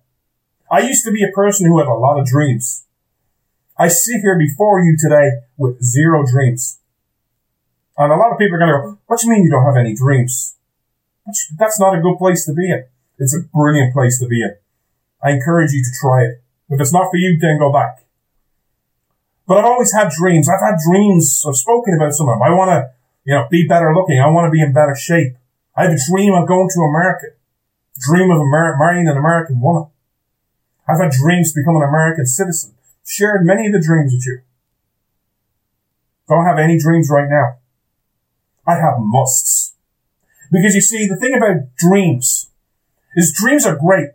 I 0.71 0.79
used 0.79 1.05
to 1.05 1.11
be 1.11 1.23
a 1.23 1.29
person 1.29 1.67
who 1.67 1.77
had 1.77 1.85
a 1.85 1.93
lot 1.93 2.19
of 2.19 2.25
dreams. 2.25 2.87
I 3.77 3.89
sit 3.89 4.21
here 4.21 4.35
before 4.35 4.81
you 4.81 4.97
today 4.97 5.45
with 5.55 5.83
zero 5.83 6.25
dreams. 6.25 6.79
And 7.95 8.11
a 8.11 8.15
lot 8.15 8.31
of 8.31 8.39
people 8.39 8.55
are 8.55 8.57
going 8.57 8.71
to 8.71 8.77
go, 8.79 8.97
what 9.05 9.19
do 9.19 9.27
you 9.27 9.33
mean 9.33 9.43
you 9.43 9.51
don't 9.51 9.67
have 9.67 9.77
any 9.77 9.93
dreams? 9.93 10.55
That's 11.27 11.79
not 11.79 11.95
a 11.95 12.01
good 12.01 12.17
place 12.17 12.43
to 12.47 12.55
be 12.55 12.71
in. 12.71 12.85
It's 13.19 13.37
a 13.37 13.45
brilliant 13.53 13.93
place 13.93 14.17
to 14.17 14.25
be 14.25 14.41
in. 14.41 14.55
I 15.23 15.29
encourage 15.29 15.73
you 15.73 15.83
to 15.83 15.91
try 16.01 16.23
it. 16.23 16.41
If 16.69 16.81
it's 16.81 16.91
not 16.91 17.11
for 17.11 17.17
you, 17.17 17.37
then 17.39 17.59
go 17.59 17.71
back. 17.71 18.03
But 19.45 19.59
I've 19.59 19.65
always 19.65 19.93
had 19.93 20.09
dreams. 20.09 20.49
I've 20.49 20.67
had 20.67 20.79
dreams. 20.89 21.45
I've 21.47 21.55
spoken 21.55 21.93
about 21.93 22.13
some 22.13 22.29
of 22.29 22.33
them. 22.33 22.41
I 22.41 22.49
want 22.49 22.69
to, 22.69 22.89
you 23.25 23.35
know, 23.35 23.47
be 23.51 23.67
better 23.67 23.93
looking. 23.93 24.19
I 24.19 24.25
want 24.25 24.47
to 24.47 24.51
be 24.51 24.63
in 24.63 24.73
better 24.73 24.95
shape. 24.95 25.37
I 25.75 25.83
have 25.83 25.91
a 25.91 26.09
dream 26.09 26.33
of 26.33 26.47
going 26.47 26.67
to 26.73 26.81
America. 26.81 27.27
Dream 27.99 28.29
of 28.31 28.37
Amer- 28.37 28.77
marrying 28.77 29.07
an 29.07 29.17
American 29.17 29.59
woman. 29.59 29.89
I've 30.87 31.01
had 31.01 31.11
dreams 31.11 31.51
to 31.53 31.59
become 31.59 31.75
an 31.75 31.87
American 31.87 32.25
citizen. 32.25 32.75
Shared 33.05 33.45
many 33.45 33.67
of 33.67 33.73
the 33.73 33.81
dreams 33.81 34.13
with 34.13 34.25
you. 34.25 34.41
Don't 36.29 36.45
have 36.45 36.59
any 36.59 36.77
dreams 36.77 37.09
right 37.11 37.29
now. 37.29 37.57
I 38.67 38.75
have 38.75 38.95
musts. 38.99 39.73
Because 40.51 40.75
you 40.75 40.81
see, 40.81 41.07
the 41.07 41.15
thing 41.15 41.33
about 41.33 41.75
dreams 41.77 42.49
is 43.15 43.33
dreams 43.33 43.65
are 43.65 43.75
great. 43.75 44.09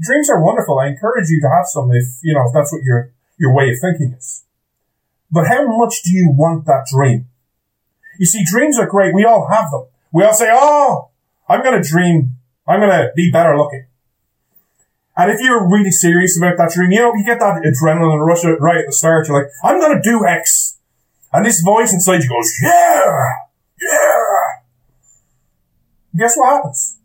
Dreams 0.00 0.30
are 0.30 0.42
wonderful. 0.42 0.78
I 0.78 0.88
encourage 0.88 1.28
you 1.28 1.40
to 1.42 1.48
have 1.48 1.66
some 1.66 1.90
if, 1.92 2.04
you 2.22 2.34
know, 2.34 2.46
if 2.46 2.54
that's 2.54 2.72
what 2.72 2.82
your, 2.82 3.12
your 3.38 3.54
way 3.54 3.70
of 3.70 3.76
thinking 3.80 4.14
is. 4.16 4.44
But 5.30 5.46
how 5.46 5.66
much 5.66 6.02
do 6.02 6.10
you 6.10 6.30
want 6.30 6.66
that 6.66 6.86
dream? 6.90 7.28
You 8.18 8.26
see, 8.26 8.44
dreams 8.50 8.78
are 8.78 8.86
great. 8.86 9.14
We 9.14 9.24
all 9.24 9.48
have 9.48 9.70
them. 9.70 9.86
We 10.12 10.24
all 10.24 10.34
say, 10.34 10.48
oh, 10.50 11.10
I'm 11.48 11.62
going 11.62 11.80
to 11.80 11.88
dream. 11.88 12.37
I'm 12.68 12.80
going 12.80 12.90
to 12.90 13.10
be 13.16 13.30
better 13.30 13.56
looking. 13.56 13.86
And 15.16 15.32
if 15.32 15.40
you're 15.40 15.68
really 15.68 15.90
serious 15.90 16.38
about 16.38 16.58
that 16.58 16.70
dream, 16.72 16.92
you 16.92 17.00
know, 17.00 17.12
you 17.12 17.24
get 17.24 17.40
that 17.40 17.62
adrenaline 17.64 18.24
rush 18.24 18.44
right 18.44 18.78
at 18.78 18.86
the 18.86 18.92
start. 18.92 19.26
You're 19.26 19.42
like, 19.42 19.50
I'm 19.64 19.80
going 19.80 20.00
to 20.00 20.02
do 20.02 20.24
X. 20.24 20.78
And 21.32 21.44
this 21.44 21.60
voice 21.60 21.92
inside 21.92 22.22
you 22.22 22.28
goes, 22.28 22.52
yeah, 22.62 23.32
yeah. 23.80 24.62
guess 26.16 26.36
what 26.36 26.56
happens? 26.56 26.98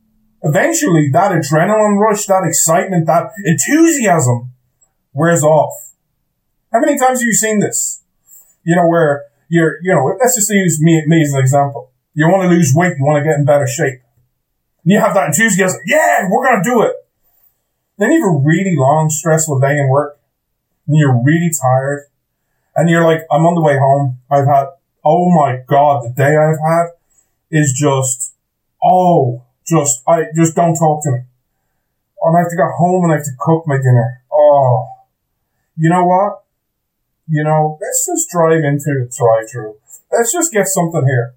Eventually, 0.44 1.10
that 1.12 1.32
adrenaline 1.32 1.98
rush, 1.98 2.26
that 2.28 2.44
excitement, 2.46 3.08
that 3.08 3.32
enthusiasm 3.44 4.52
wears 5.14 5.44
off. 5.44 5.74
How 6.72 6.80
many 6.82 7.00
times 7.00 7.22
have 7.22 7.26
you 7.26 7.34
seen 7.34 7.60
this? 7.60 8.04
You 8.64 8.76
know, 8.76 8.88
where 8.88 9.24
you're, 9.50 9.80
you 9.82 9.92
know, 9.92 10.16
let's 10.20 10.36
just 10.36 10.52
use 10.52 10.80
me, 10.80 11.04
me 11.08 11.24
as 11.24 11.34
an 11.34 11.40
example. 11.40 11.92
You 12.14 12.28
want 12.28 12.44
to 12.44 12.50
lose 12.50 12.74
weight, 12.76 12.94
you 13.00 13.06
want 13.06 13.24
to 13.24 13.28
get 13.28 13.40
in 13.40 13.46
better 13.46 13.66
shape. 13.66 14.03
You 14.84 15.00
have 15.00 15.14
that 15.14 15.28
enthusiasm, 15.28 15.80
yeah, 15.86 16.28
we're 16.30 16.46
going 16.46 16.62
to 16.64 16.70
do 16.70 16.82
it. 16.82 16.96
Then 17.98 18.12
you 18.12 18.22
have 18.22 18.36
a 18.36 18.46
really 18.46 18.76
long, 18.78 19.10
stressful 19.10 19.60
day 19.60 19.78
in 19.78 19.88
work, 19.88 20.20
and 20.88 20.98
you're 20.98 21.24
really 21.24 21.52
tired, 21.52 22.08
and 22.76 22.90
you're 22.90 23.04
like, 23.04 23.22
I'm 23.32 23.46
on 23.46 23.56
the 23.56 23.62
way 23.62 23.78
home. 23.78 24.20
I've 24.30 24.48
had, 24.48 24.68
oh 25.06 25.30
my 25.32 25.62
God, 25.68 26.04
the 26.04 26.10
day 26.10 26.36
I've 26.36 26.60
had 26.60 26.88
is 27.52 27.72
just, 27.72 28.34
oh, 28.84 29.44
just, 29.66 30.02
I, 30.08 30.26
just 30.36 30.56
don't 30.56 30.76
talk 30.76 31.04
to 31.04 31.12
me. 31.12 31.20
And 32.24 32.36
I 32.36 32.40
have 32.40 32.50
to 32.50 32.58
go 32.58 32.68
home 32.78 33.04
and 33.04 33.14
I 33.14 33.18
have 33.18 33.26
to 33.26 33.36
cook 33.40 33.66
my 33.68 33.78
dinner. 33.78 34.24
Oh, 34.32 34.88
you 35.78 35.90
know 35.90 36.06
what? 36.06 36.44
You 37.28 37.44
know, 37.44 37.78
let's 37.80 38.06
just 38.06 38.30
drive 38.30 38.64
into 38.64 38.86
the 38.88 39.12
drive-through. 39.16 39.76
Let's 40.12 40.34
just 40.34 40.52
get 40.52 40.68
something 40.68 41.06
here. 41.06 41.36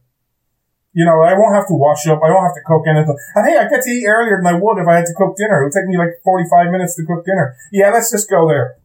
You 0.96 1.04
know, 1.04 1.20
I 1.20 1.36
won't 1.36 1.52
have 1.54 1.68
to 1.68 1.76
wash 1.76 2.08
up. 2.08 2.24
I 2.24 2.32
won't 2.32 2.48
have 2.48 2.56
to 2.56 2.64
cook 2.64 2.88
anything. 2.88 3.20
And 3.36 3.44
hey, 3.44 3.60
I 3.60 3.68
get 3.68 3.84
to 3.84 3.90
eat 3.92 4.08
earlier 4.08 4.40
than 4.40 4.48
I 4.48 4.56
would 4.56 4.80
if 4.80 4.88
I 4.88 4.96
had 4.96 5.04
to 5.04 5.12
cook 5.12 5.36
dinner. 5.36 5.60
It 5.60 5.64
would 5.68 5.76
take 5.76 5.84
me 5.84 6.00
like 6.00 6.24
45 6.24 6.72
minutes 6.72 6.96
to 6.96 7.04
cook 7.04 7.20
dinner. 7.26 7.54
Yeah, 7.70 7.92
let's 7.92 8.10
just 8.10 8.30
go 8.30 8.48
there. 8.48 8.80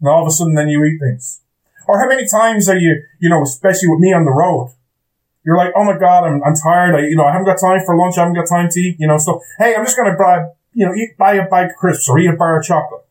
And 0.00 0.10
all 0.10 0.22
of 0.22 0.26
a 0.26 0.34
sudden 0.34 0.58
then 0.58 0.68
you 0.68 0.82
eat 0.82 0.98
things. 0.98 1.42
Or 1.86 2.02
how 2.02 2.08
many 2.08 2.26
times 2.26 2.68
are 2.68 2.76
you, 2.76 3.00
you 3.20 3.30
know, 3.30 3.44
especially 3.46 3.86
with 3.86 4.00
me 4.00 4.12
on 4.12 4.24
the 4.24 4.34
road, 4.34 4.74
you're 5.44 5.56
like, 5.56 5.70
oh 5.76 5.84
my 5.84 5.96
God, 5.96 6.26
I'm, 6.26 6.42
I'm 6.42 6.58
tired. 6.58 6.96
I, 6.98 7.06
you 7.06 7.14
know, 7.14 7.24
I 7.24 7.30
haven't 7.30 7.46
got 7.46 7.62
time 7.62 7.78
for 7.86 7.96
lunch. 7.96 8.18
I 8.18 8.26
haven't 8.26 8.34
got 8.34 8.50
time 8.50 8.66
to 8.68 8.80
eat, 8.80 8.96
you 8.98 9.06
know, 9.06 9.16
so, 9.16 9.38
hey, 9.62 9.76
I'm 9.76 9.84
just 9.84 9.96
going 9.96 10.10
to 10.10 10.18
buy, 10.18 10.50
you 10.74 10.84
know, 10.84 10.94
eat, 10.98 11.16
buy 11.16 11.34
a 11.34 11.46
bag 11.46 11.70
of 11.70 11.76
crisps 11.76 12.08
or 12.08 12.18
eat 12.18 12.26
a 12.26 12.34
bar 12.34 12.58
of 12.58 12.66
chocolate. 12.66 13.06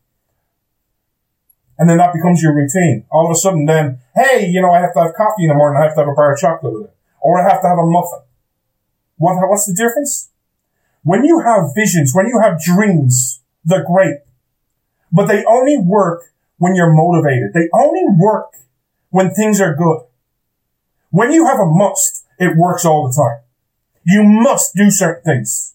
And 1.78 1.88
then 1.88 1.96
that 1.96 2.12
becomes 2.12 2.42
your 2.42 2.54
routine. 2.54 3.06
All 3.10 3.24
of 3.24 3.32
a 3.32 3.40
sudden 3.40 3.64
then, 3.64 4.00
hey, 4.14 4.44
you 4.46 4.60
know, 4.60 4.72
I 4.72 4.80
have 4.80 4.92
to 4.92 5.00
have 5.08 5.14
coffee 5.16 5.44
in 5.44 5.48
the 5.48 5.54
morning. 5.54 5.80
I 5.80 5.86
have 5.86 5.94
to 5.94 6.00
have 6.00 6.08
a 6.08 6.14
bar 6.14 6.34
of 6.34 6.38
chocolate 6.38 6.74
with 6.74 6.84
it. 6.84 6.96
Or 7.22 7.40
I 7.40 7.48
have 7.48 7.62
to 7.62 7.68
have 7.68 7.78
a 7.78 7.86
muffin. 7.86 8.25
What, 9.18 9.36
what's 9.48 9.66
the 9.66 9.74
difference? 9.74 10.30
When 11.02 11.24
you 11.24 11.40
have 11.40 11.74
visions, 11.74 12.12
when 12.14 12.26
you 12.26 12.40
have 12.42 12.60
dreams, 12.60 13.40
they're 13.64 13.84
great. 13.84 14.18
But 15.12 15.26
they 15.26 15.44
only 15.44 15.78
work 15.78 16.24
when 16.58 16.74
you're 16.74 16.92
motivated. 16.92 17.52
They 17.54 17.68
only 17.72 18.04
work 18.18 18.52
when 19.10 19.30
things 19.30 19.60
are 19.60 19.74
good. 19.74 20.00
When 21.10 21.32
you 21.32 21.46
have 21.46 21.58
a 21.58 21.66
must, 21.66 22.24
it 22.38 22.56
works 22.56 22.84
all 22.84 23.08
the 23.08 23.14
time. 23.14 23.40
You 24.04 24.22
must 24.24 24.74
do 24.74 24.90
certain 24.90 25.22
things. 25.22 25.74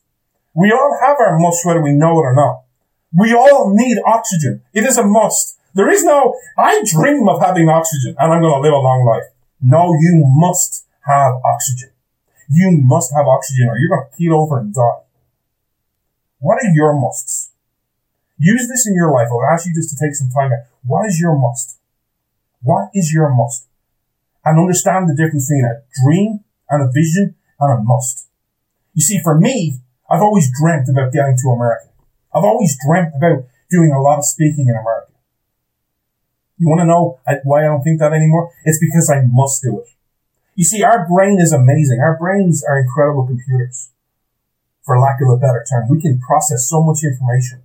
We 0.54 0.72
all 0.72 0.98
have 1.02 1.18
our 1.20 1.40
must 1.40 1.66
whether 1.66 1.82
we 1.82 1.94
know 1.94 2.20
it 2.20 2.24
or 2.24 2.36
not. 2.36 2.64
We 3.18 3.34
all 3.34 3.74
need 3.74 4.00
oxygen. 4.06 4.62
It 4.74 4.84
is 4.84 4.98
a 4.98 5.06
must. 5.06 5.58
There 5.74 5.90
is 5.90 6.04
no, 6.04 6.36
I 6.58 6.84
dream 6.86 7.28
of 7.30 7.42
having 7.42 7.70
oxygen 7.70 8.16
and 8.20 8.34
I'm 8.34 8.42
going 8.42 8.54
to 8.54 8.60
live 8.60 8.74
a 8.74 8.78
long 8.78 9.06
life. 9.06 9.24
No, 9.62 9.94
you 9.94 10.24
must 10.26 10.86
have 11.06 11.36
oxygen. 11.46 11.91
You 12.52 12.84
must 12.84 13.14
have 13.16 13.28
oxygen 13.28 13.70
or 13.70 13.78
you're 13.80 13.90
going 13.90 14.12
to 14.12 14.18
keel 14.18 14.36
over 14.36 14.60
and 14.60 14.74
die. 14.74 15.08
What 16.40 16.60
are 16.62 16.74
your 16.74 17.00
musts? 17.00 17.52
Use 18.38 18.68
this 18.68 18.86
in 18.86 18.94
your 18.94 19.14
life. 19.14 19.30
I'll 19.32 19.48
ask 19.54 19.66
you 19.66 19.74
just 19.74 19.96
to 19.96 19.96
take 19.96 20.16
some 20.16 20.30
time. 20.30 20.52
What 20.84 21.08
is 21.08 21.20
your 21.20 21.38
must? 21.38 21.80
What 22.62 22.90
is 22.94 23.14
your 23.14 23.34
must? 23.34 23.68
And 24.44 24.60
understand 24.60 25.08
the 25.08 25.16
difference 25.16 25.48
between 25.48 25.66
a 25.66 25.82
dream 26.04 26.44
and 26.70 26.82
a 26.84 26.92
vision 26.92 27.36
and 27.60 27.80
a 27.80 27.82
must. 27.82 28.28
You 28.94 29.02
see, 29.02 29.22
for 29.24 29.40
me, 29.40 29.80
I've 30.10 30.22
always 30.22 30.52
dreamt 30.52 30.90
about 30.90 31.14
getting 31.14 31.38
to 31.38 31.50
America. 31.50 31.88
I've 32.34 32.44
always 32.44 32.78
dreamt 32.84 33.14
about 33.16 33.46
doing 33.70 33.92
a 33.92 34.02
lot 34.02 34.18
of 34.18 34.26
speaking 34.26 34.68
in 34.68 34.76
America. 34.76 35.14
You 36.58 36.68
want 36.68 36.82
to 36.82 36.86
know 36.86 37.20
uh, 37.26 37.36
why 37.44 37.64
I 37.64 37.68
don't 37.68 37.82
think 37.82 38.00
that 38.00 38.14
anymore? 38.14 38.52
It's 38.66 38.80
because 38.80 39.10
I 39.10 39.24
must 39.26 39.64
do 39.64 39.80
it. 39.80 39.88
You 40.56 40.64
see, 40.64 40.84
our 40.84 41.08
brain 41.08 41.40
is 41.40 41.54
amazing. 41.54 42.00
Our 42.02 42.18
brains 42.18 42.64
are 42.64 42.80
incredible 42.80 43.26
computers. 43.26 43.92
For 44.84 45.00
lack 45.00 45.22
of 45.22 45.30
a 45.30 45.38
better 45.38 45.64
term, 45.70 45.88
we 45.90 46.02
can 46.02 46.20
process 46.20 46.68
so 46.68 46.84
much 46.84 47.04
information. 47.04 47.64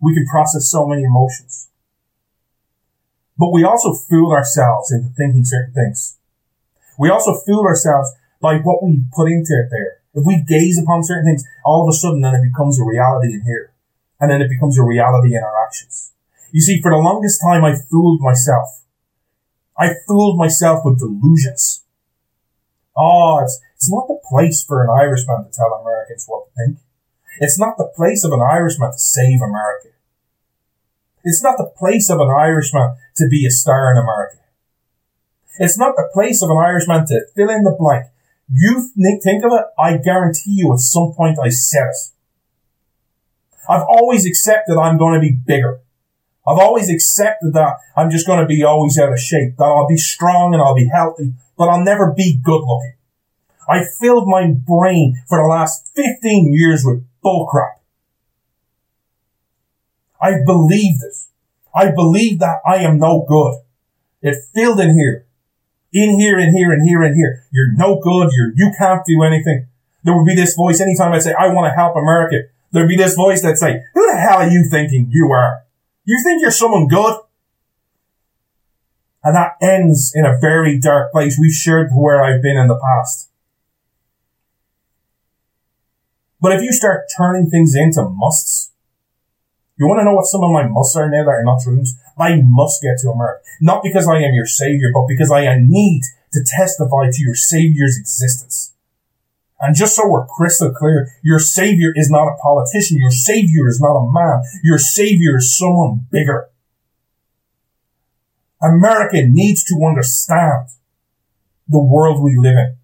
We 0.00 0.14
can 0.14 0.26
process 0.26 0.70
so 0.70 0.86
many 0.86 1.04
emotions. 1.04 1.68
But 3.38 3.52
we 3.52 3.64
also 3.64 3.92
fool 3.92 4.32
ourselves 4.32 4.92
into 4.92 5.14
thinking 5.14 5.44
certain 5.44 5.74
things. 5.74 6.18
We 6.98 7.10
also 7.10 7.34
fool 7.34 7.66
ourselves 7.66 8.12
by 8.40 8.58
what 8.58 8.82
we 8.82 9.04
put 9.14 9.30
into 9.30 9.54
it 9.54 9.68
there. 9.70 9.98
If 10.14 10.24
we 10.24 10.44
gaze 10.46 10.78
upon 10.78 11.04
certain 11.04 11.24
things, 11.24 11.44
all 11.64 11.82
of 11.82 11.92
a 11.92 11.96
sudden 11.96 12.20
then 12.20 12.34
it 12.34 12.42
becomes 12.42 12.80
a 12.80 12.84
reality 12.84 13.34
in 13.34 13.42
here. 13.42 13.72
And 14.20 14.30
then 14.30 14.40
it 14.40 14.48
becomes 14.48 14.78
a 14.78 14.82
reality 14.82 15.36
in 15.36 15.42
our 15.42 15.64
actions. 15.64 16.12
You 16.52 16.60
see, 16.60 16.80
for 16.80 16.90
the 16.90 16.98
longest 16.98 17.40
time 17.40 17.64
I 17.64 17.74
fooled 17.90 18.20
myself. 18.20 18.82
I 19.76 19.94
fooled 20.06 20.38
myself 20.38 20.84
with 20.84 21.00
delusions. 21.00 21.83
Oh, 22.96 23.40
it's, 23.42 23.60
it's 23.76 23.90
not 23.90 24.06
the 24.08 24.20
place 24.28 24.64
for 24.64 24.82
an 24.82 24.90
Irishman 24.90 25.44
to 25.44 25.50
tell 25.50 25.72
Americans 25.72 26.24
what 26.26 26.46
to 26.46 26.50
think. 26.54 26.78
It's 27.40 27.58
not 27.58 27.76
the 27.76 27.90
place 27.94 28.24
of 28.24 28.32
an 28.32 28.40
Irishman 28.40 28.92
to 28.92 28.98
save 28.98 29.40
America. 29.40 29.88
It's 31.24 31.42
not 31.42 31.56
the 31.58 31.72
place 31.76 32.10
of 32.10 32.20
an 32.20 32.30
Irishman 32.30 32.96
to 33.16 33.28
be 33.28 33.46
a 33.46 33.50
star 33.50 33.90
in 33.90 33.98
America. 33.98 34.38
It's 35.58 35.78
not 35.78 35.96
the 35.96 36.08
place 36.12 36.42
of 36.42 36.50
an 36.50 36.58
Irishman 36.58 37.06
to 37.06 37.26
fill 37.34 37.50
in 37.50 37.64
the 37.64 37.74
blank. 37.76 38.06
You 38.52 38.90
think 39.22 39.44
of 39.44 39.52
it, 39.52 39.64
I 39.78 39.96
guarantee 39.96 40.52
you 40.52 40.72
at 40.72 40.80
some 40.80 41.12
point 41.12 41.38
I 41.42 41.48
said 41.48 41.88
it. 41.88 42.12
I've 43.68 43.86
always 43.88 44.26
accepted 44.26 44.76
I'm 44.76 44.98
going 44.98 45.14
to 45.14 45.20
be 45.20 45.32
bigger. 45.32 45.80
I've 46.46 46.58
always 46.58 46.90
accepted 46.90 47.54
that 47.54 47.78
I'm 47.96 48.10
just 48.10 48.26
going 48.26 48.40
to 48.40 48.46
be 48.46 48.62
always 48.62 48.98
out 48.98 49.12
of 49.12 49.18
shape, 49.18 49.56
that 49.56 49.64
I'll 49.64 49.88
be 49.88 49.96
strong 49.96 50.52
and 50.52 50.62
I'll 50.62 50.74
be 50.74 50.90
healthy, 50.92 51.32
but 51.56 51.68
I'll 51.68 51.84
never 51.84 52.12
be 52.12 52.38
good 52.42 52.60
looking. 52.60 52.94
I 53.68 53.84
filled 54.00 54.28
my 54.28 54.50
brain 54.52 55.22
for 55.28 55.38
the 55.38 55.48
last 55.48 55.88
15 55.94 56.52
years 56.52 56.82
with 56.84 57.04
bullcrap. 57.24 57.74
I 60.20 60.38
believed 60.44 61.02
it. 61.02 61.14
I 61.74 61.90
believed 61.90 62.40
that 62.40 62.60
I 62.66 62.76
am 62.76 62.98
no 62.98 63.24
good. 63.26 63.60
It 64.22 64.36
filled 64.54 64.80
in 64.80 64.94
here. 64.94 65.26
In 65.92 66.18
here, 66.18 66.38
in 66.38 66.54
here, 66.54 66.72
in 66.72 66.86
here, 66.86 67.02
in 67.02 67.14
here. 67.14 67.44
You're 67.50 67.72
no 67.72 68.00
good. 68.00 68.30
You're, 68.32 68.52
you 68.54 68.72
can't 68.78 69.04
do 69.04 69.22
anything. 69.22 69.66
There 70.02 70.16
would 70.16 70.26
be 70.26 70.34
this 70.34 70.54
voice 70.54 70.80
anytime 70.80 71.12
I 71.12 71.18
say, 71.18 71.32
I 71.32 71.48
want 71.48 71.66
to 71.66 71.74
help 71.74 71.96
America. 71.96 72.48
There'd 72.72 72.88
be 72.88 72.96
this 72.96 73.14
voice 73.14 73.42
that'd 73.42 73.58
say, 73.58 73.82
who 73.94 74.06
the 74.06 74.18
hell 74.18 74.38
are 74.38 74.48
you 74.48 74.66
thinking 74.70 75.08
you 75.10 75.30
are? 75.30 75.64
You 76.04 76.20
think 76.22 76.42
you're 76.42 76.50
someone 76.50 76.88
good? 76.88 77.18
And 79.24 79.34
that 79.34 79.56
ends 79.62 80.12
in 80.14 80.26
a 80.26 80.38
very 80.38 80.78
dark 80.78 81.10
place. 81.10 81.38
We've 81.40 81.52
shared 81.52 81.90
where 81.94 82.22
I've 82.22 82.42
been 82.42 82.58
in 82.58 82.68
the 82.68 82.78
past. 82.78 83.30
But 86.40 86.52
if 86.52 86.62
you 86.62 86.72
start 86.72 87.04
turning 87.16 87.48
things 87.48 87.74
into 87.74 88.06
musts, 88.06 88.72
you 89.76 89.86
want 89.88 90.00
to 90.00 90.04
know 90.04 90.14
what 90.14 90.26
some 90.26 90.44
of 90.44 90.52
my 90.52 90.66
musts 90.68 90.94
are 90.94 91.10
now 91.10 91.24
that 91.24 91.30
are 91.30 91.42
not 91.42 91.62
dreams? 91.64 91.96
I 92.18 92.40
must 92.44 92.82
get 92.82 92.98
to 92.98 93.10
America. 93.10 93.42
Not 93.60 93.82
because 93.82 94.06
I 94.06 94.18
am 94.18 94.34
your 94.34 94.46
savior, 94.46 94.90
but 94.92 95.06
because 95.08 95.32
I 95.32 95.56
need 95.58 96.02
to 96.32 96.44
testify 96.46 97.10
to 97.10 97.22
your 97.22 97.34
savior's 97.34 97.98
existence. 97.98 98.74
And 99.58 99.74
just 99.74 99.96
so 99.96 100.06
we're 100.06 100.26
crystal 100.26 100.72
clear, 100.72 101.08
your 101.22 101.38
savior 101.38 101.92
is 101.94 102.10
not 102.10 102.28
a 102.28 102.36
politician. 102.36 102.98
Your 102.98 103.10
savior 103.10 103.66
is 103.66 103.80
not 103.80 103.96
a 103.96 104.12
man. 104.12 104.42
Your 104.62 104.78
savior 104.78 105.38
is 105.38 105.56
someone 105.56 106.06
bigger. 106.10 106.50
America 108.64 109.18
needs 109.22 109.62
to 109.64 109.84
understand 109.86 110.68
the 111.68 111.78
world 111.78 112.22
we 112.22 112.36
live 112.38 112.56
in 112.56 112.76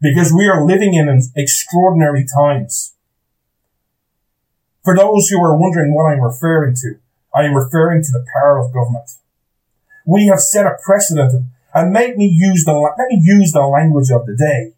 because 0.00 0.32
we 0.32 0.46
are 0.46 0.66
living 0.66 0.94
in 0.94 1.08
extraordinary 1.34 2.26
times. 2.26 2.94
For 4.84 4.94
those 4.94 5.28
who 5.28 5.42
are 5.42 5.58
wondering 5.58 5.94
what 5.94 6.12
I'm 6.12 6.20
referring 6.20 6.74
to, 6.76 6.96
I 7.34 7.44
am 7.44 7.54
referring 7.54 8.02
to 8.02 8.12
the 8.12 8.26
power 8.34 8.58
of 8.58 8.72
government. 8.72 9.10
We 10.06 10.26
have 10.26 10.40
set 10.40 10.66
a 10.66 10.76
precedent 10.84 11.46
and 11.74 11.92
make 11.92 12.16
me 12.16 12.26
use 12.26 12.64
the, 12.64 12.72
let 12.72 13.08
me 13.08 13.20
use 13.22 13.52
the 13.52 13.62
language 13.62 14.10
of 14.10 14.26
the 14.26 14.36
day. 14.36 14.74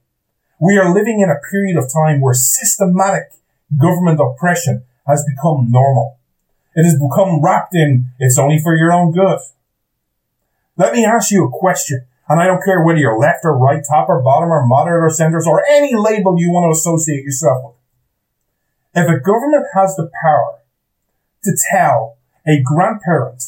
We 0.61 0.78
are 0.78 0.93
living 0.93 1.20
in 1.20 1.31
a 1.31 1.41
period 1.51 1.76
of 1.76 1.93
time 1.93 2.20
where 2.20 2.35
systematic 2.35 3.33
government 3.76 4.20
oppression 4.20 4.85
has 5.07 5.24
become 5.24 5.70
normal. 5.70 6.18
It 6.74 6.85
has 6.85 6.95
become 6.95 7.43
wrapped 7.43 7.74
in, 7.74 8.11
it's 8.18 8.39
only 8.39 8.59
for 8.62 8.76
your 8.76 8.93
own 8.93 9.12
good. 9.12 9.39
Let 10.77 10.93
me 10.93 11.05
ask 11.05 11.31
you 11.31 11.45
a 11.45 11.51
question, 11.51 12.07
and 12.29 12.41
I 12.41 12.47
don't 12.47 12.64
care 12.64 12.85
whether 12.85 12.99
you're 12.99 13.18
left 13.18 13.45
or 13.45 13.59
right, 13.59 13.83
top 13.89 14.09
or 14.09 14.23
bottom 14.23 14.51
or 14.51 14.66
moderate 14.66 15.05
or 15.05 15.11
centers 15.11 15.47
or 15.47 15.64
any 15.68 15.95
label 15.95 16.39
you 16.39 16.51
want 16.51 16.73
to 16.73 16.79
associate 16.79 17.25
yourself 17.25 17.62
with. 17.64 17.75
If 18.95 19.09
a 19.09 19.21
government 19.21 19.66
has 19.75 19.95
the 19.97 20.11
power 20.23 20.61
to 21.45 21.57
tell 21.71 22.18
a 22.47 22.62
grandparent 22.62 23.43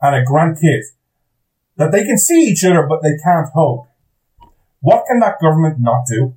and 0.00 0.14
a 0.14 0.24
grandkid 0.24 0.82
that 1.76 1.92
they 1.92 2.04
can 2.04 2.18
see 2.18 2.44
each 2.44 2.64
other 2.64 2.86
but 2.86 3.02
they 3.02 3.16
can't 3.22 3.48
hug, 3.54 3.86
what 4.80 5.04
can 5.06 5.20
that 5.20 5.40
government 5.40 5.80
not 5.80 6.04
do? 6.06 6.34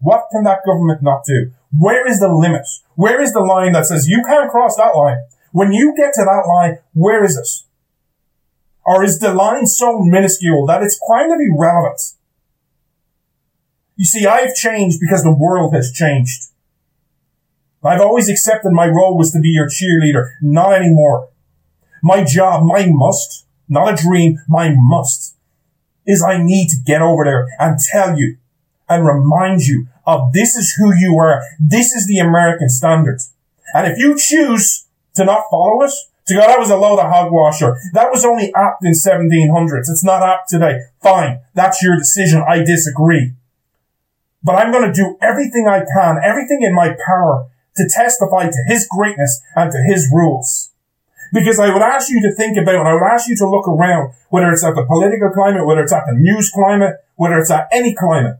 What 0.00 0.26
can 0.30 0.44
that 0.44 0.60
government 0.66 1.02
not 1.02 1.24
do? 1.24 1.52
Where 1.76 2.06
is 2.06 2.20
the 2.20 2.28
limit? 2.28 2.66
Where 2.94 3.20
is 3.20 3.32
the 3.32 3.40
line 3.40 3.72
that 3.72 3.86
says 3.86 4.08
you 4.08 4.22
can't 4.26 4.50
cross 4.50 4.76
that 4.76 4.96
line? 4.96 5.18
When 5.52 5.72
you 5.72 5.94
get 5.96 6.12
to 6.14 6.24
that 6.24 6.46
line, 6.46 6.78
where 6.92 7.24
is 7.24 7.36
it? 7.36 7.67
Or 8.88 9.04
is 9.04 9.18
the 9.18 9.34
line 9.34 9.66
so 9.66 9.98
minuscule 9.98 10.64
that 10.64 10.82
it's 10.82 10.98
kind 11.12 11.30
of 11.30 11.38
irrelevant? 11.38 12.00
You 13.96 14.06
see, 14.06 14.24
I've 14.24 14.54
changed 14.54 14.98
because 14.98 15.22
the 15.22 15.36
world 15.38 15.74
has 15.74 15.92
changed. 15.92 16.44
I've 17.84 18.00
always 18.00 18.30
accepted 18.30 18.70
my 18.70 18.86
role 18.86 19.18
was 19.18 19.30
to 19.32 19.40
be 19.40 19.50
your 19.50 19.68
cheerleader, 19.68 20.30
not 20.40 20.72
anymore. 20.72 21.28
My 22.02 22.24
job, 22.24 22.64
my 22.64 22.86
must, 22.88 23.44
not 23.68 23.92
a 23.92 24.02
dream, 24.02 24.38
my 24.48 24.74
must, 24.74 25.36
is 26.06 26.24
I 26.26 26.42
need 26.42 26.70
to 26.70 26.80
get 26.82 27.02
over 27.02 27.24
there 27.24 27.46
and 27.58 27.78
tell 27.78 28.18
you 28.18 28.38
and 28.88 29.06
remind 29.06 29.66
you 29.66 29.88
of 30.06 30.32
this 30.32 30.56
is 30.56 30.76
who 30.78 30.94
you 30.96 31.18
are. 31.18 31.42
This 31.60 31.92
is 31.92 32.06
the 32.06 32.20
American 32.20 32.70
standard. 32.70 33.20
And 33.74 33.86
if 33.86 33.98
you 33.98 34.16
choose 34.18 34.86
to 35.16 35.26
not 35.26 35.44
follow 35.50 35.82
it, 35.82 35.92
to 36.28 36.34
go, 36.34 36.40
that 36.40 36.58
was 36.58 36.70
a 36.70 36.76
load 36.76 36.98
of 37.00 37.10
hogwash, 37.10 37.60
that 37.60 38.10
was 38.10 38.24
only 38.24 38.52
apt 38.54 38.84
in 38.84 38.92
1700s. 38.92 39.88
It's 39.88 40.04
not 40.04 40.22
apt 40.22 40.48
today. 40.48 40.80
Fine. 41.02 41.40
That's 41.54 41.82
your 41.82 41.96
decision. 41.96 42.44
I 42.46 42.62
disagree. 42.62 43.32
But 44.42 44.56
I'm 44.56 44.70
going 44.70 44.86
to 44.86 44.92
do 44.92 45.16
everything 45.20 45.66
I 45.66 45.80
can, 45.80 46.20
everything 46.22 46.62
in 46.62 46.74
my 46.74 46.94
power 47.06 47.48
to 47.76 47.88
testify 47.88 48.50
to 48.50 48.64
his 48.66 48.86
greatness 48.86 49.40
and 49.56 49.72
to 49.72 49.78
his 49.78 50.08
rules. 50.12 50.70
Because 51.32 51.58
I 51.58 51.72
would 51.72 51.82
ask 51.82 52.08
you 52.08 52.22
to 52.22 52.34
think 52.34 52.56
about, 52.56 52.76
and 52.76 52.88
I 52.88 52.94
would 52.94 53.02
ask 53.02 53.28
you 53.28 53.36
to 53.36 53.48
look 53.48 53.68
around, 53.68 54.12
whether 54.30 54.50
it's 54.50 54.64
at 54.64 54.74
the 54.74 54.84
political 54.86 55.30
climate, 55.30 55.66
whether 55.66 55.82
it's 55.82 55.92
at 55.92 56.06
the 56.06 56.14
news 56.14 56.50
climate, 56.50 56.96
whether 57.16 57.38
it's 57.38 57.50
at 57.50 57.68
any 57.72 57.94
climate. 57.94 58.36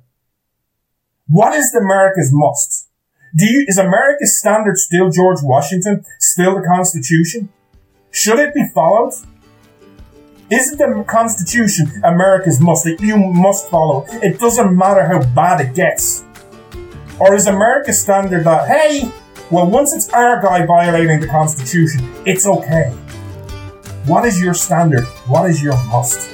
What 1.27 1.55
is 1.55 1.75
America's 1.75 2.31
must? 2.33 2.89
Do 3.37 3.45
you, 3.45 3.65
is 3.69 3.77
America's 3.77 4.39
standard 4.39 4.79
still 4.79 5.11
George 5.11 5.41
Washington? 5.43 6.05
Still 6.19 6.55
the 6.55 6.67
Constitution? 6.67 7.51
Should 8.11 8.39
it 8.39 8.55
be 8.55 8.65
followed? 8.75 9.13
Isn't 10.51 10.79
the 10.79 11.05
Constitution 11.07 11.93
America's 12.05 12.59
must 12.59 12.85
that 12.85 13.01
you 13.01 13.19
must 13.19 13.69
follow? 13.69 14.07
It 14.23 14.41
doesn't 14.41 14.77
matter 14.77 15.07
how 15.07 15.23
bad 15.35 15.61
it 15.61 15.75
gets. 15.75 16.25
Or 17.21 17.35
is 17.35 17.47
America's 17.47 18.01
standard 18.01 18.45
that, 18.45 18.67
hey, 18.67 19.13
well, 19.51 19.67
once 19.67 19.95
it's 19.95 20.09
our 20.11 20.41
guy 20.41 20.65
violating 20.65 21.21
the 21.21 21.27
Constitution, 21.27 22.01
it's 22.25 22.47
okay? 22.47 22.91
What 24.07 24.25
is 24.25 24.41
your 24.41 24.55
standard? 24.55 25.05
What 25.27 25.51
is 25.51 25.63
your 25.63 25.77
must? 25.87 26.31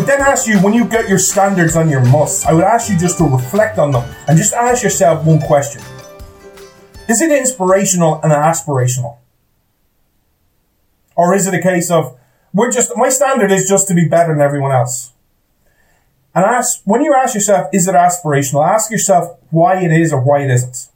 Ask 0.00 0.46
you, 0.46 0.58
when 0.58 0.74
you 0.74 0.84
get 0.84 1.08
your 1.08 1.18
standards 1.18 1.76
on 1.76 1.88
your 1.88 2.04
musts, 2.04 2.44
I 2.46 2.52
would 2.52 2.64
ask 2.64 2.90
you 2.90 2.98
just 2.98 3.18
to 3.18 3.24
reflect 3.24 3.78
on 3.78 3.92
them 3.92 4.04
and 4.26 4.36
just 4.36 4.52
ask 4.52 4.82
yourself 4.82 5.24
one 5.24 5.40
question. 5.40 5.82
Is 7.08 7.20
it 7.20 7.30
inspirational 7.30 8.20
and 8.22 8.32
aspirational? 8.32 9.18
Or 11.16 11.34
is 11.34 11.46
it 11.46 11.54
a 11.54 11.62
case 11.62 11.90
of, 11.90 12.18
we're 12.52 12.70
just, 12.70 12.92
my 12.96 13.08
standard 13.08 13.52
is 13.52 13.68
just 13.68 13.88
to 13.88 13.94
be 13.94 14.08
better 14.08 14.32
than 14.32 14.42
everyone 14.42 14.72
else? 14.72 15.12
And 16.34 16.44
ask, 16.44 16.80
when 16.84 17.02
you 17.02 17.14
ask 17.14 17.34
yourself, 17.34 17.68
is 17.72 17.86
it 17.86 17.94
aspirational? 17.94 18.66
Ask 18.66 18.90
yourself 18.90 19.38
why 19.50 19.84
it 19.84 19.92
is 19.92 20.12
or 20.12 20.20
why 20.20 20.42
it 20.42 20.50
isn't. 20.50 20.88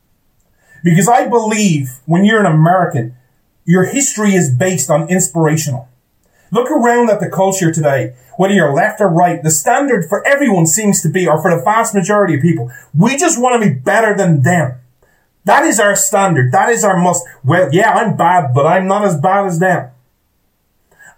Because 0.82 1.08
I 1.08 1.28
believe 1.28 2.00
when 2.06 2.24
you're 2.24 2.40
an 2.40 2.52
American, 2.52 3.16
your 3.64 3.84
history 3.84 4.34
is 4.34 4.52
based 4.52 4.90
on 4.90 5.08
inspirational. 5.08 5.88
Look 6.50 6.70
around 6.70 7.10
at 7.10 7.20
the 7.20 7.28
culture 7.28 7.70
today, 7.72 8.14
whether 8.36 8.54
you're 8.54 8.72
left 8.72 9.00
or 9.00 9.08
right. 9.08 9.42
The 9.42 9.50
standard 9.50 10.06
for 10.08 10.26
everyone 10.26 10.66
seems 10.66 11.02
to 11.02 11.08
be, 11.08 11.28
or 11.28 11.40
for 11.42 11.54
the 11.54 11.62
vast 11.62 11.94
majority 11.94 12.36
of 12.36 12.42
people, 12.42 12.70
we 12.96 13.16
just 13.16 13.40
want 13.40 13.62
to 13.62 13.68
be 13.68 13.74
better 13.74 14.16
than 14.16 14.42
them. 14.42 14.80
That 15.44 15.64
is 15.64 15.80
our 15.80 15.96
standard. 15.96 16.52
That 16.52 16.68
is 16.68 16.84
our 16.84 16.96
must. 16.96 17.24
Well, 17.44 17.70
yeah, 17.72 17.92
I'm 17.92 18.16
bad, 18.16 18.52
but 18.54 18.66
I'm 18.66 18.86
not 18.86 19.04
as 19.04 19.18
bad 19.18 19.46
as 19.46 19.58
them. 19.58 19.90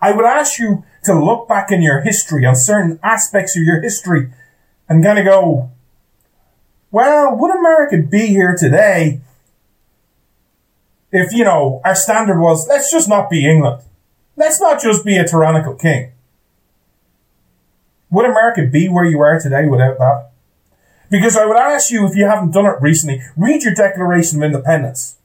I 0.01 0.13
would 0.13 0.25
ask 0.25 0.59
you 0.59 0.85
to 1.05 1.15
look 1.15 1.49
back 1.49 1.71
in 1.71 1.83
your 1.83 2.01
history 2.01 2.47
on 2.47 2.55
certain 2.55 2.99
aspects 3.03 3.57
of 3.57 3.65
your 3.65 3.83
history 3.83 4.33
and 4.89 5.05
kind 5.05 5.19
of 5.19 5.25
go, 5.25 5.71
well, 6.91 7.37
would 7.37 7.57
America 7.57 7.99
be 7.99 8.29
here 8.29 8.57
today 8.57 9.21
if, 11.13 11.33
you 11.33 11.45
know, 11.45 11.81
our 11.85 11.95
standard 11.95 12.41
was, 12.41 12.67
let's 12.69 12.91
just 12.91 13.09
not 13.09 13.31
be 13.31 13.49
England? 13.49 13.83
Let's 14.41 14.59
not 14.59 14.81
just 14.81 15.05
be 15.05 15.19
a 15.19 15.29
tyrannical 15.29 15.75
king. 15.75 16.13
Would 18.11 18.25
America 18.25 18.65
be 18.65 18.89
where 18.89 19.05
you 19.05 19.21
are 19.21 19.39
today 19.39 19.67
without 19.67 19.99
that? 19.99 20.31
Because 21.11 21.37
I 21.37 21.45
would 21.45 21.59
ask 21.59 21.91
you, 21.91 22.07
if 22.07 22.17
you 22.17 22.25
haven't 22.25 22.53
done 22.53 22.65
it 22.65 22.81
recently, 22.81 23.21
read 23.37 23.65
your 23.65 23.75
Declaration 23.75 24.39
of 24.39 24.45
Independence 24.45 25.19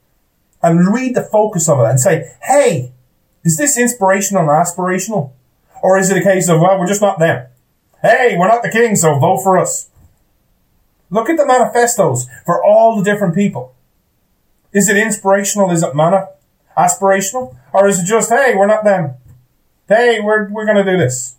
and 0.62 0.92
read 0.92 1.14
the 1.14 1.22
focus 1.22 1.66
of 1.66 1.80
it 1.80 1.84
and 1.84 1.98
say, 1.98 2.34
hey, 2.42 2.92
is 3.42 3.56
this 3.56 3.78
inspirational 3.78 4.42
and 4.42 4.50
aspirational? 4.50 5.32
Or 5.82 5.96
is 5.96 6.10
it 6.10 6.18
a 6.18 6.22
case 6.22 6.50
of, 6.50 6.60
well, 6.60 6.78
we're 6.78 6.86
just 6.86 7.00
not 7.00 7.18
them? 7.18 7.46
Hey, 8.02 8.36
we're 8.38 8.48
not 8.48 8.62
the 8.62 8.70
king, 8.70 8.96
so 8.96 9.18
vote 9.18 9.42
for 9.42 9.56
us. 9.56 9.88
Look 11.08 11.30
at 11.30 11.38
the 11.38 11.46
manifestos 11.46 12.26
for 12.44 12.62
all 12.62 12.98
the 12.98 13.10
different 13.10 13.34
people. 13.34 13.74
Is 14.74 14.90
it 14.90 14.98
inspirational? 14.98 15.70
Is 15.70 15.82
it 15.82 15.94
mana? 15.94 16.28
Aspirational? 16.76 17.56
Or 17.72 17.88
is 17.88 18.00
it 18.00 18.06
just, 18.06 18.30
hey, 18.30 18.54
we're 18.54 18.66
not 18.66 18.84
them. 18.84 19.14
Hey, 19.88 20.20
we're, 20.20 20.48
we're 20.50 20.66
going 20.66 20.84
to 20.84 20.90
do 20.90 20.96
this. 20.96 21.36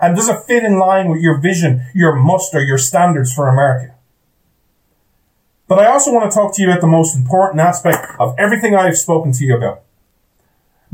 And 0.00 0.16
does 0.16 0.28
it 0.28 0.42
fit 0.46 0.64
in 0.64 0.78
line 0.78 1.08
with 1.08 1.20
your 1.20 1.38
vision, 1.38 1.86
your 1.94 2.14
muster, 2.16 2.62
your 2.62 2.78
standards 2.78 3.32
for 3.32 3.48
America? 3.48 3.94
But 5.68 5.78
I 5.78 5.86
also 5.86 6.12
want 6.12 6.30
to 6.30 6.34
talk 6.34 6.54
to 6.56 6.62
you 6.62 6.68
about 6.68 6.80
the 6.80 6.86
most 6.86 7.16
important 7.16 7.60
aspect 7.60 8.06
of 8.18 8.34
everything 8.38 8.74
I've 8.74 8.98
spoken 8.98 9.32
to 9.32 9.44
you 9.44 9.56
about. 9.56 9.82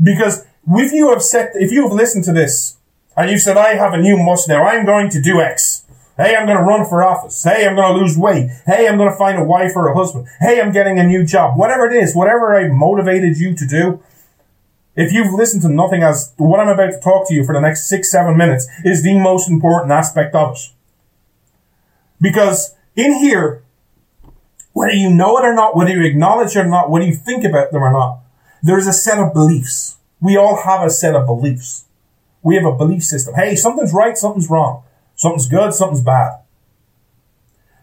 Because 0.01 0.45
if 0.67 0.93
you 0.93 1.09
have 1.09 1.21
set, 1.21 1.51
if 1.55 1.71
you 1.71 1.83
have 1.83 1.91
listened 1.91 2.23
to 2.25 2.31
this 2.31 2.77
and 3.17 3.29
you 3.29 3.37
said, 3.37 3.57
I 3.57 3.73
have 3.73 3.93
a 3.93 3.97
new 3.97 4.17
must 4.17 4.47
now, 4.47 4.63
I'm 4.63 4.85
going 4.85 5.09
to 5.09 5.21
do 5.21 5.41
X. 5.41 5.85
Hey, 6.19 6.35
I'm 6.35 6.45
going 6.45 6.57
to 6.57 6.63
run 6.63 6.85
for 6.85 7.01
office. 7.01 7.41
Hey, 7.45 7.65
I'm 7.65 7.77
going 7.77 7.93
to 7.93 7.97
lose 7.97 8.17
weight. 8.17 8.49
Hey, 8.65 8.89
I'm 8.89 8.97
going 8.97 9.09
to 9.09 9.15
find 9.15 9.39
a 9.39 9.43
wife 9.43 9.71
or 9.73 9.87
a 9.87 9.95
husband. 9.95 10.27
Hey, 10.41 10.59
I'm 10.59 10.73
getting 10.73 10.99
a 10.99 11.03
new 11.07 11.25
job. 11.25 11.57
Whatever 11.57 11.89
it 11.89 11.93
is, 11.93 12.13
whatever 12.13 12.57
I 12.57 12.67
motivated 12.67 13.37
you 13.37 13.55
to 13.55 13.65
do, 13.65 14.03
if 14.97 15.13
you've 15.13 15.33
listened 15.33 15.61
to 15.61 15.69
nothing 15.69 16.03
as 16.03 16.33
what 16.35 16.59
I'm 16.59 16.67
about 16.67 16.91
to 16.91 16.99
talk 16.99 17.25
to 17.29 17.33
you 17.33 17.45
for 17.45 17.55
the 17.55 17.61
next 17.61 17.87
six, 17.87 18.11
seven 18.11 18.35
minutes 18.35 18.67
is 18.83 19.01
the 19.01 19.17
most 19.17 19.49
important 19.49 19.93
aspect 19.93 20.35
of 20.35 20.55
it. 20.55 20.59
Because 22.19 22.75
in 22.97 23.13
here, 23.19 23.63
whether 24.73 24.91
you 24.91 25.09
know 25.09 25.37
it 25.37 25.45
or 25.45 25.53
not, 25.53 25.73
whether 25.73 25.91
you 25.91 26.03
acknowledge 26.03 26.53
it 26.53 26.59
or 26.59 26.65
not, 26.65 26.89
whether 26.89 27.05
you 27.05 27.15
think 27.15 27.45
about 27.45 27.71
them 27.71 27.81
or 27.81 27.93
not, 27.93 28.19
there's 28.61 28.87
a 28.87 28.93
set 28.93 29.19
of 29.19 29.33
beliefs. 29.33 29.95
We 30.19 30.35
all 30.35 30.63
have 30.63 30.85
a 30.85 30.89
set 30.89 31.15
of 31.15 31.25
beliefs. 31.27 31.85
We 32.43 32.55
have 32.55 32.65
a 32.65 32.75
belief 32.75 33.03
system. 33.03 33.35
Hey, 33.35 33.55
something's 33.55 33.93
right, 33.93 34.17
something's 34.17 34.49
wrong. 34.49 34.83
Something's 35.19 35.49
good, 35.49 35.73
something's 35.73 36.01
bad. 36.01 36.39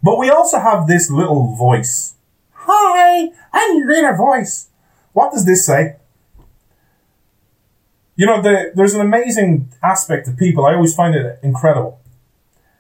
But 0.03 0.19
we 0.19 0.31
also 0.31 0.59
have 0.59 0.87
this 0.87 1.11
little 1.11 1.55
voice. 1.55 2.15
Hi, 2.55 3.31
I'm 3.53 3.77
your 3.77 3.91
inner 3.91 4.17
voice. 4.17 4.71
What 5.13 5.33
does 5.33 5.45
this 5.45 5.67
say? 5.67 5.97
You 8.17 8.25
know, 8.25 8.41
the, 8.41 8.73
there's 8.75 8.95
an 8.95 9.03
amazing 9.03 9.71
aspect 9.83 10.27
of 10.29 10.39
people. 10.39 10.65
I 10.65 10.77
always 10.77 10.95
find 10.95 11.15
it 11.15 11.39
incredible. 11.43 12.01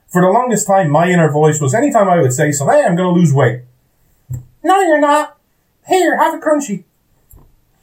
For 0.08 0.22
the 0.22 0.28
longest 0.28 0.66
time, 0.66 0.90
my 0.90 1.10
inner 1.10 1.30
voice 1.30 1.60
was 1.60 1.74
anytime 1.74 2.08
I 2.08 2.22
would 2.22 2.32
say 2.32 2.50
something, 2.50 2.78
hey, 2.78 2.86
I'm 2.86 2.96
going 2.96 3.14
to 3.14 3.20
lose 3.20 3.34
weight. 3.34 3.60
No, 4.64 4.80
you're 4.80 5.02
not. 5.02 5.36
Here, 5.86 6.16
have 6.16 6.32
a 6.32 6.38
crunchy. 6.38 6.84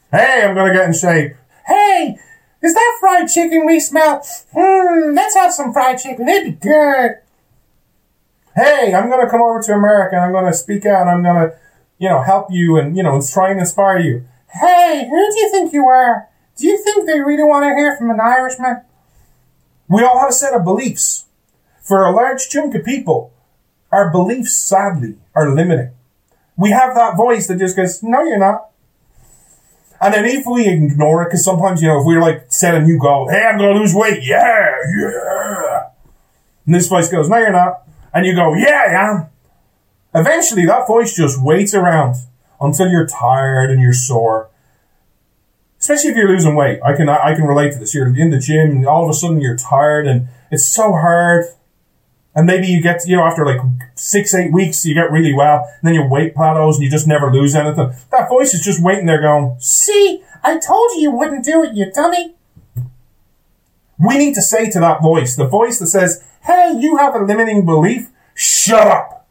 Hey, 0.09 0.41
I'm 0.43 0.55
going 0.55 0.73
to 0.73 0.75
get 0.75 0.87
in 0.87 0.93
shape. 0.93 1.35
Hey, 1.67 2.17
is 2.63 2.73
that 2.73 2.97
fried 2.99 3.29
chicken 3.29 3.65
we 3.65 3.79
smell? 3.79 4.25
Hmm, 4.55 5.13
let's 5.13 5.35
have 5.35 5.53
some 5.53 5.73
fried 5.73 5.99
chicken. 5.99 6.27
It'd 6.27 6.59
be 6.59 6.67
good. 6.69 7.17
Hey, 8.55 8.93
I'm 8.93 9.09
to 9.09 9.29
come 9.29 9.41
over 9.41 9.61
to 9.61 9.73
America 9.73 10.15
and 10.15 10.23
I'm 10.23 10.45
to 10.45 10.53
speak 10.53 10.85
out 10.85 11.07
and 11.07 11.09
I'm 11.09 11.23
to, 11.49 11.57
you 11.97 12.07
know, 12.07 12.21
help 12.21 12.47
you 12.51 12.77
and, 12.77 12.95
you 12.95 13.03
know, 13.03 13.21
try 13.21 13.51
and 13.51 13.59
inspire 13.59 13.99
you. 13.99 14.25
Hey, 14.49 15.07
who 15.09 15.31
do 15.31 15.39
you 15.39 15.51
think 15.51 15.73
you 15.73 15.87
are? 15.87 16.29
Do 16.55 16.67
you 16.67 16.81
think 16.81 17.05
they 17.05 17.19
really 17.19 17.43
want 17.43 17.63
to 17.63 17.75
hear 17.75 17.97
from 17.97 18.11
an 18.11 18.19
Irishman? 18.21 18.83
We 19.89 20.03
all 20.03 20.19
have 20.19 20.29
a 20.29 20.33
set 20.33 20.53
of 20.53 20.63
beliefs. 20.63 21.25
For 21.81 22.05
a 22.05 22.11
large 22.11 22.47
chunk 22.47 22.75
of 22.75 22.85
people, 22.85 23.33
our 23.91 24.09
beliefs, 24.09 24.53
sadly, 24.53 25.17
are 25.35 25.53
limiting. 25.53 25.91
We 26.55 26.71
have 26.71 26.95
that 26.95 27.17
voice 27.17 27.47
that 27.47 27.59
just 27.59 27.75
goes, 27.75 28.01
no, 28.01 28.23
you're 28.23 28.37
not. 28.37 28.69
And 30.03 30.13
then 30.13 30.25
if 30.25 30.45
we 30.45 30.67
ignore 30.67 31.21
it, 31.21 31.27
because 31.27 31.45
sometimes, 31.45 31.81
you 31.81 31.87
know, 31.87 32.01
if 32.01 32.05
we're 32.05 32.19
like 32.19 32.51
set 32.51 32.75
a 32.75 32.81
new 32.81 32.99
goal, 32.99 33.29
hey, 33.29 33.41
I'm 33.41 33.57
going 33.57 33.73
to 33.73 33.79
lose 33.79 33.93
weight, 33.95 34.21
yeah, 34.21 34.75
yeah. 34.99 35.83
And 36.65 36.75
this 36.75 36.89
voice 36.89 37.09
goes, 37.09 37.29
no, 37.29 37.37
you're 37.37 37.53
not. 37.53 37.87
And 38.13 38.25
you 38.25 38.35
go, 38.35 38.53
yeah, 38.53 38.83
am. 38.89 39.27
Eventually, 40.13 40.65
that 40.65 40.87
voice 40.87 41.15
just 41.15 41.41
waits 41.41 41.73
around 41.73 42.17
until 42.59 42.89
you're 42.89 43.07
tired 43.07 43.71
and 43.71 43.81
you're 43.81 43.93
sore. 43.93 44.49
Especially 45.79 46.09
if 46.09 46.17
you're 46.17 46.27
losing 46.27 46.55
weight. 46.55 46.81
I 46.83 46.97
can, 46.97 47.07
I 47.07 47.33
can 47.33 47.45
relate 47.45 47.71
to 47.71 47.79
this. 47.79 47.95
You're 47.95 48.13
in 48.13 48.29
the 48.29 48.39
gym 48.39 48.71
and 48.71 48.85
all 48.85 49.05
of 49.05 49.09
a 49.09 49.13
sudden 49.13 49.39
you're 49.39 49.57
tired 49.57 50.05
and 50.05 50.27
it's 50.51 50.65
so 50.65 50.91
hard. 50.91 51.45
And 52.35 52.47
maybe 52.47 52.67
you 52.67 52.81
get, 52.81 53.01
you 53.05 53.15
know, 53.15 53.23
after 53.23 53.45
like 53.45 53.61
six, 53.95 54.33
eight 54.33 54.51
weeks, 54.51 54.85
you 54.85 54.95
get 54.95 55.11
really 55.11 55.33
well, 55.33 55.65
and 55.65 55.87
then 55.87 55.93
your 55.93 56.09
weight 56.09 56.33
plateaus 56.33 56.77
and 56.77 56.83
you 56.83 56.89
just 56.89 57.07
never 57.07 57.31
lose 57.31 57.53
anything. 57.53 57.93
That 58.11 58.27
voice 58.27 58.53
is 58.53 58.63
just 58.63 58.83
waiting 58.83 59.05
there 59.05 59.21
going, 59.21 59.55
see, 59.59 60.23
I 60.43 60.57
told 60.57 60.91
you 60.95 61.01
you 61.01 61.11
wouldn't 61.11 61.45
do 61.45 61.63
it, 61.63 61.75
you 61.75 61.91
dummy. 61.91 62.35
We 63.99 64.17
need 64.17 64.33
to 64.33 64.41
say 64.41 64.69
to 64.71 64.79
that 64.79 65.01
voice, 65.01 65.35
the 65.35 65.47
voice 65.47 65.77
that 65.79 65.87
says, 65.87 66.23
hey, 66.41 66.75
you 66.77 66.97
have 66.97 67.15
a 67.15 67.23
limiting 67.23 67.65
belief, 67.65 68.09
shut 68.33 68.87
up. 68.87 69.27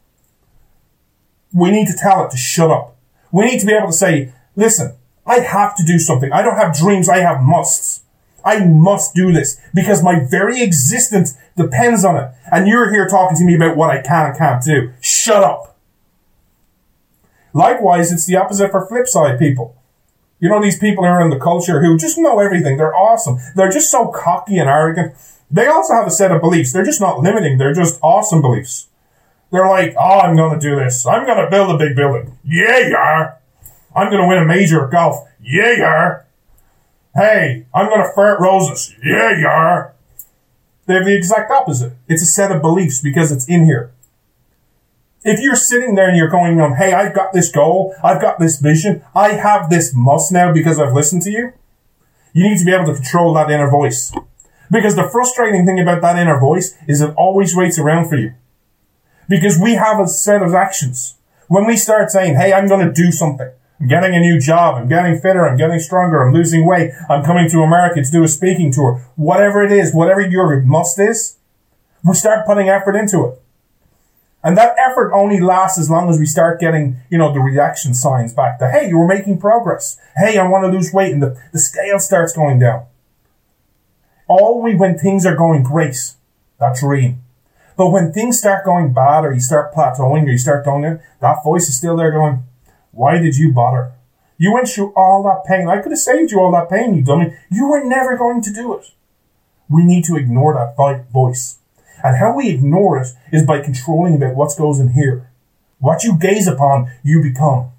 We 1.53 1.71
need 1.71 1.89
to 1.89 1.97
tell 1.97 2.25
it 2.25 2.31
to 2.31 2.37
shut 2.37 2.71
up. 2.71 2.97
We 3.33 3.47
need 3.47 3.61
to 3.61 3.67
be 3.67 3.73
able 3.73 3.89
to 3.89 3.93
say, 3.93 4.33
listen, 4.55 4.95
I 5.27 5.41
have 5.41 5.77
to 5.77 5.85
do 5.85 5.99
something. 5.99 6.33
I 6.33 6.43
don't 6.43 6.57
have 6.57 6.77
dreams, 6.77 7.09
I 7.09 7.19
have 7.19 7.43
musts. 7.43 8.03
I 8.45 8.65
must 8.65 9.15
do 9.15 9.33
this 9.33 9.61
because 9.75 10.03
my 10.03 10.21
very 10.21 10.63
existence 10.63 11.35
depends 11.57 12.05
on 12.05 12.17
it. 12.17 12.31
And 12.51 12.67
you're 12.67 12.91
here 12.91 13.07
talking 13.09 13.37
to 13.37 13.45
me 13.45 13.55
about 13.55 13.77
what 13.77 13.91
I 13.91 14.03
can 14.03 14.27
and 14.27 14.39
can't 14.39 14.63
do. 14.63 14.93
Shut 15.01 15.43
up. 15.43 15.77
Likewise, 17.55 18.13
it's 18.13 18.27
the 18.27 18.37
opposite 18.37 18.71
for 18.71 18.87
flip 18.87 19.07
side 19.07 19.39
people. 19.39 19.77
You 20.41 20.49
know, 20.49 20.61
these 20.61 20.79
people 20.79 21.05
are 21.05 21.21
in 21.21 21.31
the 21.31 21.39
culture 21.39 21.81
who 21.81 21.97
just 21.97 22.19
know 22.19 22.41
everything. 22.41 22.77
They're 22.77 22.95
awesome. 22.95 23.39
They're 23.55 23.71
just 23.71 23.91
so 23.91 24.09
cocky 24.09 24.59
and 24.59 24.69
arrogant. 24.69 25.15
They 25.51 25.67
also 25.67 25.95
have 25.95 26.07
a 26.07 26.11
set 26.11 26.33
of 26.33 26.41
beliefs. 26.41 26.73
They're 26.73 26.85
just 26.85 27.01
not 27.01 27.21
limiting. 27.21 27.59
They're 27.59 27.75
just 27.75 28.01
awesome 28.03 28.41
beliefs. 28.41 28.89
They're 29.53 29.69
like, 29.69 29.95
oh, 29.99 30.21
I'm 30.21 30.35
going 30.35 30.59
to 30.59 30.67
do 30.67 30.77
this. 30.77 31.07
I'm 31.07 31.27
going 31.27 31.45
to 31.45 31.51
build 31.51 31.71
a 31.71 31.79
big 31.79 31.95
building. 31.95 32.39
Yeah, 32.43 32.79
you 32.89 32.97
are. 32.97 33.39
I'm 33.95 34.11
going 34.11 34.23
to 34.23 34.27
win 34.27 34.39
a 34.39 34.47
major 34.47 34.87
at 34.87 34.91
golf. 34.91 35.29
Yeah, 35.43 35.73
you 35.77 35.85
are. 35.85 36.22
Hey, 37.15 37.67
I'm 37.75 37.89
going 37.89 38.03
to 38.03 38.13
fart 38.15 38.41
roses. 38.41 38.95
Yeah, 39.05 39.39
you 39.39 39.47
are. 39.47 39.95
They 40.87 40.95
have 40.95 41.05
the 41.05 41.17
exact 41.17 41.51
opposite. 41.51 41.93
It's 42.09 42.23
a 42.23 42.27
set 42.27 42.51
of 42.51 42.63
beliefs 42.63 43.03
because 43.03 43.31
it's 43.31 43.49
in 43.49 43.65
here. 43.65 43.93
If 45.23 45.41
you're 45.41 45.55
sitting 45.55 45.95
there 45.95 46.09
and 46.09 46.17
you're 46.17 46.29
going 46.29 46.61
on, 46.61 46.77
hey, 46.77 46.93
I've 46.93 47.15
got 47.15 47.33
this 47.33 47.53
goal, 47.53 47.95
I've 48.03 48.21
got 48.21 48.41
this 48.41 48.59
vision, 48.59 49.05
I 49.15 49.33
have 49.33 49.71
this 49.71 49.95
must 49.95 50.33
now 50.33 50.53
because 50.53 50.81
I've 50.81 50.95
listened 50.95 51.23
to 51.23 51.31
you, 51.31 51.53
you 52.33 52.49
need 52.49 52.59
to 52.59 52.65
be 52.65 52.73
able 52.73 52.87
to 52.87 52.95
control 52.95 53.35
that 53.35 53.51
inner 53.51 53.71
voice. 53.71 54.13
Because 54.71 54.97
the 54.97 55.09
frustrating 55.09 55.67
thing 55.67 55.79
about 55.79 56.01
that 56.01 56.19
inner 56.19 56.41
voice 56.41 56.75
is 56.89 57.03
it 57.03 57.15
always 57.15 57.55
waits 57.55 57.79
around 57.79 58.09
for 58.09 58.17
you. 58.17 58.33
Because 59.29 59.59
we 59.59 59.75
have 59.75 60.01
a 60.01 60.09
set 60.09 60.43
of 60.43 60.55
actions. 60.55 61.19
When 61.47 61.67
we 61.67 61.77
start 61.77 62.11
saying, 62.11 62.37
hey, 62.37 62.55
I'm 62.55 62.67
going 62.67 62.85
to 62.85 62.93
do 62.93 63.13
something, 63.13 63.51
I'm 63.83 63.89
getting 63.89 64.15
a 64.15 64.21
new 64.21 64.39
job, 64.39 64.77
I'm 64.77 64.89
getting 64.89 65.19
fitter, 65.19 65.45
I'm 65.45 65.57
getting 65.57 65.81
stronger, 65.81 66.23
I'm 66.23 66.33
losing 66.33 66.65
weight, 66.65 66.93
I'm 67.11 67.25
coming 67.25 67.51
to 67.51 67.63
America 67.63 68.01
to 68.01 68.11
do 68.13 68.23
a 68.23 68.29
speaking 68.29 68.71
tour, 68.71 69.05
whatever 69.17 69.61
it 69.65 69.73
is, 69.73 69.93
whatever 69.93 70.21
your 70.21 70.61
must 70.61 71.01
is, 71.01 71.37
we 72.05 72.15
start 72.15 72.47
putting 72.47 72.69
effort 72.69 72.95
into 72.95 73.27
it. 73.27 73.43
And 74.45 74.57
that 74.57 74.77
effort 74.79 75.13
only 75.13 75.41
lasts 75.41 75.81
as 75.81 75.91
long 75.91 76.09
as 76.09 76.17
we 76.17 76.27
start 76.27 76.61
getting, 76.61 76.99
you 77.11 77.19
know, 77.19 77.33
the 77.33 77.41
reaction 77.41 77.93
signs 77.93 78.33
back 78.33 78.61
that, 78.61 78.73
hey, 78.73 78.89
you 78.89 78.99
were 78.99 79.07
making 79.07 79.41
progress. 79.41 79.99
Hey, 80.17 80.39
I 80.39 80.47
want 80.47 80.63
to 80.63 80.71
lose 80.71 80.93
weight. 80.93 81.13
And 81.13 81.23
the, 81.23 81.37
the 81.53 81.59
scale 81.59 81.99
starts 81.99 82.33
going 82.33 82.61
down 82.61 82.87
only 84.29 84.77
when 84.77 84.97
things 84.97 85.27
are 85.27 85.35
going 85.37 85.65
great. 85.65 85.97
That 86.61 86.77
dream. 86.77 87.23
But 87.77 87.91
when 87.91 88.13
things 88.13 88.39
start 88.39 88.65
going 88.65 88.93
bad 88.93 89.25
or 89.25 89.33
you 89.33 89.41
start 89.41 89.75
plateauing 89.75 90.25
or 90.25 90.31
you 90.31 90.39
start 90.39 90.65
going 90.65 90.85
in, 90.85 91.01
that 91.21 91.43
voice 91.43 91.69
is 91.69 91.77
still 91.77 91.97
there 91.97 92.13
going, 92.13 92.45
why 92.93 93.19
did 93.19 93.37
you 93.37 93.53
bother? 93.53 93.93
You 94.39 94.53
went 94.53 94.69
through 94.69 94.93
all 94.95 95.23
that 95.25 95.45
pain. 95.49 95.69
I 95.69 95.81
could 95.81 95.93
have 95.93 95.99
saved 95.99 96.31
you 96.31 96.41
all 96.41 96.53
that 96.53 96.71
pain, 96.71 96.95
you 96.95 97.03
dummy. 97.03 97.35
You 97.51 97.69
were 97.69 97.85
never 97.85 98.17
going 98.17 98.43
to 98.43 98.53
do 98.53 98.75
it. 98.75 98.91
We 99.69 99.85
need 99.85 100.05
to 100.05 100.17
ignore 100.17 100.55
that 100.55 101.11
voice. 101.13 101.59
And 102.05 102.17
how 102.17 102.37
we 102.37 102.51
ignore 102.51 102.99
it 102.99 103.09
is 103.31 103.47
by 103.47 103.61
controlling 103.61 104.17
about 104.17 104.35
what 104.35 104.57
goes 104.59 104.81
in 104.81 104.93
here. 104.93 105.31
What 105.79 106.05
you 106.05 106.19
gaze 106.19 106.47
upon, 106.47 106.91
you 107.03 107.23
become. 107.23 107.71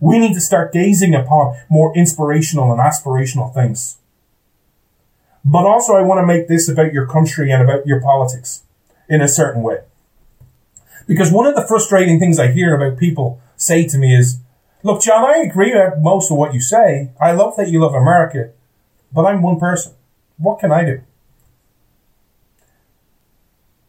We 0.00 0.18
need 0.18 0.34
to 0.34 0.40
start 0.40 0.72
gazing 0.72 1.14
upon 1.14 1.56
more 1.68 1.96
inspirational 1.96 2.72
and 2.72 2.80
aspirational 2.80 3.54
things. 3.54 3.98
But 5.44 5.66
also, 5.66 5.94
I 5.94 6.02
want 6.02 6.18
to 6.20 6.26
make 6.26 6.48
this 6.48 6.68
about 6.68 6.92
your 6.92 7.06
country 7.06 7.50
and 7.50 7.62
about 7.62 7.86
your 7.86 8.00
politics 8.00 8.62
in 9.08 9.20
a 9.20 9.28
certain 9.28 9.62
way. 9.62 9.80
Because 11.06 11.32
one 11.32 11.46
of 11.46 11.54
the 11.54 11.66
frustrating 11.66 12.18
things 12.18 12.38
I 12.38 12.50
hear 12.52 12.74
about 12.74 12.98
people 12.98 13.40
say 13.62 13.86
to 13.86 13.98
me 13.98 14.14
is, 14.14 14.38
look, 14.82 15.02
John, 15.02 15.24
I 15.24 15.38
agree 15.38 15.74
with 15.74 15.98
most 15.98 16.30
of 16.30 16.36
what 16.36 16.54
you 16.54 16.60
say. 16.60 17.10
I 17.20 17.32
love 17.32 17.56
that 17.56 17.68
you 17.68 17.80
love 17.80 17.94
America, 17.94 18.50
but 19.12 19.24
I'm 19.24 19.42
one 19.42 19.58
person. 19.58 19.94
What 20.36 20.58
can 20.58 20.72
I 20.72 20.84
do? 20.84 21.00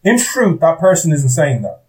In 0.04 0.18
truth, 0.18 0.60
that 0.60 0.80
person 0.80 1.12
isn't 1.12 1.30
saying 1.30 1.62
that. 1.62 1.84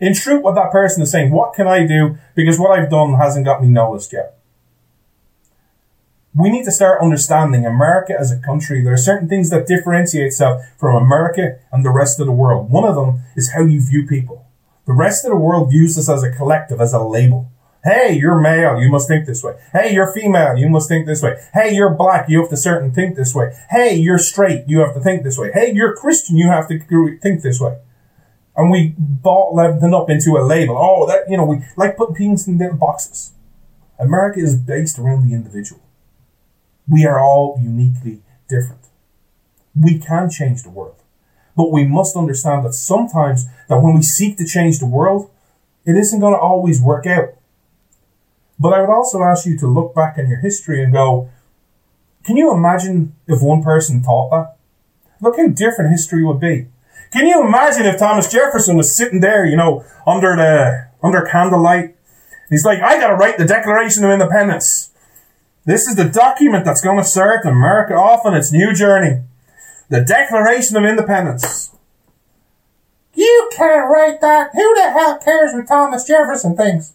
In 0.00 0.14
truth, 0.14 0.42
what 0.42 0.54
that 0.54 0.72
person 0.72 1.02
is 1.02 1.10
saying, 1.10 1.30
what 1.30 1.54
can 1.54 1.66
I 1.66 1.86
do? 1.86 2.16
Because 2.34 2.58
what 2.58 2.78
I've 2.78 2.90
done 2.90 3.14
hasn't 3.14 3.44
got 3.44 3.62
me 3.62 3.68
noticed 3.68 4.12
yet 4.12 4.40
we 6.34 6.50
need 6.50 6.64
to 6.64 6.70
start 6.70 7.02
understanding 7.02 7.66
America 7.66 8.14
as 8.18 8.30
a 8.30 8.38
country. 8.38 8.82
There 8.82 8.92
are 8.92 8.98
certain 8.98 9.28
things 9.28 9.50
that 9.50 9.66
differentiate 9.66 10.26
itself 10.26 10.62
from 10.78 10.94
America 10.94 11.58
and 11.72 11.84
the 11.84 11.90
rest 11.90 12.20
of 12.20 12.26
the 12.26 12.32
world. 12.32 12.70
One 12.70 12.84
of 12.84 12.94
them 12.94 13.22
is 13.34 13.52
how 13.52 13.64
you 13.64 13.80
view 13.80 14.06
people. 14.06 14.46
The 14.86 14.92
rest 14.92 15.24
of 15.24 15.30
the 15.30 15.36
world 15.36 15.70
views 15.70 15.96
us 15.98 16.08
as 16.08 16.22
a 16.22 16.30
collective, 16.30 16.80
as 16.80 16.92
a 16.92 17.02
label. 17.02 17.50
Hey, 17.82 18.18
you're 18.18 18.38
male, 18.38 18.78
you 18.78 18.90
must 18.90 19.08
think 19.08 19.26
this 19.26 19.42
way. 19.42 19.54
Hey, 19.72 19.94
you're 19.94 20.12
female, 20.12 20.56
you 20.56 20.68
must 20.68 20.88
think 20.88 21.06
this 21.06 21.22
way. 21.22 21.42
Hey, 21.54 21.74
you're 21.74 21.94
black, 21.94 22.28
you 22.28 22.40
have 22.40 22.50
to 22.50 22.56
certain 22.56 22.92
think 22.92 23.16
this 23.16 23.34
way. 23.34 23.56
Hey, 23.70 23.94
you're 23.94 24.18
straight, 24.18 24.64
you 24.66 24.80
have 24.80 24.94
to 24.94 25.00
think 25.00 25.22
this 25.22 25.38
way. 25.38 25.50
Hey, 25.52 25.72
you're 25.72 25.96
Christian, 25.96 26.36
you 26.36 26.48
have 26.48 26.68
to 26.68 26.78
think 27.18 27.42
this 27.42 27.58
way. 27.58 27.78
And 28.54 28.70
we 28.70 28.94
bought 28.98 29.56
them 29.56 29.94
up 29.94 30.10
into 30.10 30.36
a 30.36 30.44
label. 30.44 30.76
Oh, 30.76 31.06
that, 31.06 31.30
you 31.30 31.38
know, 31.38 31.46
we 31.46 31.64
like 31.76 31.96
putting 31.96 32.16
things 32.16 32.46
in 32.46 32.58
little 32.58 32.76
boxes. 32.76 33.32
America 33.98 34.40
is 34.40 34.56
based 34.56 34.98
around 34.98 35.26
the 35.26 35.34
individual. 35.34 35.80
We 36.86 37.06
are 37.06 37.18
all 37.18 37.58
uniquely 37.62 38.22
different. 38.48 38.88
We 39.74 39.98
can 39.98 40.28
change 40.28 40.64
the 40.64 40.70
world. 40.70 40.99
But 41.60 41.72
we 41.72 41.84
must 41.84 42.16
understand 42.16 42.64
that 42.64 42.72
sometimes 42.72 43.44
that 43.68 43.82
when 43.82 43.94
we 43.94 44.00
seek 44.00 44.38
to 44.38 44.46
change 44.46 44.78
the 44.78 44.86
world, 44.86 45.30
it 45.84 45.94
isn't 45.94 46.18
going 46.18 46.32
to 46.32 46.40
always 46.40 46.80
work 46.80 47.06
out. 47.06 47.34
But 48.58 48.72
I 48.72 48.80
would 48.80 48.88
also 48.88 49.22
ask 49.22 49.44
you 49.44 49.58
to 49.58 49.66
look 49.66 49.94
back 49.94 50.16
in 50.16 50.26
your 50.26 50.38
history 50.38 50.82
and 50.82 50.90
go, 50.90 51.28
can 52.24 52.38
you 52.38 52.50
imagine 52.50 53.14
if 53.26 53.42
one 53.42 53.62
person 53.62 54.02
thought 54.02 54.30
that? 54.30 54.56
Look 55.20 55.36
how 55.36 55.48
different 55.48 55.90
history 55.90 56.24
would 56.24 56.40
be. 56.40 56.68
Can 57.10 57.26
you 57.26 57.46
imagine 57.46 57.84
if 57.84 57.98
Thomas 57.98 58.32
Jefferson 58.32 58.78
was 58.78 58.96
sitting 58.96 59.20
there, 59.20 59.44
you 59.44 59.58
know, 59.58 59.84
under 60.06 60.34
the, 60.36 60.88
under 61.02 61.20
candlelight? 61.20 61.94
He's 62.48 62.64
like, 62.64 62.80
I 62.80 62.98
gotta 62.98 63.16
write 63.16 63.36
the 63.36 63.44
Declaration 63.44 64.02
of 64.02 64.10
Independence. 64.10 64.92
This 65.66 65.86
is 65.86 65.96
the 65.96 66.08
document 66.08 66.64
that's 66.64 66.80
going 66.80 66.96
to 66.96 67.04
start 67.04 67.44
America 67.44 67.92
off 67.92 68.24
on 68.24 68.34
its 68.34 68.50
new 68.50 68.72
journey. 68.72 69.24
The 69.90 70.02
Declaration 70.02 70.76
of 70.76 70.84
Independence. 70.84 71.72
You 73.12 73.50
can't 73.52 73.90
write 73.90 74.20
that. 74.20 74.50
Who 74.54 74.74
the 74.76 74.92
hell 74.92 75.18
cares 75.18 75.52
what 75.52 75.66
Thomas 75.66 76.06
Jefferson 76.06 76.56
thinks? 76.56 76.92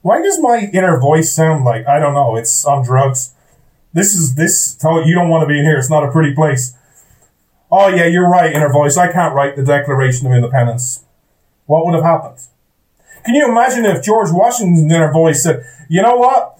Why 0.00 0.22
does 0.22 0.40
my 0.40 0.70
inner 0.72 0.98
voice 0.98 1.32
sound 1.34 1.64
like, 1.64 1.86
I 1.86 1.98
don't 1.98 2.14
know, 2.14 2.34
it's 2.36 2.64
on 2.64 2.84
drugs? 2.84 3.34
This 3.92 4.14
is 4.14 4.34
this. 4.34 4.78
You 4.82 5.14
don't 5.14 5.28
want 5.28 5.42
to 5.42 5.46
be 5.46 5.58
in 5.58 5.66
here. 5.66 5.76
It's 5.76 5.90
not 5.90 6.04
a 6.04 6.10
pretty 6.10 6.34
place. 6.34 6.74
Oh 7.70 7.88
yeah, 7.88 8.06
you're 8.06 8.28
right. 8.28 8.52
Inner 8.52 8.72
voice. 8.72 8.96
I 8.96 9.12
can't 9.12 9.34
write 9.34 9.54
the 9.54 9.62
Declaration 9.62 10.26
of 10.26 10.32
Independence. 10.32 11.04
What 11.66 11.84
would 11.84 11.94
have 11.94 12.02
happened? 12.02 12.38
Can 13.26 13.34
you 13.34 13.46
imagine 13.46 13.84
if 13.84 14.02
George 14.02 14.30
Washington's 14.32 14.90
inner 14.90 15.12
voice 15.12 15.42
said, 15.42 15.64
"You 15.88 16.00
know 16.00 16.16
what? 16.16 16.56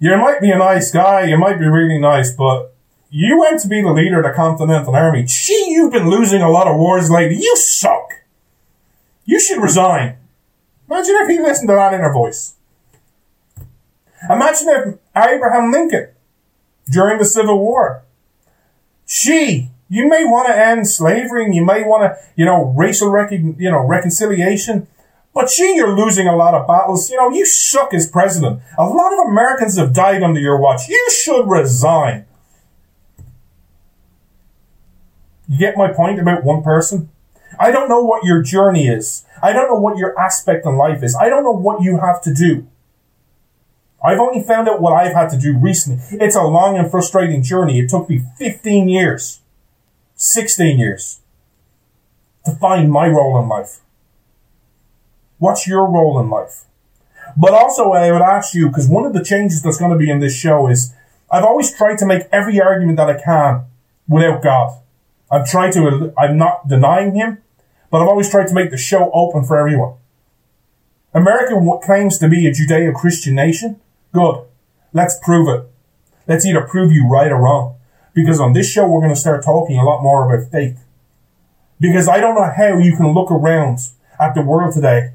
You 0.00 0.16
might 0.16 0.40
be 0.40 0.50
a 0.50 0.58
nice 0.58 0.90
guy. 0.90 1.24
You 1.24 1.38
might 1.38 1.60
be 1.60 1.66
really 1.66 1.98
nice, 1.98 2.32
but 2.32 2.74
you 3.10 3.38
went 3.38 3.60
to 3.60 3.68
be 3.68 3.80
the 3.80 3.92
leader 3.92 4.18
of 4.18 4.24
the 4.24 4.32
Continental 4.32 4.94
Army. 4.94 5.24
Gee, 5.24 5.68
you've 5.70 5.92
been 5.92 6.10
losing 6.10 6.42
a 6.42 6.50
lot 6.50 6.66
of 6.66 6.76
wars 6.76 7.10
lately. 7.10 7.36
You 7.36 7.56
suck. 7.56 8.12
You 9.24 9.40
should 9.40 9.62
resign." 9.62 10.16
Imagine 10.90 11.16
if 11.16 11.28
he 11.28 11.38
listened 11.38 11.68
to 11.68 11.74
that 11.74 11.92
inner 11.92 12.12
voice. 12.12 12.54
Imagine 14.28 14.68
if 14.68 14.94
Abraham 15.14 15.70
Lincoln, 15.70 16.08
during 16.90 17.18
the 17.18 17.24
Civil 17.24 17.58
War, 17.58 18.02
gee, 19.06 19.70
you 19.88 20.08
may 20.08 20.24
want 20.24 20.48
to 20.48 20.56
end 20.56 20.88
slavery 20.88 21.44
and 21.44 21.54
you 21.54 21.64
may 21.64 21.82
want 21.82 22.02
to, 22.02 22.18
you 22.36 22.44
know, 22.44 22.74
racial 22.76 23.10
recon, 23.10 23.56
you 23.58 23.70
know, 23.70 23.86
reconciliation. 23.86 24.86
But 25.34 25.48
gee, 25.48 25.74
you're 25.76 25.96
losing 25.96 26.26
a 26.26 26.36
lot 26.36 26.54
of 26.54 26.66
battles. 26.66 27.10
You 27.10 27.16
know, 27.16 27.30
you 27.30 27.46
suck 27.46 27.94
as 27.94 28.10
president. 28.10 28.60
A 28.76 28.84
lot 28.84 29.12
of 29.12 29.28
Americans 29.28 29.78
have 29.78 29.92
died 29.92 30.22
under 30.22 30.40
your 30.40 30.58
watch. 30.58 30.88
You 30.88 31.08
should 31.10 31.48
resign. 31.48 32.24
You 35.48 35.58
get 35.58 35.76
my 35.76 35.92
point 35.92 36.20
about 36.20 36.44
one 36.44 36.62
person? 36.62 37.08
I 37.58 37.70
don't 37.70 37.88
know 37.88 38.02
what 38.02 38.24
your 38.24 38.42
journey 38.42 38.86
is. 38.86 39.24
I 39.42 39.52
don't 39.52 39.68
know 39.68 39.80
what 39.80 39.96
your 39.96 40.18
aspect 40.18 40.66
in 40.66 40.76
life 40.76 41.02
is. 41.02 41.16
I 41.16 41.28
don't 41.28 41.42
know 41.42 41.52
what 41.52 41.82
you 41.82 41.98
have 41.98 42.20
to 42.22 42.34
do. 42.34 42.66
I've 44.04 44.20
only 44.20 44.42
found 44.42 44.68
out 44.68 44.80
what 44.80 44.92
I've 44.92 45.14
had 45.14 45.30
to 45.30 45.38
do 45.38 45.58
recently. 45.58 46.02
It's 46.20 46.36
a 46.36 46.42
long 46.42 46.76
and 46.76 46.88
frustrating 46.88 47.42
journey. 47.42 47.80
It 47.80 47.88
took 47.88 48.08
me 48.08 48.22
15 48.36 48.88
years, 48.88 49.40
16 50.14 50.78
years 50.78 51.20
to 52.44 52.52
find 52.52 52.92
my 52.92 53.08
role 53.08 53.40
in 53.40 53.48
life. 53.48 53.80
What's 55.38 55.66
your 55.66 55.88
role 55.88 56.20
in 56.20 56.30
life? 56.30 56.64
But 57.36 57.52
also, 57.52 57.92
I 57.92 58.10
would 58.12 58.22
ask 58.22 58.54
you, 58.54 58.68
because 58.68 58.88
one 58.88 59.04
of 59.04 59.12
the 59.12 59.24
changes 59.24 59.62
that's 59.62 59.78
going 59.78 59.92
to 59.92 59.98
be 59.98 60.10
in 60.10 60.20
this 60.20 60.36
show 60.36 60.68
is 60.68 60.94
I've 61.30 61.44
always 61.44 61.72
tried 61.72 61.98
to 61.98 62.06
make 62.06 62.22
every 62.32 62.60
argument 62.60 62.96
that 62.98 63.10
I 63.10 63.20
can 63.20 63.64
without 64.08 64.42
God. 64.42 64.78
I've 65.30 65.48
tried 65.48 65.72
to, 65.72 66.12
I'm 66.18 66.36
not 66.38 66.68
denying 66.68 67.14
him, 67.14 67.38
but 67.90 68.00
I've 68.02 68.08
always 68.08 68.30
tried 68.30 68.48
to 68.48 68.54
make 68.54 68.70
the 68.70 68.76
show 68.76 69.10
open 69.12 69.44
for 69.44 69.56
everyone. 69.58 69.94
America 71.14 71.54
claims 71.82 72.18
to 72.18 72.28
be 72.28 72.46
a 72.46 72.52
Judeo 72.52 72.94
Christian 72.94 73.34
nation. 73.34 73.80
Good. 74.12 74.44
Let's 74.92 75.18
prove 75.22 75.48
it. 75.48 75.70
Let's 76.26 76.46
either 76.46 76.62
prove 76.62 76.92
you 76.92 77.08
right 77.08 77.32
or 77.32 77.42
wrong. 77.42 77.76
Because 78.14 78.40
on 78.40 78.52
this 78.52 78.70
show, 78.70 78.86
we're 78.86 79.00
going 79.00 79.14
to 79.14 79.20
start 79.20 79.44
talking 79.44 79.78
a 79.78 79.84
lot 79.84 80.02
more 80.02 80.30
about 80.30 80.50
faith. 80.50 80.84
Because 81.80 82.08
I 82.08 82.20
don't 82.20 82.34
know 82.34 82.50
how 82.54 82.78
you 82.78 82.96
can 82.96 83.14
look 83.14 83.30
around 83.30 83.78
at 84.18 84.34
the 84.34 84.42
world 84.42 84.74
today 84.74 85.12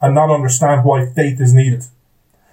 and 0.00 0.14
not 0.14 0.30
understand 0.30 0.84
why 0.84 1.06
faith 1.06 1.40
is 1.40 1.54
needed. 1.54 1.84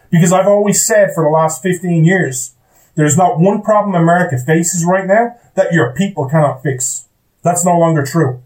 Because 0.10 0.32
I've 0.32 0.48
always 0.48 0.86
said 0.86 1.10
for 1.14 1.24
the 1.24 1.30
last 1.30 1.62
15 1.62 2.06
years, 2.06 2.56
there's 2.96 3.18
not 3.18 3.40
one 3.40 3.62
problem 3.62 3.96
America 3.96 4.38
faces 4.38 4.86
right 4.86 5.06
now 5.06 5.36
that 5.56 5.74
your 5.74 5.94
people 5.94 6.30
cannot 6.30 6.64
fix. 6.64 7.08
That's 7.44 7.66
no 7.66 7.78
longer 7.78 8.04
true. 8.06 8.42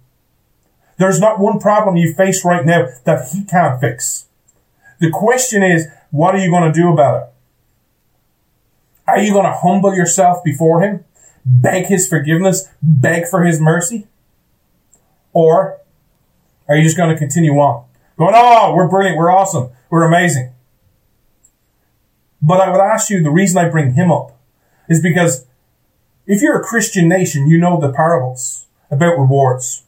There's 0.98 1.20
not 1.20 1.40
one 1.40 1.60
problem 1.60 1.98
you 1.98 2.14
face 2.14 2.46
right 2.46 2.66
now 2.66 2.88
that 3.06 3.30
he 3.32 3.44
can't 3.44 3.80
fix. 3.80 4.28
The 5.00 5.10
question 5.10 5.64
is, 5.64 5.88
what 6.12 6.36
are 6.36 6.38
you 6.38 6.50
going 6.50 6.72
to 6.72 6.80
do 6.80 6.92
about 6.92 7.24
it? 7.24 7.30
Are 9.08 9.20
you 9.20 9.34
going 9.34 9.46
to 9.46 9.58
humble 9.58 9.94
yourself 9.94 10.44
before 10.44 10.82
him? 10.82 11.04
Beg 11.46 11.88
his 11.88 12.08
forgiveness? 12.08 12.70
Beg 12.82 13.28
for 13.28 13.44
his 13.44 13.60
mercy? 13.60 14.08
Or 15.34 15.80
are 16.70 16.76
you 16.76 16.84
just 16.84 16.96
going 16.96 17.10
to 17.10 17.18
continue 17.18 17.54
on? 17.54 17.86
Going, 18.18 18.34
oh, 18.36 18.74
we're 18.76 18.88
brilliant, 18.88 19.18
we're 19.18 19.32
awesome, 19.32 19.72
we're 19.90 20.04
amazing. 20.04 20.53
But 22.44 22.60
I 22.60 22.70
would 22.70 22.82
ask 22.82 23.10
you, 23.10 23.24
the 23.24 23.32
reason 23.32 23.58
I 23.58 23.70
bring 23.70 23.94
him 23.94 24.12
up 24.12 24.38
is 24.90 25.02
because 25.02 25.48
if 26.28 26.42
you're 26.42 26.60
a 26.60 26.64
Christian 26.64 27.08
nation, 27.08 27.48
you 27.48 27.58
know 27.58 27.80
the 27.80 27.94
parables 27.94 28.66
about 28.92 29.18
rewards. 29.18 29.86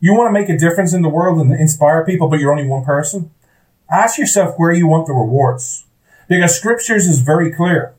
You 0.00 0.14
want 0.14 0.28
to 0.28 0.38
make 0.38 0.48
a 0.48 0.58
difference 0.58 0.92
in 0.92 1.02
the 1.02 1.08
world 1.08 1.40
and 1.40 1.54
inspire 1.54 2.04
people, 2.04 2.28
but 2.28 2.40
you're 2.40 2.50
only 2.50 2.66
one 2.66 2.84
person? 2.84 3.30
Ask 3.88 4.18
yourself 4.18 4.56
where 4.56 4.72
you 4.72 4.88
want 4.88 5.06
the 5.06 5.12
rewards. 5.12 5.86
Because 6.28 6.56
scriptures 6.56 7.06
is 7.06 7.20
very 7.20 7.52
clear. 7.52 7.94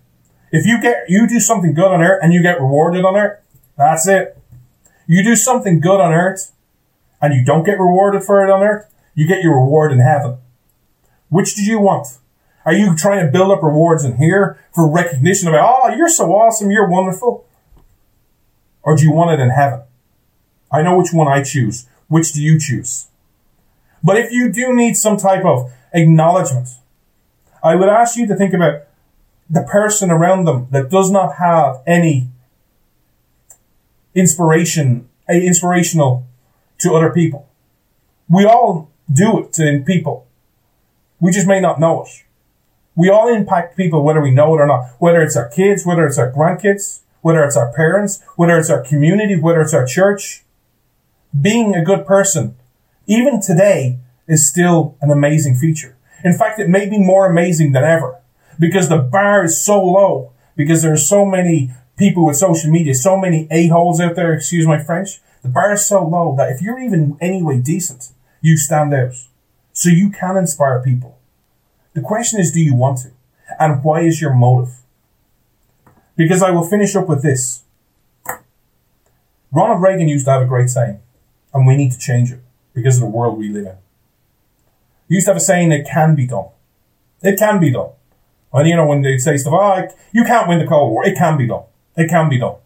If 0.52 0.66
you 0.66 0.82
get, 0.82 1.10
you 1.10 1.28
do 1.28 1.40
something 1.40 1.74
good 1.74 1.92
on 1.92 2.02
earth 2.02 2.20
and 2.22 2.34
you 2.34 2.42
get 2.42 2.60
rewarded 2.60 3.06
on 3.06 3.16
earth, 3.16 3.40
that's 3.78 4.06
it. 4.06 4.38
You 5.08 5.24
do 5.24 5.38
something 5.38 5.80
good 5.80 6.02
on 6.02 6.14
earth 6.14 6.52
and 7.22 7.34
you 7.34 7.46
don't 7.46 7.64
get 7.64 7.80
rewarded 7.80 8.24
for 8.24 8.46
it 8.46 8.52
on 8.52 8.64
earth, 8.64 8.94
you 9.16 9.26
get 9.28 9.44
your 9.44 9.56
reward 9.56 9.94
in 9.94 10.00
heaven. 10.00 10.40
Which 11.30 11.56
do 11.56 11.64
you 11.64 11.80
want? 11.80 12.08
Are 12.68 12.74
you 12.74 12.98
trying 12.98 13.26
to 13.26 13.32
build 13.32 13.50
up 13.50 13.64
rewards 13.64 14.04
in 14.04 14.18
here 14.18 14.60
for 14.76 14.92
recognition 14.92 15.48
of, 15.48 15.54
oh, 15.58 15.96
you're 15.96 16.10
so 16.10 16.36
awesome, 16.36 16.70
you're 16.70 16.90
wonderful? 16.90 17.48
Or 18.84 18.98
do 18.98 19.04
you 19.04 19.12
want 19.14 19.32
it 19.32 19.42
in 19.42 19.52
heaven? 19.52 19.84
I 20.70 20.82
know 20.82 20.98
which 20.98 21.14
one 21.14 21.30
I 21.30 21.44
choose. 21.44 21.88
Which 22.10 22.34
do 22.34 22.44
you 22.44 22.60
choose? 22.60 23.08
But 24.04 24.18
if 24.18 24.34
you 24.34 24.52
do 24.52 24.76
need 24.76 24.98
some 24.98 25.16
type 25.16 25.46
of 25.46 25.72
acknowledgement, 25.94 26.68
I 27.64 27.76
would 27.76 27.88
ask 27.88 28.18
you 28.18 28.28
to 28.28 28.36
think 28.36 28.54
about 28.54 28.82
the 29.50 29.64
person 29.64 30.12
around 30.12 30.44
them 30.44 30.68
that 30.72 30.90
does 30.90 31.10
not 31.10 31.36
have 31.36 31.82
any 31.88 32.28
inspiration, 34.14 35.08
a 35.30 35.42
inspirational 35.42 36.28
to 36.80 36.94
other 36.94 37.12
people. 37.14 37.48
We 38.30 38.44
all 38.44 38.92
do 39.10 39.40
it 39.40 39.54
to 39.54 39.82
people. 39.88 40.28
We 41.22 41.32
just 41.32 41.48
may 41.48 41.62
not 41.62 41.80
know 41.80 42.04
it. 42.04 42.24
We 42.98 43.10
all 43.10 43.34
impact 43.34 43.78
people 43.78 44.04
whether 44.04 44.20
we 44.20 44.32
know 44.32 44.56
it 44.56 44.60
or 44.60 44.66
not, 44.66 44.90
whether 44.98 45.22
it's 45.22 45.38
our 45.38 45.48
kids, 45.48 45.86
whether 45.86 46.06
it's 46.06 46.18
our 46.18 46.32
grandkids, 46.32 47.02
whether 47.22 47.44
it's 47.44 47.56
our 47.56 47.72
parents, 47.72 48.24
whether 48.36 48.58
it's 48.58 48.72
our 48.72 48.84
community, 48.84 49.40
whether 49.40 49.62
it's 49.62 49.74
our 49.74 49.86
church. 49.86 50.44
Being 51.40 51.76
a 51.76 51.86
good 51.86 52.08
person, 52.08 52.56
even 53.06 53.40
today, 53.40 54.00
is 54.28 54.50
still 54.50 54.98
an 55.00 55.12
amazing 55.12 55.56
feature. 55.56 55.96
In 56.24 56.34
fact, 56.34 56.60
it 56.60 56.70
may 56.70 56.90
be 56.90 56.98
more 56.98 57.30
amazing 57.30 57.72
than 57.74 57.84
ever 57.84 58.20
because 58.60 58.90
the 58.90 58.98
bar 58.98 59.44
is 59.46 59.64
so 59.64 59.80
low 59.84 60.34
because 60.56 60.82
there 60.82 60.94
are 60.94 60.98
so 60.98 61.24
many 61.24 61.72
people 61.98 62.26
with 62.26 62.38
social 62.38 62.72
media, 62.72 62.96
so 62.96 63.16
many 63.16 63.48
a-holes 63.52 64.02
out 64.02 64.16
there, 64.16 64.34
excuse 64.34 64.66
my 64.66 64.84
French. 64.84 65.22
The 65.44 65.50
bar 65.50 65.74
is 65.74 65.86
so 65.86 66.04
low 66.04 66.36
that 66.36 66.52
if 66.52 66.64
you're 66.64 66.80
even 66.80 67.16
anyway 67.22 67.62
decent, 67.62 68.10
you 68.42 68.58
stand 68.58 68.92
out. 68.94 69.14
So 69.72 69.90
you 69.90 70.10
can 70.10 70.36
inspire 70.36 70.82
people. 70.82 71.17
The 71.98 72.04
question 72.04 72.40
is, 72.40 72.52
do 72.52 72.62
you 72.62 72.76
want 72.76 73.00
to? 73.00 73.12
And 73.60 73.84
why 73.84 74.02
is 74.02 74.22
your 74.22 74.32
motive? 74.32 74.82
Because 76.16 76.44
I 76.44 76.52
will 76.52 76.64
finish 76.64 76.96
up 76.96 77.10
with 77.10 77.24
this. 77.24 77.64
Ronald 79.52 79.82
Reagan 79.82 80.08
used 80.08 80.26
to 80.26 80.32
have 80.34 80.44
a 80.44 80.46
great 80.46 80.70
saying, 80.70 81.00
and 81.56 81.66
we 81.66 81.76
need 81.76 81.92
to 81.94 81.98
change 81.98 82.32
it 82.32 82.42
because 82.76 82.98
of 82.98 83.02
the 83.02 83.10
world 83.10 83.40
we 83.40 83.50
live 83.50 83.66
in. 83.66 83.78
He 85.10 85.16
used 85.16 85.26
to 85.26 85.32
have 85.32 85.38
a 85.38 85.40
saying, 85.40 85.72
it 85.72 85.88
can 85.88 86.14
be 86.14 86.28
done. 86.28 86.50
It 87.24 87.40
can 87.40 87.60
be 87.60 87.72
done. 87.72 87.90
And 88.54 88.68
you 88.68 88.76
know, 88.76 88.86
when 88.86 89.02
they 89.02 89.18
say 89.18 89.36
stuff, 89.36 89.56
oh, 89.56 89.88
you 90.14 90.24
can't 90.24 90.48
win 90.48 90.60
the 90.60 90.68
Cold 90.68 90.92
War, 90.92 91.04
it 91.04 91.18
can 91.18 91.36
be 91.36 91.48
done. 91.48 91.64
It 91.96 92.12
can 92.12 92.30
be 92.30 92.38
done. 92.38 92.58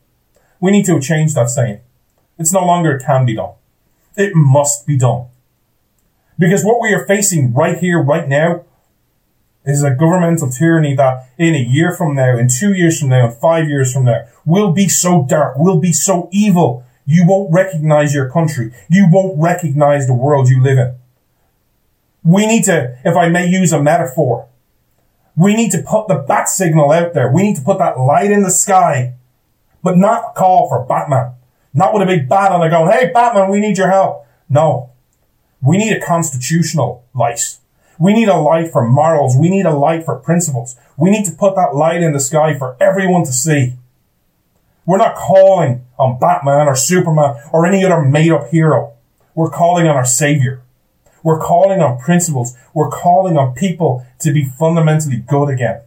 We 0.60 0.72
need 0.72 0.88
to 0.88 1.00
change 1.00 1.36
that 1.36 1.50
saying. 1.50 1.80
It's 2.38 2.52
no 2.52 2.66
longer 2.66 2.98
it 2.98 3.06
can 3.06 3.26
be 3.26 3.38
done. 3.38 3.54
It 4.18 4.36
must 4.36 4.86
be 4.86 4.98
done. 4.98 5.28
Because 6.38 6.66
what 6.66 6.82
we 6.82 6.94
are 6.94 7.06
facing 7.06 7.54
right 7.54 7.78
here, 7.78 8.02
right 8.02 8.28
now, 8.28 8.66
is 9.66 9.84
a 9.84 9.92
governmental 9.92 10.50
tyranny 10.50 10.96
that 10.96 11.30
in 11.38 11.54
a 11.54 11.60
year 11.60 11.92
from 11.92 12.16
now, 12.16 12.38
in 12.38 12.48
two 12.48 12.74
years 12.74 13.00
from 13.00 13.10
now, 13.10 13.28
in 13.28 13.32
five 13.32 13.70
years 13.70 13.94
from 13.94 14.06
now, 14.06 14.26
will 14.46 14.72
be 14.72 14.88
so 14.88 15.26
dark, 15.28 15.58
will 15.58 15.80
be 15.80 15.94
so 15.94 16.30
evil, 16.32 16.84
you 17.06 17.26
won't 17.28 17.52
recognize 17.52 18.14
your 18.14 18.30
country. 18.30 18.74
You 18.90 19.08
won't 19.10 19.40
recognize 19.40 20.08
the 20.08 20.14
world 20.14 20.50
you 20.50 20.62
live 20.62 20.78
in. 20.78 20.96
We 22.24 22.46
need 22.46 22.64
to, 22.66 22.98
if 23.04 23.16
I 23.16 23.30
may 23.30 23.48
use 23.48 23.74
a 23.74 23.82
metaphor, 23.82 24.48
we 25.36 25.56
need 25.56 25.72
to 25.72 25.82
put 25.82 26.08
the 26.08 26.16
bat 26.16 26.50
signal 26.50 26.92
out 26.92 27.14
there. 27.14 27.32
We 27.32 27.44
need 27.44 27.56
to 27.56 27.62
put 27.62 27.80
that 27.80 28.00
light 28.00 28.32
in 28.32 28.44
the 28.44 28.52
sky, 28.52 29.16
but 29.84 29.98
not 29.98 30.36
call 30.36 30.70
for 30.70 30.86
Batman. 30.86 31.34
Not 31.74 31.94
with 31.94 32.04
a 32.04 32.06
big 32.06 32.30
bat 32.30 32.52
on 32.52 32.66
it 32.66 32.70
going, 32.70 32.92
hey, 32.92 33.12
Batman, 33.12 33.50
we 33.50 33.60
need 33.60 33.78
your 33.78 33.90
help. 33.90 34.26
No. 34.50 34.92
We 35.62 35.78
need 35.78 35.94
a 35.94 36.06
constitutional 36.06 37.06
light. 37.14 37.58
We 38.02 38.14
need 38.14 38.30
a 38.30 38.38
light 38.38 38.72
for 38.72 38.84
morals. 38.84 39.38
We 39.38 39.48
need 39.48 39.68
a 39.68 39.78
light 39.78 40.06
for 40.06 40.16
principles. 40.16 40.76
We 40.98 41.12
need 41.12 41.24
to 41.26 41.32
put 41.32 41.54
that 41.54 41.76
light 41.76 42.02
in 42.02 42.14
the 42.14 42.20
sky 42.20 42.58
for 42.58 42.76
everyone 42.80 43.26
to 43.26 43.32
see. 43.32 43.76
We're 44.88 44.98
not 44.98 45.14
calling 45.14 45.86
on 46.00 46.18
Batman 46.18 46.68
or 46.68 46.76
Superman 46.76 47.36
or 47.54 47.68
any 47.68 47.86
other 47.86 48.02
made 48.02 48.32
up 48.32 48.48
hero. 48.50 48.94
We're 49.36 49.52
calling 49.52 49.88
on 49.88 49.96
our 49.96 50.06
Savior. 50.06 50.64
We're 51.22 51.40
calling 51.40 51.80
on 51.84 52.00
principles. 52.00 52.58
We're 52.74 52.90
calling 52.90 53.38
on 53.38 53.54
people 53.54 54.04
to 54.18 54.34
be 54.34 54.46
fundamentally 54.46 55.18
good 55.18 55.50
again. 55.50 55.82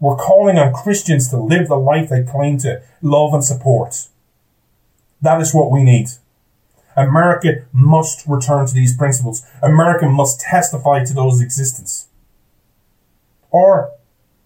We're 0.00 0.16
calling 0.16 0.58
on 0.58 0.72
Christians 0.72 1.30
to 1.30 1.36
live 1.36 1.68
the 1.68 1.76
life 1.76 2.08
they 2.08 2.24
claim 2.24 2.58
to 2.58 2.82
love 3.00 3.32
and 3.32 3.44
support. 3.44 4.08
That 5.22 5.40
is 5.40 5.54
what 5.54 5.70
we 5.70 5.84
need. 5.84 6.08
America 6.96 7.64
must 7.72 8.26
return 8.26 8.66
to 8.66 8.74
these 8.74 8.96
principles. 8.96 9.44
America 9.62 10.06
must 10.08 10.40
testify 10.40 11.04
to 11.04 11.14
those 11.14 11.40
existence. 11.40 12.08
Or 13.50 13.92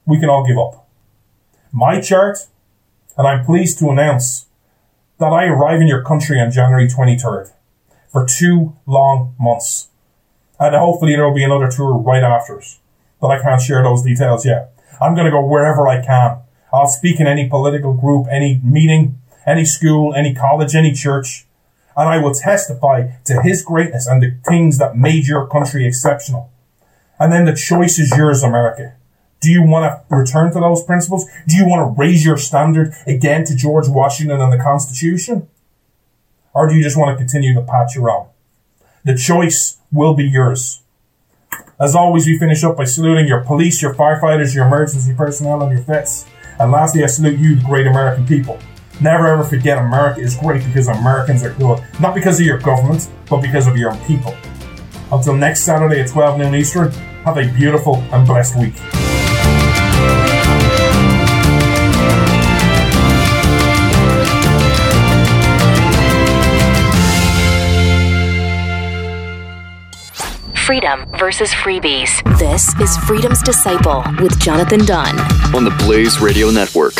we 0.06 0.18
can 0.18 0.28
all 0.28 0.46
give 0.46 0.58
up. 0.58 0.88
My 1.72 2.00
chart, 2.00 2.46
and 3.16 3.26
I'm 3.26 3.44
pleased 3.44 3.78
to 3.80 3.90
announce 3.90 4.46
that 5.18 5.32
I 5.32 5.46
arrive 5.46 5.80
in 5.80 5.88
your 5.88 6.02
country 6.02 6.40
on 6.40 6.50
January 6.50 6.88
23rd 6.88 7.50
for 8.10 8.24
two 8.26 8.76
long 8.86 9.34
months. 9.38 9.88
And 10.58 10.74
hopefully 10.74 11.14
there 11.14 11.26
will 11.26 11.34
be 11.34 11.44
another 11.44 11.70
tour 11.70 11.94
right 11.94 12.22
after 12.22 12.58
it. 12.58 12.66
But 13.20 13.28
I 13.28 13.42
can't 13.42 13.60
share 13.60 13.82
those 13.82 14.02
details 14.02 14.46
yet. 14.46 14.72
I'm 15.00 15.14
going 15.14 15.26
to 15.26 15.30
go 15.30 15.44
wherever 15.44 15.86
I 15.88 16.04
can. 16.04 16.38
I'll 16.72 16.86
speak 16.86 17.20
in 17.20 17.26
any 17.26 17.48
political 17.48 17.94
group, 17.94 18.26
any 18.30 18.60
meeting, 18.62 19.20
any 19.46 19.64
school, 19.64 20.14
any 20.14 20.34
college, 20.34 20.74
any 20.74 20.92
church, 20.92 21.46
and 21.98 22.08
I 22.08 22.18
will 22.18 22.32
testify 22.32 23.08
to 23.24 23.42
his 23.42 23.62
greatness 23.62 24.06
and 24.06 24.22
the 24.22 24.36
things 24.48 24.78
that 24.78 24.96
made 24.96 25.26
your 25.26 25.48
country 25.48 25.84
exceptional. 25.84 26.50
And 27.18 27.32
then 27.32 27.44
the 27.44 27.56
choice 27.56 27.98
is 27.98 28.16
yours, 28.16 28.44
America. 28.44 28.94
Do 29.40 29.50
you 29.50 29.64
want 29.64 30.08
to 30.08 30.16
return 30.16 30.52
to 30.52 30.60
those 30.60 30.84
principles? 30.84 31.26
Do 31.48 31.56
you 31.56 31.66
want 31.66 31.80
to 31.80 32.00
raise 32.00 32.24
your 32.24 32.36
standard 32.36 32.94
again 33.04 33.44
to 33.46 33.56
George 33.56 33.88
Washington 33.88 34.40
and 34.40 34.52
the 34.52 34.62
Constitution? 34.62 35.48
Or 36.54 36.68
do 36.68 36.76
you 36.76 36.84
just 36.84 36.96
want 36.96 37.10
to 37.10 37.16
continue 37.16 37.52
the 37.52 37.62
path 37.62 37.92
you're 37.96 38.10
on? 38.10 38.28
The 39.04 39.16
choice 39.16 39.78
will 39.90 40.14
be 40.14 40.24
yours. 40.24 40.82
As 41.80 41.96
always, 41.96 42.26
we 42.26 42.38
finish 42.38 42.62
up 42.62 42.76
by 42.76 42.84
saluting 42.84 43.26
your 43.26 43.40
police, 43.40 43.82
your 43.82 43.94
firefighters, 43.94 44.54
your 44.54 44.66
emergency 44.66 45.14
personnel, 45.14 45.62
and 45.62 45.72
your 45.72 45.82
vets. 45.82 46.26
And 46.60 46.70
lastly, 46.70 47.02
I 47.02 47.06
salute 47.06 47.38
you, 47.40 47.56
the 47.56 47.64
great 47.64 47.88
American 47.88 48.24
people. 48.26 48.58
Never 49.00 49.28
ever 49.28 49.44
forget 49.44 49.78
America 49.78 50.20
is 50.20 50.34
great 50.36 50.64
because 50.64 50.88
Americans 50.88 51.44
are 51.44 51.54
good. 51.54 51.80
Not 52.00 52.16
because 52.16 52.40
of 52.40 52.46
your 52.46 52.58
government, 52.58 53.08
but 53.30 53.40
because 53.40 53.68
of 53.68 53.76
your 53.76 53.94
people. 54.06 54.34
Until 55.12 55.36
next 55.36 55.62
Saturday 55.62 56.00
at 56.00 56.08
12 56.08 56.38
noon 56.38 56.54
Eastern, 56.56 56.90
have 57.24 57.38
a 57.38 57.46
beautiful 57.52 57.96
and 58.12 58.26
blessed 58.26 58.58
week. 58.58 58.74
Freedom 70.66 71.06
versus 71.18 71.50
freebies. 71.50 72.10
This 72.38 72.74
is 72.80 72.96
Freedom's 73.06 73.42
Disciple 73.42 74.02
with 74.20 74.38
Jonathan 74.40 74.84
Dunn 74.84 75.18
on 75.54 75.64
the 75.64 75.74
Blaze 75.86 76.20
Radio 76.20 76.50
Network. 76.50 76.94